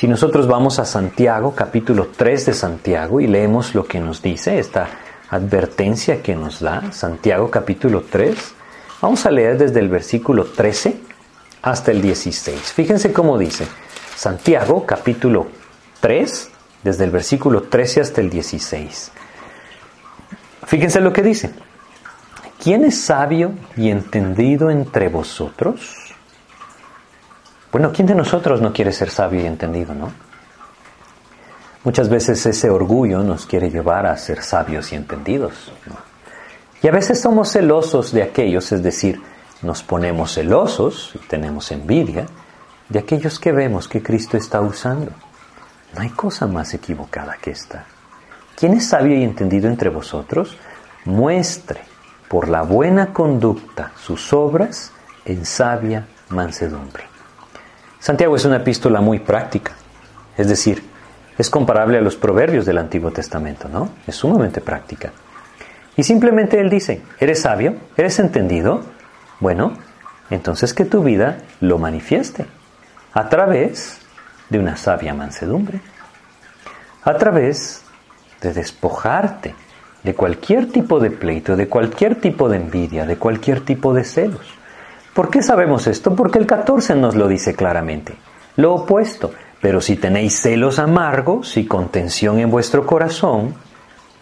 Si 0.00 0.08
nosotros 0.08 0.48
vamos 0.48 0.78
a 0.78 0.86
Santiago, 0.86 1.54
capítulo 1.54 2.08
3 2.16 2.46
de 2.46 2.54
Santiago, 2.54 3.20
y 3.20 3.26
leemos 3.26 3.74
lo 3.74 3.84
que 3.84 4.00
nos 4.00 4.22
dice, 4.22 4.58
esta 4.58 4.88
advertencia 5.28 6.22
que 6.22 6.34
nos 6.34 6.60
da, 6.60 6.90
Santiago 6.90 7.50
capítulo 7.50 8.04
3, 8.10 8.34
vamos 9.02 9.26
a 9.26 9.30
leer 9.30 9.58
desde 9.58 9.78
el 9.78 9.90
versículo 9.90 10.46
13 10.46 10.98
hasta 11.60 11.90
el 11.90 12.00
16. 12.00 12.72
Fíjense 12.72 13.12
cómo 13.12 13.36
dice, 13.36 13.66
Santiago 14.16 14.86
capítulo 14.86 15.48
3, 16.00 16.50
desde 16.82 17.04
el 17.04 17.10
versículo 17.10 17.64
13 17.64 18.00
hasta 18.00 18.22
el 18.22 18.30
16. 18.30 19.12
Fíjense 20.64 21.02
lo 21.02 21.12
que 21.12 21.20
dice. 21.20 21.50
¿Quién 22.58 22.86
es 22.86 22.98
sabio 22.98 23.52
y 23.76 23.90
entendido 23.90 24.70
entre 24.70 25.10
vosotros? 25.10 25.99
Bueno, 27.72 27.92
¿quién 27.92 28.06
de 28.06 28.14
nosotros 28.14 28.60
no 28.60 28.72
quiere 28.72 28.92
ser 28.92 29.10
sabio 29.10 29.42
y 29.42 29.46
entendido, 29.46 29.94
no? 29.94 30.12
Muchas 31.84 32.08
veces 32.08 32.44
ese 32.44 32.68
orgullo 32.68 33.22
nos 33.22 33.46
quiere 33.46 33.70
llevar 33.70 34.06
a 34.06 34.16
ser 34.16 34.42
sabios 34.42 34.92
y 34.92 34.96
entendidos. 34.96 35.72
Y 36.82 36.88
a 36.88 36.90
veces 36.90 37.20
somos 37.20 37.52
celosos 37.52 38.12
de 38.12 38.22
aquellos, 38.22 38.72
es 38.72 38.82
decir, 38.82 39.22
nos 39.62 39.82
ponemos 39.82 40.34
celosos 40.34 41.12
y 41.14 41.18
tenemos 41.26 41.70
envidia 41.70 42.26
de 42.88 42.98
aquellos 42.98 43.38
que 43.38 43.52
vemos 43.52 43.88
que 43.88 44.02
Cristo 44.02 44.36
está 44.36 44.60
usando. 44.60 45.12
No 45.94 46.02
hay 46.02 46.10
cosa 46.10 46.46
más 46.46 46.74
equivocada 46.74 47.36
que 47.40 47.52
esta. 47.52 47.86
¿Quién 48.56 48.74
es 48.74 48.88
sabio 48.88 49.16
y 49.16 49.22
entendido 49.22 49.68
entre 49.68 49.90
vosotros? 49.90 50.56
Muestre 51.04 51.80
por 52.28 52.48
la 52.48 52.62
buena 52.62 53.12
conducta 53.12 53.92
sus 53.96 54.32
obras 54.32 54.92
en 55.24 55.46
sabia 55.46 56.06
mansedumbre. 56.28 57.09
Santiago 58.00 58.34
es 58.34 58.46
una 58.46 58.56
epístola 58.56 59.02
muy 59.02 59.18
práctica, 59.18 59.72
es 60.38 60.48
decir, 60.48 60.82
es 61.36 61.50
comparable 61.50 61.98
a 61.98 62.00
los 62.00 62.16
proverbios 62.16 62.64
del 62.64 62.78
Antiguo 62.78 63.10
Testamento, 63.10 63.68
¿no? 63.68 63.90
Es 64.06 64.16
sumamente 64.16 64.62
práctica. 64.62 65.12
Y 65.96 66.02
simplemente 66.02 66.58
él 66.58 66.70
dice, 66.70 67.02
¿eres 67.18 67.42
sabio? 67.42 67.74
¿Eres 67.98 68.18
entendido? 68.18 68.82
Bueno, 69.38 69.74
entonces 70.30 70.72
que 70.72 70.86
tu 70.86 71.02
vida 71.02 71.38
lo 71.60 71.76
manifieste 71.76 72.46
a 73.12 73.28
través 73.28 73.98
de 74.48 74.58
una 74.58 74.76
sabia 74.76 75.12
mansedumbre, 75.12 75.80
a 77.04 77.14
través 77.18 77.84
de 78.40 78.54
despojarte 78.54 79.54
de 80.02 80.14
cualquier 80.14 80.72
tipo 80.72 81.00
de 81.00 81.10
pleito, 81.10 81.54
de 81.54 81.68
cualquier 81.68 82.14
tipo 82.18 82.48
de 82.48 82.56
envidia, 82.56 83.04
de 83.04 83.16
cualquier 83.16 83.60
tipo 83.60 83.92
de 83.92 84.04
celos. 84.04 84.59
¿Por 85.14 85.30
qué 85.30 85.42
sabemos 85.42 85.86
esto? 85.86 86.14
Porque 86.14 86.38
el 86.38 86.46
14 86.46 86.94
nos 86.94 87.14
lo 87.14 87.26
dice 87.26 87.54
claramente. 87.54 88.14
Lo 88.56 88.74
opuesto. 88.74 89.32
Pero 89.60 89.80
si 89.80 89.96
tenéis 89.96 90.40
celos 90.40 90.78
amargos 90.78 91.56
y 91.56 91.66
contención 91.66 92.38
en 92.38 92.50
vuestro 92.50 92.86
corazón, 92.86 93.54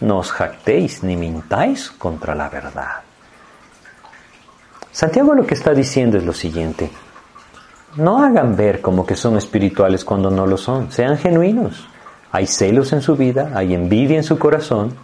no 0.00 0.18
os 0.18 0.32
jactéis 0.32 1.02
ni 1.04 1.16
mintáis 1.16 1.90
contra 1.90 2.34
la 2.34 2.48
verdad. 2.48 3.02
Santiago 4.90 5.34
lo 5.34 5.46
que 5.46 5.54
está 5.54 5.74
diciendo 5.74 6.18
es 6.18 6.24
lo 6.24 6.32
siguiente. 6.32 6.90
No 7.96 8.22
hagan 8.22 8.56
ver 8.56 8.80
como 8.80 9.06
que 9.06 9.14
son 9.14 9.36
espirituales 9.36 10.04
cuando 10.04 10.30
no 10.30 10.46
lo 10.46 10.56
son. 10.56 10.90
Sean 10.90 11.18
genuinos. 11.18 11.88
Hay 12.32 12.46
celos 12.46 12.92
en 12.92 13.00
su 13.00 13.16
vida, 13.16 13.52
hay 13.54 13.74
envidia 13.74 14.16
en 14.16 14.24
su 14.24 14.38
corazón. 14.38 14.94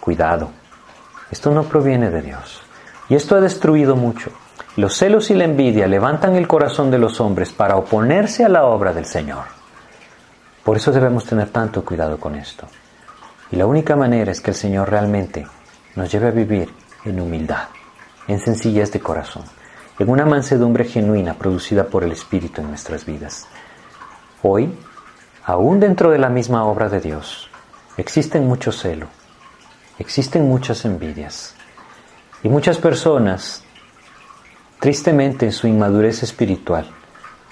Cuidado. 0.00 0.50
Esto 1.30 1.52
no 1.52 1.64
proviene 1.64 2.10
de 2.10 2.22
Dios. 2.22 2.60
Y 3.08 3.14
esto 3.14 3.36
ha 3.36 3.40
destruido 3.40 3.94
mucho. 3.94 4.30
Los 4.78 4.96
celos 4.96 5.28
y 5.32 5.34
la 5.34 5.42
envidia 5.42 5.88
levantan 5.88 6.36
el 6.36 6.46
corazón 6.46 6.88
de 6.88 6.98
los 6.98 7.20
hombres 7.20 7.52
para 7.52 7.74
oponerse 7.74 8.44
a 8.44 8.48
la 8.48 8.64
obra 8.64 8.92
del 8.92 9.06
Señor. 9.06 9.42
Por 10.62 10.76
eso 10.76 10.92
debemos 10.92 11.24
tener 11.24 11.48
tanto 11.48 11.84
cuidado 11.84 12.20
con 12.20 12.36
esto. 12.36 12.68
Y 13.50 13.56
la 13.56 13.66
única 13.66 13.96
manera 13.96 14.30
es 14.30 14.40
que 14.40 14.52
el 14.52 14.56
Señor 14.56 14.88
realmente 14.88 15.48
nos 15.96 16.12
lleve 16.12 16.28
a 16.28 16.30
vivir 16.30 16.72
en 17.04 17.18
humildad, 17.18 17.64
en 18.28 18.38
sencillez 18.38 18.92
de 18.92 19.00
corazón, 19.00 19.42
en 19.98 20.10
una 20.10 20.24
mansedumbre 20.24 20.84
genuina 20.84 21.34
producida 21.34 21.82
por 21.82 22.04
el 22.04 22.12
Espíritu 22.12 22.60
en 22.60 22.68
nuestras 22.68 23.04
vidas. 23.04 23.48
Hoy, 24.44 24.72
aún 25.42 25.80
dentro 25.80 26.12
de 26.12 26.18
la 26.18 26.28
misma 26.28 26.64
obra 26.66 26.88
de 26.88 27.00
Dios, 27.00 27.50
existen 27.96 28.46
mucho 28.46 28.70
celo, 28.70 29.08
existen 29.98 30.48
muchas 30.48 30.84
envidias 30.84 31.56
y 32.44 32.48
muchas 32.48 32.78
personas 32.78 33.64
tristemente 34.78 35.46
en 35.46 35.52
su 35.52 35.66
inmadurez 35.66 36.22
espiritual, 36.22 36.88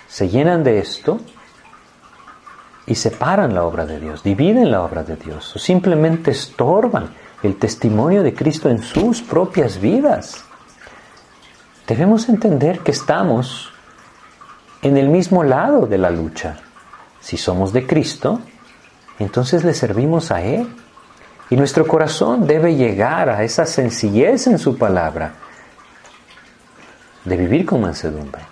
se 0.08 0.28
llenan 0.28 0.62
de 0.62 0.78
esto 0.78 1.20
y 2.86 2.94
separan 2.94 3.54
la 3.54 3.64
obra 3.64 3.84
de 3.84 3.98
Dios, 3.98 4.22
dividen 4.22 4.70
la 4.70 4.82
obra 4.82 5.02
de 5.02 5.16
Dios 5.16 5.54
o 5.56 5.58
simplemente 5.58 6.30
estorban 6.30 7.10
el 7.42 7.56
testimonio 7.56 8.22
de 8.22 8.34
Cristo 8.34 8.68
en 8.70 8.82
sus 8.82 9.22
propias 9.22 9.80
vidas. 9.80 10.44
Debemos 11.86 12.28
entender 12.28 12.80
que 12.80 12.92
estamos 12.92 13.72
en 14.82 14.96
el 14.96 15.08
mismo 15.08 15.42
lado 15.42 15.86
de 15.86 15.98
la 15.98 16.10
lucha. 16.10 16.58
Si 17.20 17.36
somos 17.36 17.72
de 17.72 17.86
Cristo, 17.86 18.40
entonces 19.18 19.64
le 19.64 19.74
servimos 19.74 20.30
a 20.30 20.42
Él. 20.42 20.68
Y 21.50 21.56
nuestro 21.56 21.86
corazón 21.86 22.46
debe 22.46 22.74
llegar 22.74 23.28
a 23.28 23.44
esa 23.44 23.66
sencillez 23.66 24.46
en 24.48 24.58
su 24.58 24.76
palabra 24.76 25.34
de 27.26 27.36
vivir 27.36 27.66
con 27.66 27.82
mansedumbre. 27.82 28.42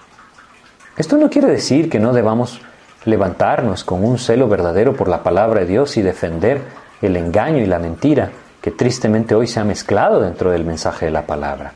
Esto 0.97 1.17
no 1.17 1.31
quiere 1.31 1.49
decir 1.49 1.89
que 1.89 1.99
no 1.99 2.13
debamos 2.13 2.61
levantarnos 3.05 3.85
con 3.85 4.05
un 4.05 4.19
celo 4.19 4.49
verdadero 4.49 4.95
por 4.95 5.09
la 5.09 5.23
palabra 5.23 5.61
de 5.61 5.67
Dios 5.67 5.97
y 5.97 6.03
defender 6.03 6.61
el 7.01 7.17
engaño 7.17 7.59
y 7.59 7.67
la 7.67 7.79
mentira 7.79 8.31
que 8.61 8.71
tristemente 8.71 9.35
hoy 9.35 9.47
se 9.47 9.61
ha 9.61 9.65
mezclado 9.65 10.21
dentro 10.21 10.51
del 10.51 10.65
mensaje 10.65 11.07
de 11.07 11.13
la 11.13 11.27
palabra. 11.27 11.73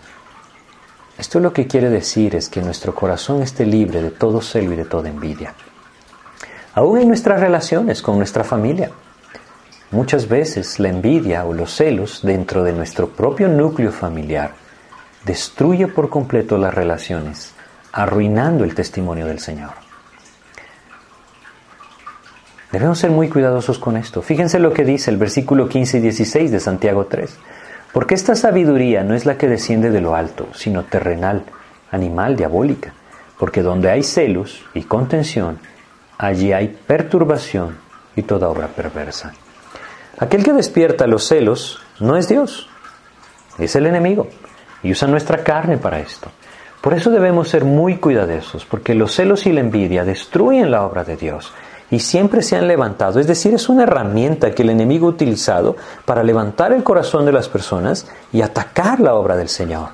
Esto 1.19 1.41
lo 1.41 1.53
que 1.53 1.67
quiere 1.67 1.91
decir 1.91 2.35
es 2.35 2.49
que 2.49 2.63
nuestro 2.63 2.95
corazón 2.95 3.43
esté 3.43 3.67
libre 3.67 4.03
de 4.03 4.11
todo 4.11 4.41
celo 4.41 4.73
y 4.73 4.77
de 4.77 4.85
toda 4.85 5.09
envidia. 5.09 5.55
Aún 6.75 7.01
en 7.01 7.09
nuestras 7.09 7.41
relaciones 7.41 8.03
con 8.03 8.19
nuestra 8.19 8.45
familia. 8.45 8.91
Muchas 9.91 10.29
veces 10.29 10.79
la 10.79 10.89
envidia 10.89 11.45
o 11.45 11.53
los 11.53 11.75
celos 11.75 12.21
dentro 12.23 12.63
de 12.63 12.73
nuestro 12.73 13.09
propio 13.09 13.49
núcleo 13.49 13.91
familiar 13.91 14.53
destruye 15.25 15.87
por 15.87 16.11
completo 16.11 16.59
las 16.59 16.75
relaciones, 16.75 17.53
arruinando 17.93 18.65
el 18.65 18.75
testimonio 18.75 19.27
del 19.27 19.41
Señor. 19.41 19.71
Debemos 22.73 22.99
ser 22.99 23.11
muy 23.11 23.29
cuidadosos 23.29 23.79
con 23.79 23.97
esto. 23.97 24.21
Fíjense 24.21 24.59
lo 24.59 24.73
que 24.73 24.85
dice 24.85 25.11
el 25.11 25.17
versículo 25.17 25.69
15 25.69 25.99
y 25.99 26.01
16 26.01 26.51
de 26.51 26.61
Santiago 26.61 27.07
3. 27.07 27.37
Porque 27.93 28.15
esta 28.15 28.35
sabiduría 28.35 29.03
no 29.05 29.15
es 29.15 29.25
la 29.25 29.39
que 29.39 29.49
desciende 29.49 29.91
de 29.91 30.03
lo 30.03 30.15
alto, 30.15 30.49
sino 30.55 30.85
terrenal, 30.85 31.45
animal, 31.91 32.37
diabólica. 32.37 32.93
Porque 33.39 33.63
donde 33.63 33.91
hay 33.91 34.03
celos 34.03 34.67
y 34.75 34.83
contención, 34.83 35.59
allí 36.19 36.53
hay 36.53 36.69
perturbación 36.69 37.79
y 38.17 38.23
toda 38.23 38.49
obra 38.49 38.69
perversa. 38.69 39.33
Aquel 40.19 40.45
que 40.45 40.53
despierta 40.53 41.07
los 41.07 41.27
celos 41.27 41.81
no 42.01 42.17
es 42.17 42.29
Dios, 42.29 42.69
es 43.59 43.77
el 43.77 43.87
enemigo 43.87 44.29
y 44.83 44.93
usa 44.93 45.09
nuestra 45.09 45.43
carne 45.43 45.79
para 45.79 46.01
esto. 46.01 46.31
Por 46.81 46.95
eso 46.95 47.11
debemos 47.11 47.49
ser 47.49 47.65
muy 47.65 47.97
cuidadosos, 47.97 48.65
porque 48.65 48.95
los 48.95 49.15
celos 49.15 49.47
y 49.47 49.53
la 49.53 49.61
envidia 49.61 50.05
destruyen 50.05 50.71
la 50.71 50.85
obra 50.85 51.05
de 51.05 51.17
Dios 51.17 51.53
y 51.91 52.01
siempre 52.01 52.43
se 52.43 52.57
han 52.57 52.69
levantado. 52.69 53.19
Es 53.19 53.27
decir, 53.27 53.55
es 53.55 53.69
una 53.69 53.85
herramienta 53.85 54.53
que 54.53 54.63
el 54.63 54.71
enemigo 54.71 55.07
ha 55.07 55.11
utilizado 55.11 55.77
para 56.05 56.23
levantar 56.23 56.73
el 56.73 56.85
corazón 56.85 57.25
de 57.25 57.33
las 57.33 57.49
personas 57.49 58.07
y 58.33 58.43
atacar 58.43 59.01
la 59.01 59.15
obra 59.15 59.37
del 59.37 59.49
Señor. 59.49 59.91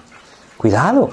Cuidado, 0.56 1.10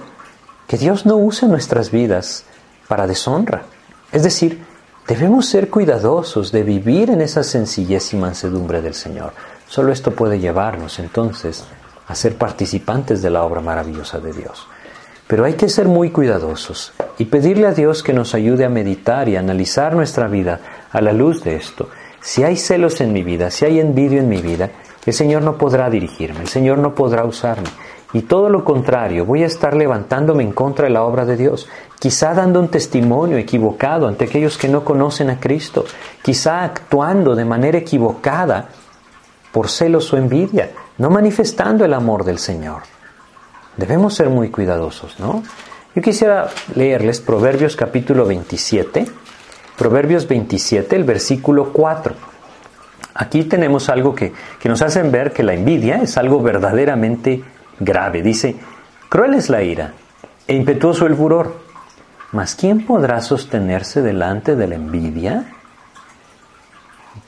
que 0.68 0.78
Dios 0.78 1.06
no 1.06 1.18
use 1.18 1.48
nuestras 1.48 1.92
vidas 1.92 2.46
para 2.88 3.08
deshonra. 3.08 3.64
Es 4.12 4.24
decir, 4.24 4.64
debemos 5.08 5.46
ser 5.46 5.70
cuidadosos 5.70 6.52
de 6.52 6.64
vivir 6.64 7.10
en 7.10 7.22
esa 7.22 7.44
sencillez 7.44 8.14
y 8.14 8.18
mansedumbre 8.18 8.82
del 8.82 8.94
Señor. 8.94 9.34
Solo 9.68 9.92
esto 9.92 10.12
puede 10.12 10.40
llevarnos 10.40 11.00
entonces 11.00 11.66
a 12.12 12.16
ser 12.16 12.36
participantes 12.36 13.22
de 13.22 13.30
la 13.30 13.44
obra 13.44 13.62
maravillosa 13.62 14.20
de 14.20 14.34
Dios. 14.34 14.68
Pero 15.28 15.46
hay 15.46 15.54
que 15.54 15.70
ser 15.70 15.88
muy 15.88 16.10
cuidadosos 16.10 16.94
y 17.18 17.26
pedirle 17.26 17.68
a 17.68 17.74
Dios 17.74 18.04
que 18.04 18.14
nos 18.14 18.36
ayude 18.36 18.66
a 18.66 18.70
meditar 18.70 19.30
y 19.30 19.38
analizar 19.38 19.96
nuestra 19.96 20.28
vida 20.28 20.60
a 20.92 21.00
la 21.00 21.14
luz 21.14 21.44
de 21.44 21.56
esto. 21.56 21.90
Si 22.20 22.44
hay 22.44 22.58
celos 22.58 23.00
en 23.02 23.14
mi 23.14 23.24
vida, 23.24 23.50
si 23.50 23.66
hay 23.66 23.80
envidia 23.80 24.20
en 24.20 24.30
mi 24.30 24.42
vida, 24.42 24.72
el 25.06 25.14
Señor 25.14 25.42
no 25.42 25.58
podrá 25.58 25.90
dirigirme, 25.90 26.42
el 26.42 26.48
Señor 26.48 26.78
no 26.78 26.94
podrá 26.94 27.24
usarme. 27.24 27.70
Y 28.14 28.24
todo 28.24 28.50
lo 28.50 28.66
contrario, 28.66 29.26
voy 29.26 29.44
a 29.44 29.48
estar 29.48 29.74
levantándome 29.74 30.44
en 30.44 30.52
contra 30.52 30.86
de 30.86 30.92
la 30.92 31.04
obra 31.04 31.26
de 31.26 31.38
Dios, 31.38 31.70
quizá 31.98 32.34
dando 32.34 32.60
un 32.60 32.68
testimonio 32.68 33.38
equivocado 33.38 34.08
ante 34.08 34.26
aquellos 34.26 34.58
que 34.58 34.68
no 34.68 34.84
conocen 34.84 35.30
a 35.30 35.40
Cristo, 35.40 35.86
quizá 36.22 36.64
actuando 36.64 37.36
de 37.36 37.46
manera 37.46 37.78
equivocada 37.78 38.68
por 39.52 39.70
celos 39.70 40.12
o 40.12 40.18
envidia, 40.18 40.72
no 41.02 41.10
manifestando 41.10 41.84
el 41.84 41.96
amor 41.96 42.24
del 42.24 42.38
Señor. 42.38 42.84
Debemos 43.76 44.14
ser 44.14 44.30
muy 44.30 44.52
cuidadosos, 44.52 45.20
¿no? 45.20 45.42
Yo 45.96 46.02
quisiera 46.04 46.50
leerles 46.76 47.20
Proverbios 47.20 47.76
capítulo 47.76 48.28
27, 48.28 49.08
Proverbios 49.80 50.28
27, 50.28 50.96
el 50.96 51.04
versículo 51.04 51.74
4. 51.74 52.14
Aquí 53.16 53.46
tenemos 53.46 53.90
algo 53.90 54.14
que, 54.14 54.32
que 54.60 54.70
nos 54.70 54.84
hacen 54.84 55.12
ver 55.12 55.34
que 55.34 55.42
la 55.42 55.56
envidia 55.56 56.04
es 56.04 56.20
algo 56.20 56.40
verdaderamente 56.40 57.44
grave. 57.80 58.22
Dice, 58.22 58.58
cruel 59.10 59.34
es 59.34 59.50
la 59.50 59.64
ira 59.64 59.94
e 60.48 60.54
impetuoso 60.54 61.08
el 61.08 61.16
furor, 61.16 61.62
mas 62.32 62.54
¿quién 62.54 62.86
podrá 62.86 63.22
sostenerse 63.22 64.04
delante 64.04 64.56
de 64.56 64.68
la 64.68 64.76
envidia? 64.76 65.61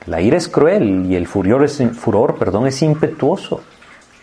La 0.05 0.21
ira 0.21 0.37
es 0.37 0.47
cruel 0.47 1.05
y 1.05 1.15
el 1.15 1.27
furor 1.27 1.63
es, 1.63 1.81
furor, 1.93 2.37
perdón, 2.37 2.67
es 2.67 2.81
impetuoso, 2.81 3.61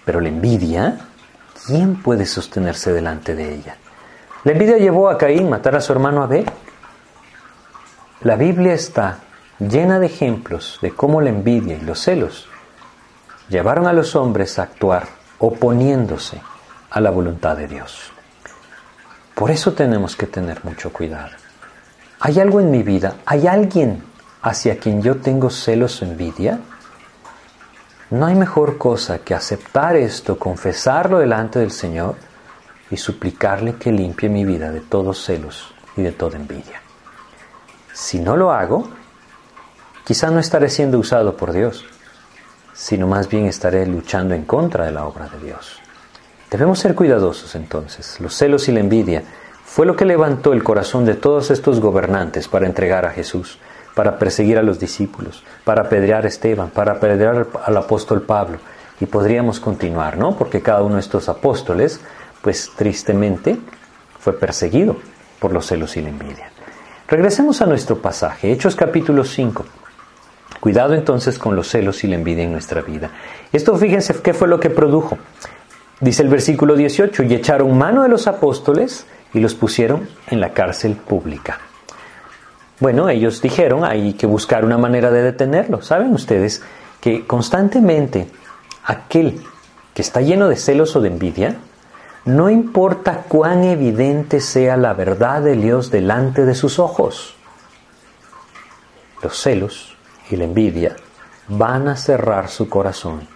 pero 0.05 0.21
la 0.21 0.29
envidia 0.29 0.99
¿quién 1.67 1.97
puede 1.97 2.27
sostenerse 2.27 2.93
delante 2.93 3.35
de 3.35 3.55
ella? 3.55 3.77
La 4.45 4.53
envidia 4.53 4.79
llevó 4.79 5.09
a 5.09 5.19
Caín 5.19 5.47
a 5.47 5.51
matar 5.51 5.77
a 5.77 5.81
su 5.81 5.93
hermano 5.93 6.23
Abel. 6.23 6.47
La 8.23 8.37
Biblia 8.37 8.73
está 8.73 9.19
llena 9.59 9.99
de 9.99 10.07
ejemplos 10.07 10.79
de 10.83 10.91
cómo 10.93 11.21
la 11.21 11.31
envidia 11.31 11.77
y 11.77 11.81
los 11.81 12.01
celos 12.01 12.49
llevaron 13.49 13.87
a 13.87 13.93
los 13.93 14.17
hombres 14.17 14.59
a 14.59 14.63
actuar 14.63 15.07
oponiéndose 15.39 16.41
a 16.91 17.01
la 17.01 17.11
voluntad 17.11 17.57
de 17.57 17.69
Dios. 17.69 18.13
Por 19.35 19.51
eso 19.51 19.73
tenemos 19.73 20.17
que 20.17 20.27
tener 20.27 20.65
mucho 20.65 20.93
cuidado. 20.93 21.31
¿Hay 22.21 22.39
algo 22.41 22.61
en 22.61 22.71
mi 22.71 22.83
vida? 22.83 23.15
¿Hay 23.25 23.47
alguien 23.47 24.03
hacia 24.43 24.79
quien 24.79 25.03
yo 25.03 25.17
tengo 25.17 25.51
celos 25.51 26.01
o 26.03 26.05
envidia? 26.05 26.61
No 28.11 28.27
hay 28.27 28.35
mejor 28.35 28.79
cosa 28.79 29.19
que 29.21 29.35
aceptar 29.35 29.97
esto, 29.97 30.39
confesarlo 30.39 31.19
delante 31.19 31.59
del 31.59 31.71
Señor 31.71 32.17
y 32.91 32.97
suplicarle 32.97 33.77
que 33.77 33.93
limpie 33.93 34.29
mi 34.29 34.45
vida 34.45 34.73
de 34.73 34.81
todos 34.81 35.25
celos 35.25 35.73
y 35.97 36.03
de 36.03 36.13
toda 36.13 36.37
envidia. 36.37 36.81
Si 37.93 38.19
no 38.19 38.37
lo 38.37 38.51
hago, 38.53 38.89
quizá 40.05 40.31
no 40.31 40.41
estaré 40.41 40.69
siendo 40.71 40.99
usado 40.99 41.37
por 41.37 41.53
Dios, 41.53 41.85
sino 42.73 43.07
más 43.07 43.29
bien 43.29 43.47
estaré 43.47 43.87
luchando 43.87 44.35
en 44.35 44.45
contra 44.45 44.87
de 44.87 44.93
la 44.93 45.05
obra 45.07 45.29
de 45.29 45.39
Dios. 45.39 45.79
Debemos 46.51 46.81
ser 46.81 46.97
cuidadosos 46.97 47.55
entonces. 47.55 48.19
Los 48.19 48.35
celos 48.35 48.69
y 48.69 48.73
la 48.73 48.81
envidia 48.81 49.23
fue 49.65 49.87
lo 49.87 49.95
que 49.95 50.05
levantó 50.05 50.53
el 50.53 50.65
corazón 50.65 51.05
de 51.05 51.15
todos 51.15 51.53
estos 51.53 51.79
gobernantes 51.79 52.49
para 52.49 52.67
entregar 52.67 53.05
a 53.07 53.11
Jesús 53.11 53.59
para 53.95 54.19
perseguir 54.19 54.59
a 54.59 54.63
los 54.63 54.79
discípulos, 54.79 55.43
para 55.65 55.83
apedrear 55.83 56.25
a 56.25 56.29
Esteban, 56.29 56.71
para 56.71 56.93
apedrear 56.93 57.47
al 57.65 57.77
apóstol 57.77 58.23
Pablo. 58.23 58.59
Y 59.01 59.07
podríamos 59.07 59.61
continuar, 59.61 60.19
¿no? 60.19 60.37
Porque 60.37 60.63
cada 60.63 60.83
uno 60.83 60.97
de 60.97 61.01
estos 61.01 61.29
apóstoles, 61.29 62.01
pues 62.43 62.71
tristemente, 62.77 63.59
fue 64.19 64.35
perseguido 64.35 64.97
por 65.39 65.53
los 65.53 65.67
celos 65.67 65.97
y 65.97 66.03
la 66.03 66.11
envidia. 66.11 66.51
Regresemos 67.09 67.61
a 67.63 67.67
nuestro 67.67 67.99
pasaje, 67.99 68.53
Hechos 68.53 68.77
capítulo 68.77 69.25
5. 69.25 69.65
Cuidado 70.61 70.95
entonces 70.95 71.39
con 71.39 71.57
los 71.57 71.69
celos 71.69 72.05
y 72.05 72.07
la 72.07 72.17
envidia 72.17 72.45
en 72.45 72.53
nuestra 72.53 72.83
vida. 72.83 73.11
Esto 73.53 73.75
fíjense 73.77 74.15
qué 74.23 74.35
fue 74.35 74.47
lo 74.47 74.61
que 74.61 74.69
produjo. 74.69 75.19
Dice 76.01 76.23
el 76.23 76.29
versículo 76.29 76.77
18, 76.77 77.23
y 77.25 77.35
echaron 77.35 77.77
mano 77.77 78.03
de 78.03 78.09
los 78.09 78.27
apóstoles 78.27 79.07
y 79.35 79.41
los 79.41 79.55
pusieron 79.55 80.09
en 80.29 80.41
la 80.41 80.53
cárcel 80.53 80.95
pública. 80.97 81.59
Bueno, 82.81 83.11
ellos 83.11 83.43
dijeron, 83.43 83.85
hay 83.85 84.15
que 84.15 84.27
buscar 84.27 84.65
una 84.65 84.79
manera 84.79 85.11
de 85.11 85.23
detenerlo. 85.23 85.83
¿Saben 85.83 86.15
ustedes 86.15 86.63
que 87.01 87.27
constantemente 87.27 88.29
aquel 88.85 89.43
que 89.95 90.03
está 90.03 90.23
lleno 90.23 90.49
de 90.49 90.57
celos 90.57 90.97
o 90.97 91.01
de 91.01 91.09
envidia, 91.09 91.57
no 92.25 92.49
importa 92.51 93.25
cuán 93.29 93.65
evidente 93.65 94.41
sea 94.41 94.77
la 94.77 94.95
verdad 94.95 95.43
de 95.43 95.57
Dios 95.57 95.91
delante 95.91 96.45
de 96.45 96.55
sus 96.55 96.79
ojos, 96.79 97.35
los 99.23 99.37
celos 99.37 99.97
y 100.31 100.37
la 100.37 100.45
envidia 100.45 100.97
van 101.49 101.89
a 101.89 101.97
cerrar 101.97 102.49
su 102.49 102.69
corazón 102.69 103.27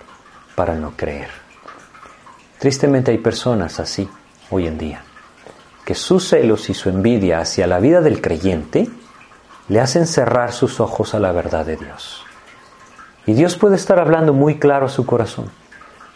para 0.54 0.74
no 0.74 0.92
creer. 0.96 1.28
Tristemente 2.58 3.10
hay 3.10 3.18
personas 3.18 3.80
así 3.80 4.08
hoy 4.50 4.66
en 4.66 4.78
día, 4.78 5.02
que 5.84 5.94
sus 5.94 6.28
celos 6.28 6.70
y 6.70 6.74
su 6.74 6.88
envidia 6.88 7.40
hacia 7.40 7.66
la 7.66 7.80
vida 7.80 8.00
del 8.00 8.20
creyente 8.20 8.88
le 9.68 9.80
hacen 9.80 10.06
cerrar 10.06 10.52
sus 10.52 10.80
ojos 10.80 11.14
a 11.14 11.20
la 11.20 11.32
verdad 11.32 11.64
de 11.64 11.76
Dios. 11.76 12.24
Y 13.26 13.32
Dios 13.32 13.56
puede 13.56 13.76
estar 13.76 13.98
hablando 13.98 14.32
muy 14.32 14.58
claro 14.58 14.86
a 14.86 14.90
su 14.90 15.06
corazón, 15.06 15.50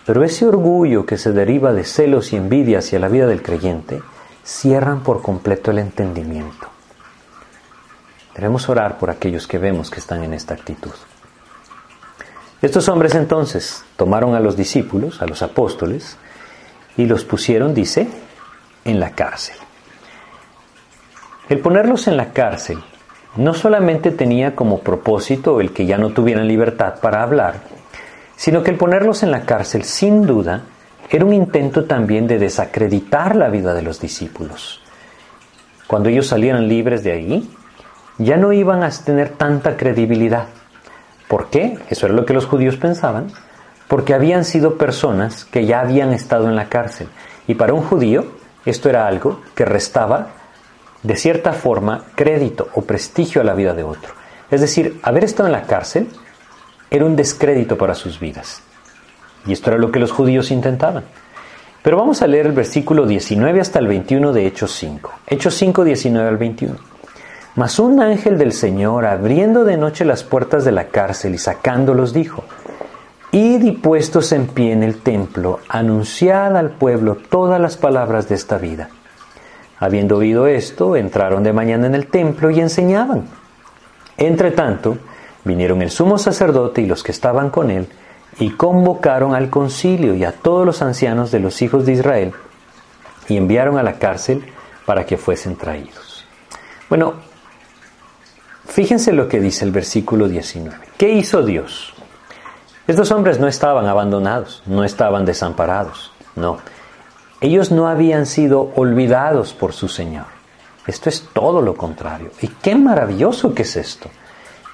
pero 0.04 0.24
ese 0.24 0.46
orgullo 0.46 1.06
que 1.06 1.16
se 1.16 1.32
deriva 1.32 1.72
de 1.72 1.84
celos 1.84 2.32
y 2.32 2.36
envidia 2.36 2.78
hacia 2.78 2.98
la 2.98 3.08
vida 3.08 3.26
del 3.26 3.42
creyente 3.42 4.02
cierran 4.44 5.02
por 5.02 5.22
completo 5.22 5.70
el 5.70 5.78
entendimiento. 5.78 6.68
Debemos 8.34 8.68
orar 8.68 8.98
por 8.98 9.10
aquellos 9.10 9.46
que 9.46 9.58
vemos 9.58 9.90
que 9.90 10.00
están 10.00 10.22
en 10.22 10.34
esta 10.34 10.54
actitud. 10.54 10.92
Estos 12.60 12.88
hombres 12.88 13.14
entonces 13.14 13.84
tomaron 13.96 14.34
a 14.34 14.40
los 14.40 14.56
discípulos, 14.56 15.22
a 15.22 15.26
los 15.26 15.42
apóstoles, 15.42 16.16
y 16.96 17.06
los 17.06 17.24
pusieron, 17.24 17.74
dice, 17.74 18.08
en 18.84 19.00
la 19.00 19.12
cárcel. 19.12 19.56
El 21.48 21.60
ponerlos 21.60 22.08
en 22.08 22.16
la 22.16 22.32
cárcel 22.32 22.82
no 23.36 23.54
solamente 23.54 24.10
tenía 24.10 24.54
como 24.56 24.80
propósito 24.80 25.60
el 25.60 25.72
que 25.72 25.86
ya 25.86 25.98
no 25.98 26.10
tuvieran 26.10 26.48
libertad 26.48 26.94
para 27.00 27.22
hablar, 27.22 27.60
sino 28.36 28.62
que 28.62 28.70
el 28.70 28.76
ponerlos 28.76 29.22
en 29.22 29.30
la 29.30 29.42
cárcel 29.42 29.84
sin 29.84 30.26
duda 30.26 30.62
era 31.10 31.24
un 31.24 31.32
intento 31.32 31.84
también 31.84 32.26
de 32.26 32.38
desacreditar 32.38 33.36
la 33.36 33.48
vida 33.48 33.74
de 33.74 33.82
los 33.82 34.00
discípulos. 34.00 34.82
Cuando 35.86 36.08
ellos 36.08 36.26
salieran 36.26 36.68
libres 36.68 37.02
de 37.02 37.12
ahí, 37.12 37.50
ya 38.18 38.36
no 38.36 38.52
iban 38.52 38.82
a 38.82 38.90
tener 38.90 39.30
tanta 39.30 39.76
credibilidad. 39.76 40.48
¿Por 41.28 41.48
qué? 41.48 41.78
Eso 41.88 42.06
era 42.06 42.14
lo 42.14 42.26
que 42.26 42.34
los 42.34 42.46
judíos 42.46 42.76
pensaban. 42.76 43.28
Porque 43.86 44.12
habían 44.12 44.44
sido 44.44 44.76
personas 44.76 45.46
que 45.46 45.64
ya 45.64 45.80
habían 45.80 46.12
estado 46.12 46.46
en 46.48 46.56
la 46.56 46.68
cárcel. 46.68 47.08
Y 47.46 47.54
para 47.54 47.72
un 47.72 47.82
judío 47.82 48.26
esto 48.66 48.90
era 48.90 49.06
algo 49.06 49.40
que 49.54 49.64
restaba, 49.64 50.28
de 51.02 51.16
cierta 51.16 51.52
forma, 51.52 52.04
crédito 52.14 52.68
o 52.74 52.82
prestigio 52.82 53.40
a 53.40 53.44
la 53.44 53.54
vida 53.54 53.74
de 53.74 53.84
otro. 53.84 54.14
Es 54.50 54.60
decir, 54.60 54.98
haber 55.02 55.24
estado 55.24 55.48
en 55.48 55.52
la 55.52 55.66
cárcel 55.66 56.08
era 56.90 57.04
un 57.04 57.16
descrédito 57.16 57.76
para 57.76 57.94
sus 57.94 58.18
vidas. 58.18 58.62
Y 59.46 59.52
esto 59.52 59.70
era 59.70 59.78
lo 59.78 59.92
que 59.92 60.00
los 60.00 60.12
judíos 60.12 60.50
intentaban. 60.50 61.04
Pero 61.82 61.96
vamos 61.96 62.22
a 62.22 62.26
leer 62.26 62.46
el 62.46 62.52
versículo 62.52 63.06
19 63.06 63.60
hasta 63.60 63.78
el 63.78 63.86
21 63.86 64.32
de 64.32 64.46
Hechos 64.46 64.72
5. 64.72 65.12
Hechos 65.26 65.54
5, 65.54 65.84
19 65.84 66.28
al 66.28 66.36
21. 66.36 66.76
Mas 67.54 67.78
un 67.78 68.00
ángel 68.00 68.38
del 68.38 68.52
Señor, 68.52 69.06
abriendo 69.06 69.64
de 69.64 69.76
noche 69.76 70.04
las 70.04 70.24
puertas 70.24 70.64
de 70.64 70.72
la 70.72 70.88
cárcel 70.88 71.34
y 71.34 71.38
sacándolos, 71.38 72.12
dijo, 72.12 72.44
Id 73.32 73.62
y 73.62 73.72
puestos 73.72 74.32
en 74.32 74.46
pie 74.46 74.72
en 74.72 74.82
el 74.82 75.00
templo, 75.00 75.60
anunciad 75.68 76.56
al 76.56 76.70
pueblo 76.70 77.16
todas 77.16 77.60
las 77.60 77.76
palabras 77.76 78.28
de 78.28 78.34
esta 78.34 78.58
vida. 78.58 78.90
Habiendo 79.80 80.16
oído 80.16 80.46
esto, 80.46 80.96
entraron 80.96 81.42
de 81.42 81.52
mañana 81.52 81.86
en 81.86 81.94
el 81.94 82.06
templo 82.06 82.50
y 82.50 82.60
enseñaban. 82.60 83.26
Entre 84.16 84.50
tanto, 84.50 84.98
vinieron 85.44 85.82
el 85.82 85.90
sumo 85.90 86.18
sacerdote 86.18 86.82
y 86.82 86.86
los 86.86 87.02
que 87.02 87.12
estaban 87.12 87.50
con 87.50 87.70
él, 87.70 87.88
y 88.38 88.50
convocaron 88.50 89.34
al 89.34 89.50
concilio 89.50 90.14
y 90.14 90.24
a 90.24 90.32
todos 90.32 90.66
los 90.66 90.82
ancianos 90.82 91.30
de 91.30 91.40
los 91.40 91.62
hijos 91.62 91.86
de 91.86 91.92
Israel, 91.92 92.32
y 93.28 93.36
enviaron 93.36 93.78
a 93.78 93.82
la 93.82 93.98
cárcel 93.98 94.44
para 94.86 95.06
que 95.06 95.16
fuesen 95.16 95.56
traídos. 95.56 96.24
Bueno, 96.88 97.14
Fíjense 98.68 99.12
lo 99.12 99.28
que 99.28 99.40
dice 99.40 99.64
el 99.64 99.72
versículo 99.72 100.28
19. 100.28 100.78
¿Qué 100.98 101.10
hizo 101.10 101.42
Dios? 101.42 101.94
Estos 102.86 103.10
hombres 103.10 103.40
no 103.40 103.48
estaban 103.48 103.86
abandonados, 103.86 104.62
no 104.66 104.84
estaban 104.84 105.24
desamparados, 105.24 106.12
no. 106.36 106.58
Ellos 107.40 107.70
no 107.70 107.88
habían 107.88 108.26
sido 108.26 108.72
olvidados 108.74 109.54
por 109.54 109.72
su 109.72 109.88
Señor. 109.88 110.26
Esto 110.86 111.08
es 111.08 111.28
todo 111.32 111.62
lo 111.62 111.76
contrario. 111.76 112.30
Y 112.40 112.48
qué 112.48 112.74
maravilloso 112.74 113.54
que 113.54 113.62
es 113.62 113.76
esto. 113.76 114.08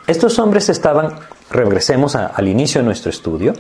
Estos 0.07 0.39
hombres 0.39 0.69
estaban, 0.69 1.15
regresemos 1.51 2.15
al 2.15 2.49
inicio 2.49 2.81
de 2.81 2.87
nuestro 2.87 3.11
estudio, 3.11 3.55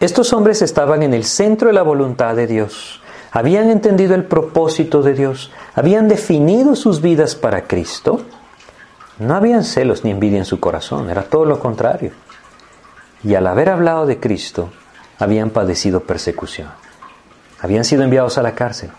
estos 0.00 0.32
hombres 0.32 0.62
estaban 0.62 1.02
en 1.02 1.14
el 1.14 1.24
centro 1.24 1.68
de 1.68 1.74
la 1.74 1.82
voluntad 1.82 2.34
de 2.34 2.46
Dios. 2.46 3.00
Habían 3.32 3.70
entendido 3.70 4.14
el 4.14 4.24
propósito 4.24 5.02
de 5.02 5.14
Dios, 5.14 5.52
habían 5.74 6.08
definido 6.08 6.74
sus 6.74 7.00
vidas 7.00 7.34
para 7.34 7.64
Cristo 7.66 8.20
no 9.20 9.34
habían 9.34 9.64
celos 9.64 10.02
ni 10.02 10.10
envidia 10.10 10.38
en 10.38 10.46
su 10.46 10.60
corazón, 10.60 11.10
era 11.10 11.24
todo 11.24 11.44
lo 11.44 11.60
contrario. 11.60 12.12
Y 13.22 13.34
al 13.34 13.46
haber 13.46 13.68
hablado 13.68 14.06
de 14.06 14.18
Cristo, 14.18 14.70
habían 15.18 15.50
padecido 15.50 16.00
persecución. 16.00 16.68
Habían 17.60 17.84
sido 17.84 18.02
enviados 18.02 18.38
a 18.38 18.42
la 18.42 18.54
cárcel. 18.54 18.90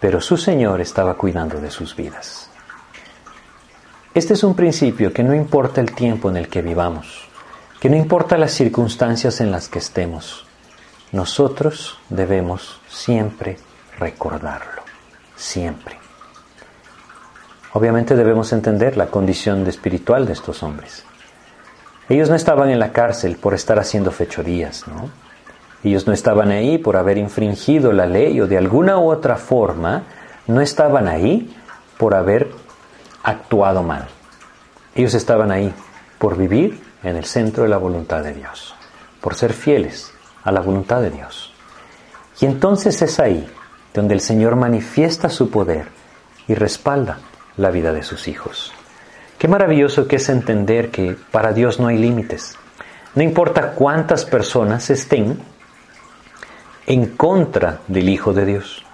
Pero 0.00 0.20
su 0.20 0.36
Señor 0.36 0.80
estaba 0.80 1.14
cuidando 1.14 1.60
de 1.60 1.70
sus 1.70 1.94
vidas. 1.96 2.50
Este 4.14 4.34
es 4.34 4.42
un 4.42 4.54
principio 4.54 5.12
que 5.12 5.22
no 5.22 5.34
importa 5.34 5.80
el 5.80 5.94
tiempo 5.94 6.30
en 6.30 6.36
el 6.36 6.48
que 6.48 6.62
vivamos, 6.62 7.28
que 7.80 7.88
no 7.88 7.96
importa 7.96 8.36
las 8.36 8.52
circunstancias 8.52 9.40
en 9.40 9.50
las 9.50 9.68
que 9.68 9.78
estemos, 9.78 10.46
nosotros 11.12 11.98
debemos 12.08 12.80
siempre 12.88 13.56
recordarlo, 13.98 14.82
siempre. 15.36 15.98
Obviamente 17.72 18.16
debemos 18.16 18.52
entender 18.52 18.96
la 18.96 19.06
condición 19.06 19.66
espiritual 19.66 20.26
de 20.26 20.32
estos 20.32 20.62
hombres. 20.62 21.04
Ellos 22.08 22.28
no 22.28 22.34
estaban 22.34 22.70
en 22.70 22.80
la 22.80 22.92
cárcel 22.92 23.36
por 23.36 23.54
estar 23.54 23.78
haciendo 23.78 24.10
fechorías, 24.10 24.86
¿no? 24.88 25.10
Ellos 25.82 26.06
no 26.06 26.12
estaban 26.12 26.50
ahí 26.50 26.78
por 26.78 26.96
haber 26.96 27.16
infringido 27.16 27.92
la 27.92 28.06
ley 28.06 28.40
o 28.40 28.46
de 28.46 28.58
alguna 28.58 28.98
u 28.98 29.10
otra 29.10 29.36
forma 29.36 30.02
no 30.46 30.60
estaban 30.60 31.08
ahí 31.08 31.54
por 31.96 32.14
haber 32.14 32.50
actuado 33.22 33.82
mal. 33.82 34.08
Ellos 34.94 35.14
estaban 35.14 35.50
ahí 35.50 35.72
por 36.18 36.36
vivir 36.36 36.80
en 37.02 37.16
el 37.16 37.24
centro 37.24 37.62
de 37.62 37.68
la 37.68 37.78
voluntad 37.78 38.22
de 38.22 38.34
Dios, 38.34 38.74
por 39.20 39.34
ser 39.34 39.52
fieles 39.52 40.12
a 40.42 40.52
la 40.52 40.60
voluntad 40.60 41.00
de 41.00 41.10
Dios. 41.10 41.52
Y 42.40 42.46
entonces 42.46 43.00
es 43.02 43.20
ahí 43.20 43.46
donde 43.94 44.14
el 44.14 44.20
Señor 44.20 44.56
manifiesta 44.56 45.28
su 45.28 45.50
poder 45.50 45.86
y 46.46 46.54
respalda 46.54 47.18
la 47.56 47.70
vida 47.70 47.92
de 47.92 48.02
sus 48.02 48.28
hijos. 48.28 48.72
Qué 49.38 49.48
maravilloso 49.48 50.06
que 50.06 50.16
es 50.16 50.28
entender 50.28 50.90
que 50.90 51.16
para 51.30 51.52
Dios 51.52 51.80
no 51.80 51.86
hay 51.86 51.96
límites. 51.96 52.56
No 53.14 53.22
importa 53.22 53.72
cuántas 53.72 54.24
personas 54.24 54.90
estén 54.90 55.40
en 56.90 57.06
contra 57.16 57.82
del 57.86 58.08
Hijo 58.08 58.32
de 58.32 58.44
Dios. 58.44 58.84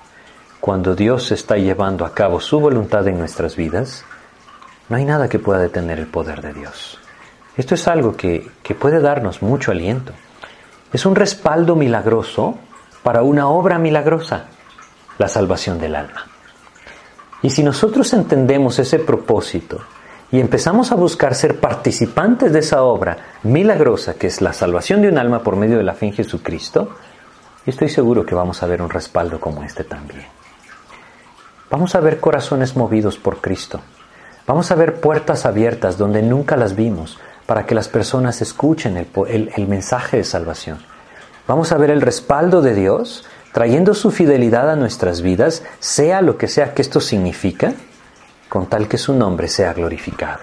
Cuando 0.60 0.94
Dios 0.94 1.32
está 1.32 1.56
llevando 1.56 2.04
a 2.04 2.12
cabo 2.12 2.40
su 2.40 2.60
voluntad 2.60 3.08
en 3.08 3.18
nuestras 3.18 3.56
vidas, 3.56 4.04
no 4.90 4.98
hay 4.98 5.06
nada 5.06 5.30
que 5.30 5.38
pueda 5.38 5.60
detener 5.60 5.98
el 5.98 6.06
poder 6.06 6.42
de 6.42 6.52
Dios. 6.52 6.98
Esto 7.56 7.74
es 7.74 7.88
algo 7.88 8.14
que, 8.14 8.50
que 8.62 8.74
puede 8.74 9.00
darnos 9.00 9.40
mucho 9.40 9.70
aliento. 9.70 10.12
Es 10.92 11.06
un 11.06 11.14
respaldo 11.14 11.74
milagroso 11.74 12.58
para 13.02 13.22
una 13.22 13.48
obra 13.48 13.78
milagrosa, 13.78 14.44
la 15.16 15.28
salvación 15.28 15.78
del 15.78 15.96
alma. 15.96 16.26
Y 17.40 17.48
si 17.48 17.62
nosotros 17.62 18.12
entendemos 18.12 18.78
ese 18.78 18.98
propósito 18.98 19.80
y 20.30 20.38
empezamos 20.38 20.92
a 20.92 20.96
buscar 20.96 21.34
ser 21.34 21.60
participantes 21.60 22.52
de 22.52 22.58
esa 22.58 22.82
obra 22.82 23.16
milagrosa 23.44 24.16
que 24.16 24.26
es 24.26 24.42
la 24.42 24.52
salvación 24.52 25.00
de 25.00 25.08
un 25.08 25.16
alma 25.16 25.42
por 25.42 25.56
medio 25.56 25.78
de 25.78 25.84
la 25.84 25.94
fe 25.94 26.08
en 26.08 26.12
Jesucristo, 26.12 26.90
estoy 27.70 27.88
seguro 27.88 28.24
que 28.24 28.34
vamos 28.34 28.62
a 28.62 28.66
ver 28.66 28.82
un 28.82 28.90
respaldo 28.90 29.40
como 29.40 29.62
este 29.62 29.84
también. 29.84 30.26
Vamos 31.70 31.94
a 31.94 32.00
ver 32.00 32.20
corazones 32.20 32.76
movidos 32.76 33.18
por 33.18 33.40
Cristo. 33.40 33.80
Vamos 34.46 34.70
a 34.70 34.76
ver 34.76 35.00
puertas 35.00 35.46
abiertas 35.46 35.98
donde 35.98 36.22
nunca 36.22 36.56
las 36.56 36.76
vimos 36.76 37.18
para 37.46 37.66
que 37.66 37.74
las 37.74 37.88
personas 37.88 38.40
escuchen 38.40 38.96
el, 38.96 39.52
el 39.56 39.68
mensaje 39.68 40.18
de 40.18 40.24
salvación. 40.24 40.78
Vamos 41.48 41.72
a 41.72 41.76
ver 41.76 41.90
el 41.90 42.00
respaldo 42.00 42.62
de 42.62 42.74
Dios 42.74 43.24
trayendo 43.52 43.94
su 43.94 44.10
fidelidad 44.10 44.70
a 44.70 44.76
nuestras 44.76 45.22
vidas, 45.22 45.62
sea 45.80 46.20
lo 46.20 46.36
que 46.36 46.46
sea 46.46 46.74
que 46.74 46.82
esto 46.82 47.00
significa, 47.00 47.72
con 48.50 48.66
tal 48.66 48.86
que 48.86 48.98
su 48.98 49.14
nombre 49.14 49.48
sea 49.48 49.72
glorificado. 49.72 50.40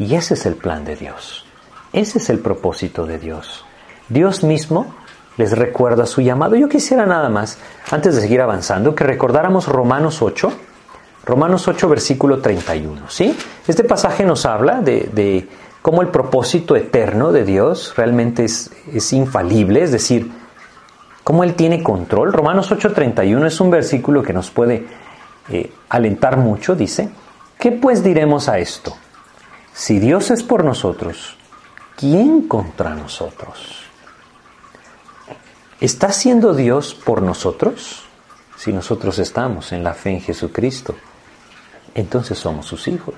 Y 0.00 0.16
ese 0.16 0.34
es 0.34 0.46
el 0.46 0.56
plan 0.56 0.84
de 0.84 0.96
Dios. 0.96 1.44
Ese 1.92 2.18
es 2.18 2.28
el 2.28 2.40
propósito 2.40 3.06
de 3.06 3.18
Dios. 3.18 3.64
Dios 4.08 4.42
mismo 4.42 4.96
les 5.40 5.56
recuerda 5.56 6.06
su 6.06 6.20
llamado. 6.20 6.54
Yo 6.54 6.68
quisiera 6.68 7.06
nada 7.06 7.30
más, 7.30 7.58
antes 7.90 8.14
de 8.14 8.20
seguir 8.20 8.42
avanzando, 8.42 8.94
que 8.94 9.04
recordáramos 9.04 9.66
Romanos 9.66 10.20
8, 10.20 10.52
Romanos 11.24 11.66
8, 11.66 11.88
versículo 11.88 12.40
31. 12.40 13.08
¿sí? 13.08 13.34
Este 13.66 13.82
pasaje 13.82 14.24
nos 14.24 14.44
habla 14.44 14.82
de, 14.82 15.48
cómo 15.80 16.02
el 16.02 16.08
propósito 16.08 16.76
eterno 16.76 17.32
de 17.32 17.44
Dios 17.44 17.94
realmente 17.96 18.44
es, 18.44 19.12
infalible, 19.12 19.82
es 19.82 19.92
decir, 19.92 20.30
cómo 21.24 21.42
Él 21.42 21.54
tiene 21.54 21.82
control. 21.82 22.32
Romanos 22.32 22.70
8:31 22.70 23.46
es 23.46 23.60
un 23.60 23.70
versículo 23.70 24.22
que 24.22 24.34
nos 24.34 24.50
puede 24.50 24.86
eh, 25.48 25.72
alentar 25.88 26.36
mucho. 26.36 26.74
Dice, 26.74 27.08
¿qué 27.58 27.72
pues 27.72 28.04
diremos 28.04 28.48
a 28.50 28.58
esto? 28.58 28.94
Si 29.72 29.98
Dios 29.98 30.30
es 30.30 30.42
por 30.42 30.64
nosotros, 30.64 31.38
¿quién 31.96 32.46
contra 32.46 32.94
nosotros? 32.94 33.79
¿Está 35.80 36.12
siendo 36.12 36.52
Dios 36.52 36.94
por 36.94 37.22
nosotros? 37.22 38.02
Si 38.56 38.70
nosotros 38.70 39.18
estamos 39.18 39.72
en 39.72 39.82
la 39.82 39.94
fe 39.94 40.10
en 40.10 40.20
Jesucristo, 40.20 40.94
entonces 41.94 42.38
somos 42.38 42.66
sus 42.66 42.86
hijos. 42.86 43.14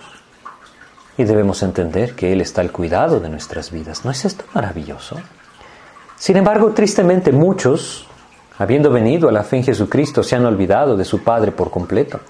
Y 1.18 1.24
debemos 1.24 1.64
entender 1.64 2.14
que 2.14 2.32
Él 2.32 2.40
está 2.40 2.60
al 2.60 2.70
cuidado 2.70 3.18
de 3.18 3.28
nuestras 3.28 3.72
vidas. 3.72 4.04
¿No 4.04 4.12
es 4.12 4.24
esto 4.24 4.44
maravilloso? 4.54 5.20
Sin 6.16 6.36
embargo, 6.36 6.70
tristemente 6.70 7.32
muchos 7.32 8.06
habiendo 8.58 8.90
venido 8.90 9.28
a 9.28 9.32
la 9.32 9.42
fe 9.42 9.56
en 9.56 9.64
Jesucristo, 9.64 10.22
se 10.22 10.36
han 10.36 10.46
olvidado 10.46 10.96
de 10.96 11.04
su 11.04 11.24
Padre 11.24 11.50
por 11.50 11.70
completo. 11.70 12.20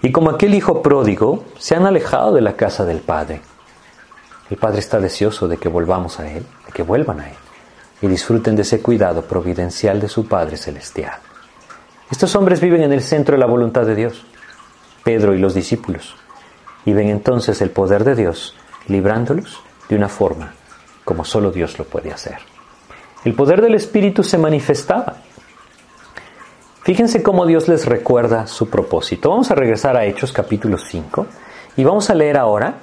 Y 0.00 0.10
como 0.10 0.30
aquel 0.30 0.54
hijo 0.54 0.80
pródigo, 0.80 1.44
se 1.58 1.76
han 1.76 1.84
alejado 1.84 2.32
de 2.32 2.40
la 2.40 2.54
casa 2.54 2.86
del 2.86 3.00
Padre. 3.00 3.42
El 4.48 4.56
Padre 4.56 4.78
está 4.78 4.98
deseoso 4.98 5.46
de 5.46 5.58
que 5.58 5.68
volvamos 5.68 6.18
a 6.20 6.30
Él, 6.30 6.46
de 6.66 6.72
que 6.72 6.82
vuelvan 6.82 7.20
a 7.20 7.28
Él, 7.28 7.36
y 8.02 8.08
disfruten 8.08 8.56
de 8.56 8.62
ese 8.62 8.82
cuidado 8.82 9.22
providencial 9.22 10.00
de 10.00 10.08
su 10.08 10.26
Padre 10.26 10.56
Celestial. 10.58 11.14
Estos 12.10 12.36
hombres 12.36 12.60
viven 12.60 12.82
en 12.82 12.92
el 12.92 13.00
centro 13.00 13.36
de 13.36 13.40
la 13.40 13.46
voluntad 13.46 13.86
de 13.86 13.94
Dios, 13.94 14.26
Pedro 15.04 15.34
y 15.34 15.38
los 15.38 15.54
discípulos, 15.54 16.16
y 16.84 16.92
ven 16.92 17.08
entonces 17.08 17.62
el 17.62 17.70
poder 17.70 18.04
de 18.04 18.16
Dios 18.16 18.56
librándolos 18.88 19.62
de 19.88 19.96
una 19.96 20.08
forma 20.08 20.52
como 21.04 21.24
solo 21.24 21.50
Dios 21.50 21.78
lo 21.78 21.84
puede 21.84 22.12
hacer. 22.12 22.38
El 23.24 23.34
poder 23.34 23.60
del 23.62 23.74
Espíritu 23.74 24.22
se 24.22 24.38
manifestaba. 24.38 25.16
Fíjense 26.82 27.22
cómo 27.22 27.46
Dios 27.46 27.68
les 27.68 27.86
recuerda 27.86 28.46
su 28.46 28.68
propósito. 28.68 29.30
Vamos 29.30 29.50
a 29.50 29.54
regresar 29.54 29.96
a 29.96 30.04
Hechos 30.04 30.32
capítulo 30.32 30.78
5 30.78 31.26
y 31.76 31.84
vamos 31.84 32.10
a 32.10 32.14
leer 32.14 32.36
ahora 32.36 32.74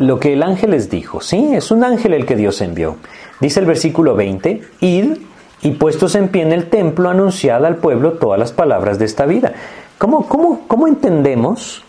lo 0.00 0.18
que 0.18 0.32
el 0.32 0.42
ángel 0.42 0.72
les 0.72 0.90
dijo. 0.90 1.20
Sí, 1.20 1.54
es 1.54 1.70
un 1.70 1.84
ángel 1.84 2.14
el 2.14 2.26
que 2.26 2.34
Dios 2.34 2.60
envió. 2.60 2.96
Dice 3.40 3.60
el 3.60 3.66
versículo 3.66 4.14
20, 4.14 4.62
id 4.80 5.18
y 5.62 5.70
puestos 5.72 6.14
en 6.14 6.28
pie 6.28 6.42
en 6.42 6.52
el 6.52 6.68
templo, 6.70 7.08
anunciad 7.08 7.64
al 7.64 7.76
pueblo 7.76 8.14
todas 8.14 8.38
las 8.38 8.52
palabras 8.52 8.98
de 8.98 9.04
esta 9.04 9.26
vida. 9.26 9.52
¿Cómo, 9.98 10.28
cómo, 10.28 10.66
cómo 10.66 10.88
entendemos 10.88 11.84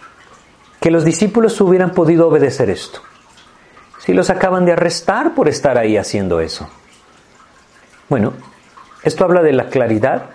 que 0.79 0.91
los 0.91 1.03
discípulos 1.03 1.59
hubieran 1.61 1.91
podido 1.91 2.27
obedecer 2.27 2.69
esto? 2.69 3.01
Si 3.99 4.13
los 4.13 4.29
acaban 4.29 4.65
de 4.65 4.73
arrestar 4.73 5.33
por 5.33 5.47
estar 5.47 5.77
ahí 5.77 5.97
haciendo 5.97 6.39
eso. 6.39 6.69
Bueno, 8.09 8.33
esto 9.03 9.23
habla 9.23 9.41
de 9.41 9.53
la 9.53 9.69
claridad 9.69 10.29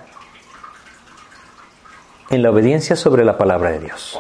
en 2.31 2.43
la 2.43 2.51
obediencia 2.51 2.97
sobre 2.97 3.25
la 3.25 3.39
palabra 3.39 3.71
de 3.71 3.81
Dios. 3.81 4.19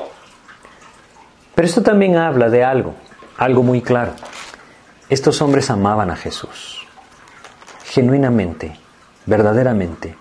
Pero 1.55 1.66
esto 1.66 1.82
también 1.82 2.16
habla 2.16 2.49
de 2.51 2.62
algo, 2.62 2.95
algo 3.36 3.62
muy 3.62 3.82
claro. 3.82 4.12
Estos 5.09 5.43
hombres 5.43 5.70
amaban 5.70 6.11
a 6.11 6.16
Jesús. 6.16 6.78
Genuinamente, 7.99 8.76
verdaderamente, 9.26 10.14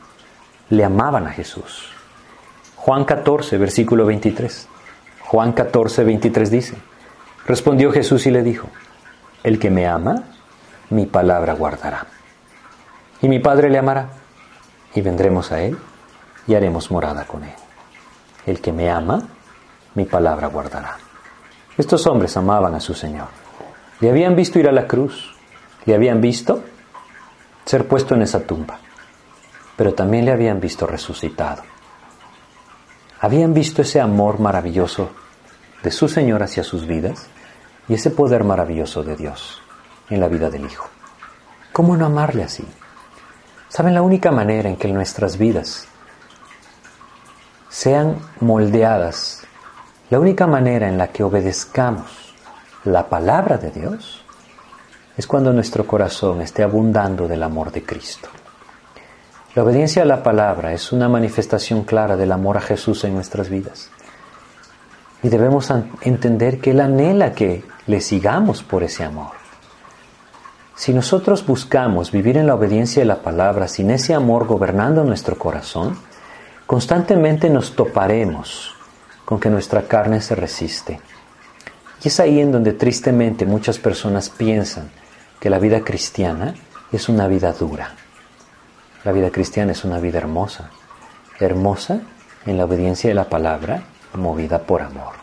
le 0.72 0.84
amaban 0.84 1.28
a 1.28 1.32
Jesús. 1.32 1.92
Juan 2.76 3.06
14, 3.06 3.56
versículo 3.60 4.04
23. 4.08 4.68
Juan 5.28 5.54
14, 5.54 6.04
23 6.04 6.50
dice, 6.50 6.74
respondió 7.46 7.92
Jesús 7.92 8.26
y 8.26 8.32
le 8.32 8.42
dijo, 8.42 8.68
el 9.44 9.60
que 9.60 9.70
me 9.70 9.86
ama, 9.86 10.24
mi 10.90 11.06
palabra 11.06 11.54
guardará. 11.54 12.08
Y 13.22 13.30
mi 13.30 13.38
Padre 13.38 13.70
le 13.70 13.78
amará, 13.78 14.10
y 14.96 15.02
vendremos 15.02 15.52
a 15.52 15.62
él 15.62 15.78
y 16.48 16.56
haremos 16.56 16.90
morada 16.90 17.26
con 17.26 17.44
él. 17.44 17.54
El 18.48 18.60
que 18.60 18.72
me 18.72 18.90
ama, 18.90 19.22
mi 19.94 20.06
palabra 20.06 20.48
guardará. 20.48 20.98
Estos 21.78 22.08
hombres 22.08 22.36
amaban 22.38 22.74
a 22.74 22.80
su 22.80 22.96
Señor. 22.96 23.28
Le 24.00 24.10
habían 24.10 24.36
visto 24.36 24.58
ir 24.58 24.68
a 24.68 24.72
la 24.72 24.88
cruz, 24.88 25.36
le 25.86 25.94
habían 25.94 26.22
visto 26.22 26.64
ser 27.68 27.88
puesto 27.88 28.16
en 28.16 28.24
esa 28.24 28.40
tumba, 28.40 28.80
pero 29.76 29.94
también 29.94 30.26
le 30.26 30.32
habían 30.32 30.60
visto 30.60 30.88
resucitado 30.88 31.62
habían 33.20 33.54
visto 33.54 33.82
ese 33.82 34.00
amor 34.00 34.40
maravilloso 34.40 35.10
de 35.84 35.92
su 35.92 36.08
Señor 36.08 36.44
hacia 36.44 36.64
sus 36.64 36.86
vidas 36.86 37.28
y 37.88 37.96
ese 37.96 38.12
poder 38.12 38.44
maravilloso 38.44 39.04
de 39.04 39.16
Dios 39.16 39.62
en 40.10 40.20
la 40.20 40.28
vida 40.28 40.50
del 40.50 40.66
Hijo. 40.66 40.90
¿Cómo 41.72 41.96
no 41.98 42.06
amarle 42.06 42.44
así? 42.44 42.66
¿Saben 43.70 43.94
la 43.94 44.02
única 44.02 44.32
manera 44.32 44.70
en 44.70 44.78
que 44.78 44.88
nuestras 44.88 45.38
vidas 45.38 45.88
sean 47.70 48.18
moldeadas, 48.40 49.44
la 50.10 50.20
única 50.20 50.48
manera 50.48 50.88
en 50.88 50.98
la 50.98 51.08
que 51.08 51.24
obedezcamos 51.24 52.34
la 52.84 53.10
palabra 53.10 53.58
de 53.58 53.72
Dios 53.72 54.24
es 55.18 55.26
cuando 55.26 55.52
nuestro 55.52 55.86
corazón 55.88 56.42
esté 56.42 56.64
abundando 56.64 57.28
del 57.28 57.42
amor 57.42 57.72
de 57.72 57.84
Cristo? 57.84 58.30
La 59.56 59.64
obediencia 59.64 60.04
a 60.04 60.06
la 60.06 60.22
palabra 60.22 60.74
es 60.74 60.92
una 60.92 61.10
manifestación 61.10 61.84
clara 61.84 62.16
del 62.16 62.32
amor 62.32 62.58
a 62.58 62.62
Jesús 62.62 63.04
en 63.04 63.16
nuestras 63.16 63.50
vidas. 63.50 63.90
Y 65.24 65.30
debemos 65.30 65.74
entender 66.02 66.60
que 66.60 66.70
Él 66.70 66.80
anhela 66.80 67.34
que 67.34 67.64
le 67.88 68.02
sigamos 68.02 68.62
por 68.62 68.84
ese 68.84 69.04
amor. 69.04 69.32
Si 70.76 70.94
nosotros 70.94 71.44
buscamos 71.44 72.12
vivir 72.12 72.38
en 72.38 72.46
la 72.46 72.54
obediencia 72.54 73.02
de 73.02 73.08
la 73.08 73.24
palabra 73.24 73.68
sin 73.68 73.90
ese 73.90 74.14
amor 74.14 74.46
gobernando 74.46 75.04
nuestro 75.04 75.36
corazón, 75.36 75.98
constantemente 76.68 77.50
nos 77.50 77.76
toparemos 77.76 78.76
con 79.26 79.40
que 79.40 79.50
nuestra 79.50 79.88
carne 79.88 80.22
se 80.22 80.36
resiste. 80.36 81.02
Y 82.04 82.10
es 82.10 82.20
ahí 82.20 82.40
en 82.40 82.52
donde 82.52 82.74
tristemente 82.74 83.48
muchas 83.48 83.80
personas 83.80 84.30
piensan 84.30 84.92
que 85.40 85.50
la 85.50 85.60
vida 85.60 85.82
cristiana 85.84 86.56
es 86.92 87.10
una 87.10 87.28
vida 87.28 87.54
dura. 87.54 87.96
La 89.04 89.12
vida 89.12 89.32
cristiana 89.32 89.72
es 89.72 89.84
una 89.84 90.00
vida 90.00 90.18
hermosa, 90.18 90.72
hermosa 91.40 92.02
en 92.46 92.58
la 92.58 92.66
obediencia 92.66 93.10
de 93.10 93.14
la 93.14 93.30
palabra, 93.30 93.84
movida 94.14 94.60
por 94.60 94.82
amor. 94.82 95.14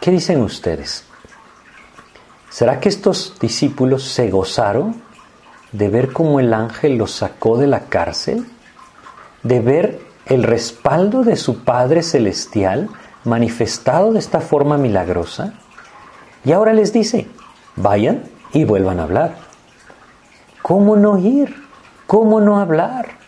¿Qué 0.00 0.10
dicen 0.10 0.42
ustedes? 0.42 1.04
¿Será 2.50 2.80
que 2.80 2.88
estos 2.88 3.36
discípulos 3.40 4.04
se 4.04 4.30
gozaron 4.30 5.02
de 5.72 5.88
ver 5.88 6.12
cómo 6.12 6.40
el 6.40 6.54
ángel 6.54 6.96
los 6.96 7.12
sacó 7.12 7.58
de 7.58 7.66
la 7.66 7.84
cárcel? 7.84 8.46
¿De 9.42 9.60
ver 9.60 10.00
el 10.26 10.42
respaldo 10.42 11.22
de 11.22 11.36
su 11.36 11.62
Padre 11.62 12.02
Celestial 12.02 12.88
manifestado 13.24 14.12
de 14.12 14.18
esta 14.18 14.40
forma 14.40 14.78
milagrosa? 14.78 15.54
Y 16.44 16.52
ahora 16.52 16.72
les 16.72 16.92
dice, 16.92 17.28
vayan 17.80 18.24
y 18.52 18.64
vuelvan 18.64 19.00
a 19.00 19.04
hablar. 19.04 19.36
¿Cómo 20.62 20.96
no 20.96 21.18
ir? 21.18 21.54
¿Cómo 22.06 22.40
no 22.40 22.58
hablar? 22.58 23.18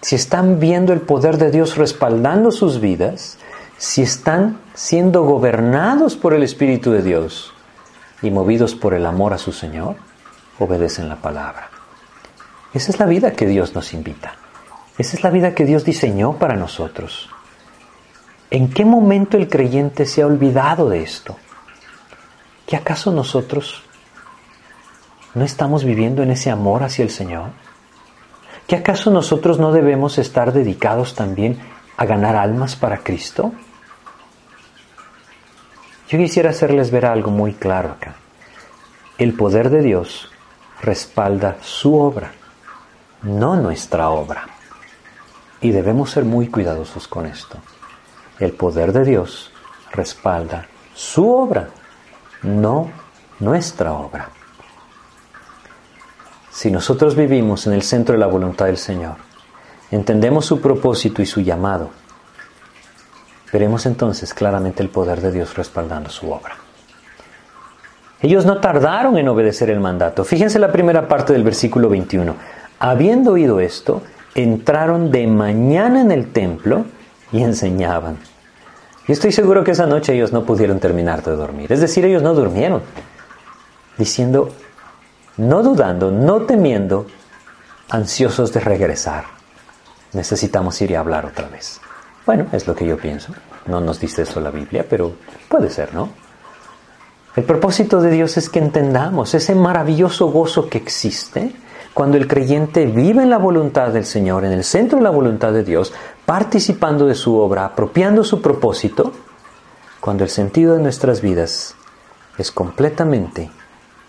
Si 0.00 0.16
están 0.16 0.58
viendo 0.58 0.92
el 0.92 1.00
poder 1.00 1.38
de 1.38 1.50
Dios 1.50 1.76
respaldando 1.76 2.50
sus 2.50 2.80
vidas, 2.80 3.38
si 3.78 4.02
están 4.02 4.58
siendo 4.74 5.22
gobernados 5.22 6.16
por 6.16 6.34
el 6.34 6.42
Espíritu 6.42 6.92
de 6.92 7.02
Dios 7.02 7.52
y 8.20 8.30
movidos 8.30 8.74
por 8.74 8.94
el 8.94 9.06
amor 9.06 9.32
a 9.32 9.38
su 9.38 9.52
Señor, 9.52 9.96
obedecen 10.58 11.08
la 11.08 11.16
palabra. 11.16 11.70
Esa 12.74 12.90
es 12.90 12.98
la 12.98 13.06
vida 13.06 13.32
que 13.32 13.46
Dios 13.46 13.74
nos 13.74 13.92
invita. 13.92 14.34
Esa 14.98 15.16
es 15.16 15.22
la 15.22 15.30
vida 15.30 15.54
que 15.54 15.64
Dios 15.64 15.84
diseñó 15.84 16.34
para 16.34 16.56
nosotros. 16.56 17.28
¿En 18.50 18.70
qué 18.70 18.84
momento 18.84 19.36
el 19.36 19.48
creyente 19.48 20.06
se 20.06 20.22
ha 20.22 20.26
olvidado 20.26 20.88
de 20.88 21.02
esto? 21.02 21.36
¿Que 22.72 22.78
acaso 22.78 23.12
nosotros 23.12 23.82
no 25.34 25.44
estamos 25.44 25.84
viviendo 25.84 26.22
en 26.22 26.30
ese 26.30 26.50
amor 26.50 26.82
hacia 26.82 27.02
el 27.02 27.10
Señor? 27.10 27.50
¿Que 28.66 28.76
acaso 28.76 29.10
nosotros 29.10 29.58
no 29.58 29.72
debemos 29.72 30.16
estar 30.16 30.54
dedicados 30.54 31.14
también 31.14 31.58
a 31.98 32.06
ganar 32.06 32.34
almas 32.34 32.74
para 32.74 33.00
Cristo? 33.00 33.52
Yo 36.08 36.16
quisiera 36.16 36.48
hacerles 36.48 36.90
ver 36.90 37.04
algo 37.04 37.30
muy 37.30 37.52
claro 37.52 37.90
acá. 37.90 38.14
El 39.18 39.34
poder 39.34 39.68
de 39.68 39.82
Dios 39.82 40.30
respalda 40.80 41.58
su 41.60 41.94
obra, 41.94 42.32
no 43.20 43.54
nuestra 43.56 44.08
obra. 44.08 44.46
Y 45.60 45.72
debemos 45.72 46.10
ser 46.10 46.24
muy 46.24 46.48
cuidadosos 46.48 47.06
con 47.06 47.26
esto. 47.26 47.58
El 48.38 48.54
poder 48.54 48.94
de 48.94 49.04
Dios 49.04 49.52
respalda 49.92 50.68
su 50.94 51.30
obra, 51.30 51.68
no 52.42 52.90
nuestra 53.40 53.92
obra. 53.92 54.30
Si 56.50 56.70
nosotros 56.70 57.16
vivimos 57.16 57.66
en 57.66 57.72
el 57.72 57.82
centro 57.82 58.12
de 58.12 58.18
la 58.18 58.26
voluntad 58.26 58.66
del 58.66 58.76
Señor, 58.76 59.16
entendemos 59.90 60.46
su 60.46 60.60
propósito 60.60 61.22
y 61.22 61.26
su 61.26 61.40
llamado, 61.40 61.90
veremos 63.52 63.86
entonces 63.86 64.34
claramente 64.34 64.82
el 64.82 64.88
poder 64.88 65.20
de 65.20 65.32
Dios 65.32 65.56
respaldando 65.56 66.10
su 66.10 66.30
obra. 66.30 66.56
Ellos 68.20 68.46
no 68.46 68.58
tardaron 68.58 69.18
en 69.18 69.28
obedecer 69.28 69.68
el 69.70 69.80
mandato. 69.80 70.24
Fíjense 70.24 70.60
la 70.60 70.70
primera 70.70 71.08
parte 71.08 71.32
del 71.32 71.42
versículo 71.42 71.88
21. 71.88 72.36
Habiendo 72.78 73.32
oído 73.32 73.58
esto, 73.58 74.02
entraron 74.34 75.10
de 75.10 75.26
mañana 75.26 76.00
en 76.00 76.12
el 76.12 76.30
templo 76.32 76.84
y 77.32 77.42
enseñaban. 77.42 78.18
Y 79.08 79.12
estoy 79.12 79.32
seguro 79.32 79.64
que 79.64 79.72
esa 79.72 79.86
noche 79.86 80.14
ellos 80.14 80.32
no 80.32 80.44
pudieron 80.44 80.78
terminar 80.78 81.22
de 81.22 81.32
dormir. 81.32 81.72
Es 81.72 81.80
decir, 81.80 82.04
ellos 82.04 82.22
no 82.22 82.34
durmieron, 82.34 82.82
diciendo, 83.98 84.50
no 85.36 85.62
dudando, 85.62 86.10
no 86.10 86.42
temiendo, 86.42 87.06
ansiosos 87.88 88.52
de 88.52 88.60
regresar. 88.60 89.24
Necesitamos 90.12 90.80
ir 90.82 90.92
y 90.92 90.94
hablar 90.94 91.26
otra 91.26 91.48
vez. 91.48 91.80
Bueno, 92.24 92.46
es 92.52 92.66
lo 92.66 92.74
que 92.74 92.86
yo 92.86 92.96
pienso. 92.96 93.34
No 93.66 93.80
nos 93.80 94.00
dice 94.00 94.22
eso 94.22 94.40
la 94.40 94.50
Biblia, 94.50 94.86
pero 94.88 95.12
puede 95.48 95.68
ser, 95.68 95.94
¿no? 95.94 96.10
El 97.34 97.44
propósito 97.44 98.00
de 98.00 98.10
Dios 98.10 98.36
es 98.36 98.50
que 98.50 98.58
entendamos 98.58 99.34
ese 99.34 99.54
maravilloso 99.54 100.26
gozo 100.26 100.68
que 100.68 100.78
existe 100.78 101.52
cuando 101.94 102.16
el 102.16 102.26
creyente 102.26 102.86
vive 102.86 103.22
en 103.22 103.30
la 103.30 103.38
voluntad 103.38 103.88
del 103.88 104.04
Señor, 104.04 104.44
en 104.44 104.52
el 104.52 104.64
centro 104.64 104.98
de 104.98 105.04
la 105.04 105.10
voluntad 105.10 105.52
de 105.52 105.64
Dios, 105.64 105.92
participando 106.26 107.06
de 107.06 107.14
su 107.14 107.36
obra, 107.36 107.64
apropiando 107.64 108.24
su 108.24 108.40
propósito, 108.40 109.12
cuando 110.00 110.24
el 110.24 110.30
sentido 110.30 110.74
de 110.74 110.82
nuestras 110.82 111.20
vidas 111.20 111.74
es 112.38 112.50
completamente 112.50 113.50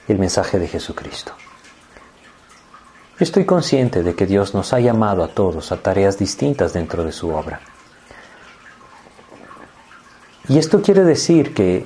el 0.07 0.19
mensaje 0.19 0.59
de 0.59 0.67
Jesucristo. 0.67 1.33
Estoy 3.19 3.45
consciente 3.45 4.01
de 4.01 4.15
que 4.15 4.25
Dios 4.25 4.53
nos 4.53 4.73
ha 4.73 4.79
llamado 4.79 5.23
a 5.23 5.27
todos 5.27 5.71
a 5.71 5.77
tareas 5.77 6.17
distintas 6.17 6.73
dentro 6.73 7.03
de 7.03 7.11
su 7.11 7.29
obra. 7.29 7.61
Y 10.49 10.57
esto 10.57 10.81
quiere 10.81 11.03
decir 11.03 11.53
que 11.53 11.85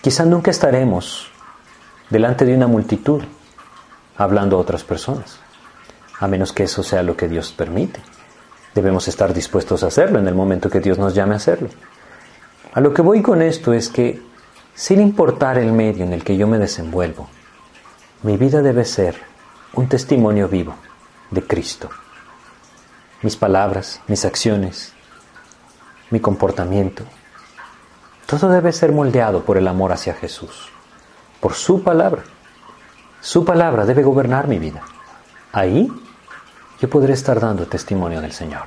quizá 0.00 0.24
nunca 0.24 0.50
estaremos 0.50 1.30
delante 2.10 2.44
de 2.44 2.54
una 2.54 2.66
multitud 2.66 3.22
hablando 4.16 4.56
a 4.56 4.60
otras 4.60 4.84
personas, 4.84 5.40
a 6.20 6.28
menos 6.28 6.52
que 6.52 6.62
eso 6.62 6.82
sea 6.82 7.02
lo 7.02 7.16
que 7.16 7.28
Dios 7.28 7.52
permite. 7.52 8.00
Debemos 8.74 9.06
estar 9.08 9.32
dispuestos 9.32 9.84
a 9.84 9.86
hacerlo 9.86 10.18
en 10.18 10.26
el 10.26 10.34
momento 10.34 10.68
que 10.68 10.80
Dios 10.80 10.98
nos 10.98 11.14
llame 11.14 11.34
a 11.34 11.36
hacerlo. 11.36 11.68
A 12.72 12.80
lo 12.80 12.92
que 12.92 13.02
voy 13.02 13.22
con 13.22 13.40
esto 13.40 13.72
es 13.72 13.88
que, 13.88 14.20
sin 14.74 15.00
importar 15.00 15.58
el 15.58 15.72
medio 15.72 16.04
en 16.04 16.12
el 16.12 16.24
que 16.24 16.36
yo 16.36 16.48
me 16.48 16.58
desenvuelvo, 16.58 17.28
mi 18.22 18.36
vida 18.36 18.62
debe 18.62 18.84
ser 18.84 19.16
un 19.74 19.88
testimonio 19.88 20.48
vivo 20.48 20.74
de 21.30 21.46
Cristo. 21.46 21.88
Mis 23.22 23.36
palabras, 23.36 24.00
mis 24.08 24.24
acciones, 24.24 24.92
mi 26.10 26.18
comportamiento, 26.18 27.04
todo 28.26 28.48
debe 28.48 28.72
ser 28.72 28.90
moldeado 28.90 29.44
por 29.44 29.56
el 29.56 29.68
amor 29.68 29.92
hacia 29.92 30.14
Jesús, 30.14 30.68
por 31.40 31.54
su 31.54 31.82
palabra. 31.82 32.24
Su 33.20 33.44
palabra 33.44 33.86
debe 33.86 34.02
gobernar 34.02 34.48
mi 34.48 34.58
vida. 34.58 34.82
Ahí 35.52 35.90
yo 36.80 36.90
podré 36.90 37.12
estar 37.14 37.40
dando 37.40 37.66
testimonio 37.66 38.20
del 38.20 38.32
Señor. 38.32 38.64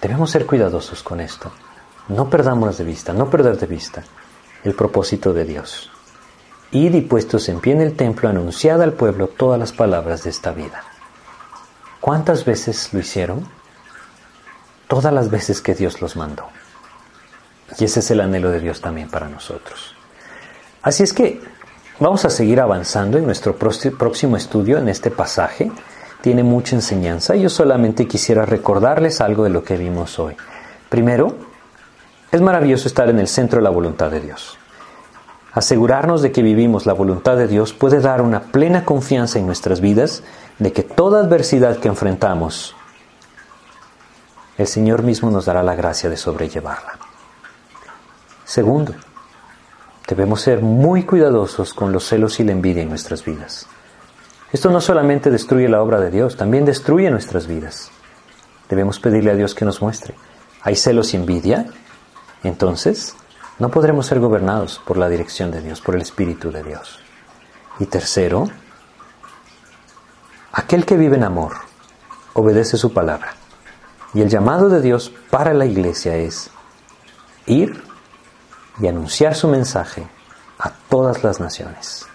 Debemos 0.00 0.30
ser 0.30 0.46
cuidadosos 0.46 1.02
con 1.02 1.20
esto. 1.20 1.52
No 2.08 2.30
perdamos 2.30 2.78
de 2.78 2.84
vista, 2.84 3.12
no 3.12 3.28
perder 3.28 3.58
de 3.58 3.66
vista 3.66 4.02
el 4.64 4.74
propósito 4.74 5.32
de 5.32 5.44
Dios. 5.44 5.90
Id 6.72 6.94
y 6.94 7.00
puestos 7.02 7.48
en 7.48 7.60
pie 7.60 7.74
en 7.74 7.80
el 7.80 7.96
templo, 7.96 8.28
anunciad 8.28 8.80
al 8.82 8.92
pueblo 8.92 9.28
todas 9.28 9.58
las 9.58 9.72
palabras 9.72 10.24
de 10.24 10.30
esta 10.30 10.52
vida. 10.52 10.82
¿Cuántas 12.00 12.44
veces 12.44 12.92
lo 12.92 13.00
hicieron? 13.00 13.46
Todas 14.88 15.12
las 15.12 15.30
veces 15.30 15.60
que 15.60 15.74
Dios 15.74 16.00
los 16.00 16.16
mandó. 16.16 16.48
Y 17.78 17.84
ese 17.84 18.00
es 18.00 18.10
el 18.10 18.20
anhelo 18.20 18.50
de 18.50 18.60
Dios 18.60 18.80
también 18.80 19.10
para 19.10 19.28
nosotros. 19.28 19.94
Así 20.82 21.02
es 21.02 21.12
que 21.12 21.40
vamos 22.00 22.24
a 22.24 22.30
seguir 22.30 22.60
avanzando 22.60 23.18
en 23.18 23.26
nuestro 23.26 23.54
próximo 23.54 24.36
estudio 24.36 24.78
en 24.78 24.88
este 24.88 25.10
pasaje. 25.10 25.70
Tiene 26.22 26.42
mucha 26.42 26.74
enseñanza 26.74 27.36
yo 27.36 27.48
solamente 27.48 28.08
quisiera 28.08 28.44
recordarles 28.44 29.20
algo 29.20 29.44
de 29.44 29.50
lo 29.50 29.62
que 29.62 29.76
vimos 29.76 30.18
hoy. 30.18 30.36
Primero, 30.88 31.36
es 32.32 32.40
maravilloso 32.40 32.88
estar 32.88 33.08
en 33.08 33.18
el 33.18 33.28
centro 33.28 33.58
de 33.58 33.64
la 33.64 33.70
voluntad 33.70 34.10
de 34.10 34.20
Dios. 34.20 34.58
Asegurarnos 35.52 36.22
de 36.22 36.32
que 36.32 36.42
vivimos 36.42 36.86
la 36.86 36.92
voluntad 36.92 37.36
de 37.36 37.48
Dios 37.48 37.72
puede 37.72 38.00
dar 38.00 38.22
una 38.22 38.40
plena 38.40 38.84
confianza 38.84 39.38
en 39.38 39.46
nuestras 39.46 39.80
vidas 39.80 40.22
de 40.58 40.72
que 40.72 40.82
toda 40.82 41.20
adversidad 41.20 41.78
que 41.78 41.88
enfrentamos, 41.88 42.76
el 44.58 44.66
Señor 44.66 45.02
mismo 45.02 45.30
nos 45.30 45.46
dará 45.46 45.62
la 45.62 45.74
gracia 45.74 46.08
de 46.08 46.16
sobrellevarla. 46.16 46.98
Segundo, 48.44 48.94
debemos 50.10 50.40
ser 50.40 50.60
muy 50.60 51.04
cuidadosos 51.04 51.72
con 51.72 51.92
los 51.92 52.04
celos 52.04 52.40
y 52.40 52.44
la 52.44 52.50
envidia 52.50 52.82
en 52.82 52.88
nuestras 52.88 53.24
vidas. 53.24 53.68
Esto 54.52 54.68
no 54.70 54.80
solamente 54.80 55.30
destruye 55.30 55.68
la 55.68 55.80
obra 55.80 56.00
de 56.00 56.10
Dios, 56.10 56.36
también 56.36 56.64
destruye 56.64 57.08
nuestras 57.12 57.46
vidas. 57.46 57.92
Debemos 58.68 58.98
pedirle 58.98 59.30
a 59.30 59.36
Dios 59.36 59.54
que 59.54 59.64
nos 59.64 59.80
muestre. 59.80 60.14
¿Hay 60.62 60.74
celos 60.74 61.14
y 61.14 61.16
envidia? 61.16 61.66
Entonces, 62.42 63.14
no 63.60 63.70
podremos 63.70 64.06
ser 64.06 64.18
gobernados 64.18 64.80
por 64.84 64.96
la 64.96 65.08
dirección 65.08 65.52
de 65.52 65.62
Dios, 65.62 65.80
por 65.80 65.94
el 65.94 66.02
Espíritu 66.02 66.50
de 66.50 66.64
Dios. 66.64 66.98
Y 67.78 67.86
tercero, 67.86 68.48
aquel 70.50 70.86
que 70.86 70.96
vive 70.96 71.16
en 71.16 71.22
amor 71.22 71.52
obedece 72.32 72.76
su 72.76 72.92
palabra. 72.92 73.34
Y 74.12 74.22
el 74.22 74.28
llamado 74.28 74.68
de 74.70 74.80
Dios 74.80 75.12
para 75.30 75.54
la 75.54 75.66
iglesia 75.66 76.16
es 76.16 76.50
ir 77.46 77.89
y 78.80 78.88
anunciar 78.88 79.34
su 79.34 79.48
mensaje 79.48 80.06
a 80.58 80.70
todas 80.88 81.22
las 81.22 81.40
naciones. 81.40 82.06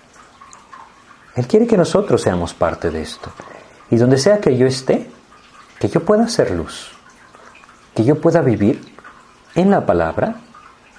Él 1.36 1.48
quiere 1.48 1.68
que 1.68 1.78
nosotros 1.78 2.22
seamos 2.22 2.54
parte 2.54 2.90
de 2.92 3.02
esto. 3.02 3.30
Y 3.92 3.98
donde 3.98 4.18
sea 4.18 4.40
que 4.40 4.58
yo 4.58 4.66
esté, 4.66 5.10
que 5.80 5.90
yo 5.90 6.04
pueda 6.06 6.28
ser 6.28 6.52
luz, 6.52 6.92
que 7.94 8.04
yo 8.04 8.20
pueda 8.20 8.42
vivir 8.42 8.82
en 9.54 9.70
la 9.70 9.86
palabra 9.86 10.36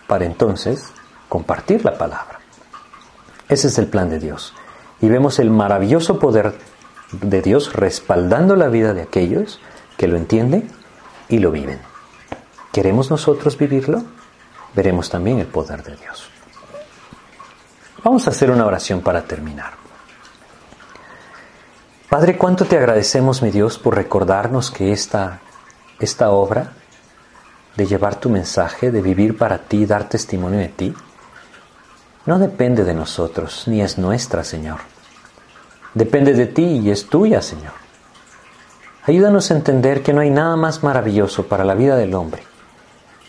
para 0.07 0.25
entonces 0.25 0.93
compartir 1.29 1.85
la 1.85 1.99
palabra. 1.99 2.41
Ese 3.49 3.69
es 3.69 3.79
el 3.79 3.87
plan 3.87 4.11
de 4.11 4.19
Dios. 4.19 4.55
Y 5.01 5.09
vemos 5.09 5.39
el 5.39 5.51
maravilloso 5.51 6.19
poder 6.19 6.55
de 7.13 7.43
Dios 7.43 7.73
respaldando 7.73 8.57
la 8.57 8.69
vida 8.69 8.95
de 8.95 9.03
aquellos 9.03 9.61
que 9.97 10.09
lo 10.09 10.17
entienden 10.17 10.71
y 11.29 11.39
lo 11.39 11.51
viven. 11.51 11.81
¿Queremos 12.73 13.11
nosotros 13.11 13.57
vivirlo? 13.57 14.03
Veremos 14.77 15.09
también 15.09 15.39
el 15.39 15.47
poder 15.47 15.83
de 15.83 15.97
Dios. 15.97 16.29
Vamos 18.05 18.27
a 18.27 18.31
hacer 18.31 18.51
una 18.51 18.67
oración 18.67 19.01
para 19.01 19.23
terminar. 19.23 19.73
Padre, 22.11 22.37
cuánto 22.37 22.67
te 22.67 22.77
agradecemos, 22.77 23.41
mi 23.41 23.51
Dios, 23.51 23.79
por 23.79 23.97
recordarnos 23.97 24.71
que 24.71 24.93
esta, 24.93 25.41
esta 25.99 26.29
obra 26.31 26.73
de 27.75 27.87
llevar 27.87 28.17
tu 28.17 28.29
mensaje, 28.29 28.91
de 28.91 29.01
vivir 29.01 29.39
para 29.39 29.59
ti, 29.59 29.87
dar 29.87 30.11
testimonio 30.11 30.59
de 30.59 30.69
ti, 30.69 30.95
no 32.27 32.39
depende 32.39 32.85
de 32.85 32.95
nosotros, 32.95 33.65
ni 33.67 33.81
es 33.81 33.97
nuestra, 33.97 34.45
Señor. 34.45 34.81
Depende 35.95 36.35
de 36.35 36.47
ti 36.47 36.65
y 36.65 36.91
es 36.91 37.07
tuya, 37.07 37.41
Señor. 37.41 37.73
Ayúdanos 39.05 39.51
a 39.51 39.55
entender 39.55 40.03
que 40.03 40.13
no 40.13 40.21
hay 40.21 40.31
nada 40.31 40.57
más 40.57 40.83
maravilloso 40.83 41.47
para 41.47 41.65
la 41.65 41.75
vida 41.75 41.97
del 41.97 42.15
hombre 42.15 42.43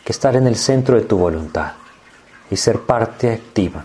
que 0.07 0.13
estar 0.13 0.37
en 0.37 0.47
el 0.47 0.55
centro 0.55 0.95
de 0.95 1.01
tu 1.01 1.17
voluntad 1.17 1.73
y 2.49 2.55
ser 2.55 2.79
parte 2.79 3.33
activa 3.33 3.83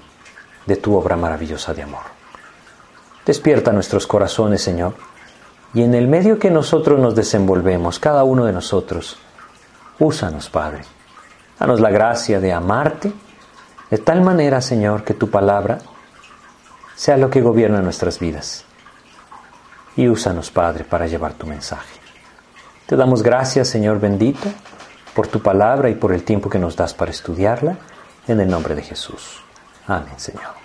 de 0.65 0.77
tu 0.77 0.95
obra 0.95 1.17
maravillosa 1.17 1.75
de 1.75 1.83
amor. 1.83 2.05
Despierta 3.27 3.73
nuestros 3.73 4.07
corazones, 4.07 4.63
Señor, 4.63 4.95
y 5.75 5.83
en 5.83 5.97
el 5.97 6.07
medio 6.07 6.39
que 6.39 6.49
nosotros 6.49 7.01
nos 7.01 7.17
desenvolvemos, 7.17 7.99
cada 7.99 8.23
uno 8.23 8.45
de 8.45 8.53
nosotros, 8.53 9.19
Úsanos, 9.99 10.49
Padre. 10.49 10.83
Danos 11.59 11.81
la 11.81 11.91
gracia 11.91 12.39
de 12.39 12.53
amarte 12.53 13.13
de 13.91 13.99
tal 13.99 14.23
manera, 14.23 14.61
Señor, 14.61 15.03
que 15.03 15.15
tu 15.15 15.29
palabra 15.29 15.81
sea 16.95 17.17
lo 17.17 17.31
que 17.31 17.43
gobierna 17.43 17.83
nuestras 17.83 18.21
vidas. 18.21 18.65
Y 19.97 20.07
úsanos, 20.07 20.53
Padre, 20.53 20.85
para 20.85 21.09
llevar 21.09 21.33
tu 21.33 21.49
mensaje. 21.49 21.99
Te 22.87 22.95
damos 22.95 23.25
gracias, 23.25 23.67
Señor 23.67 23.99
bendito, 23.99 24.49
por 25.15 25.29
tu 25.29 25.41
palabra 25.41 25.91
y 25.91 25.95
por 25.95 26.13
el 26.13 26.23
tiempo 26.25 26.49
que 26.49 26.59
nos 26.59 26.77
das 26.77 26.95
para 26.95 27.11
estudiarla, 27.11 27.77
en 28.29 28.41
el 28.41 28.49
nombre 28.49 28.75
de 28.75 28.83
Jesús. 28.83 29.43
Amén, 29.87 30.15
Señor. 30.17 30.62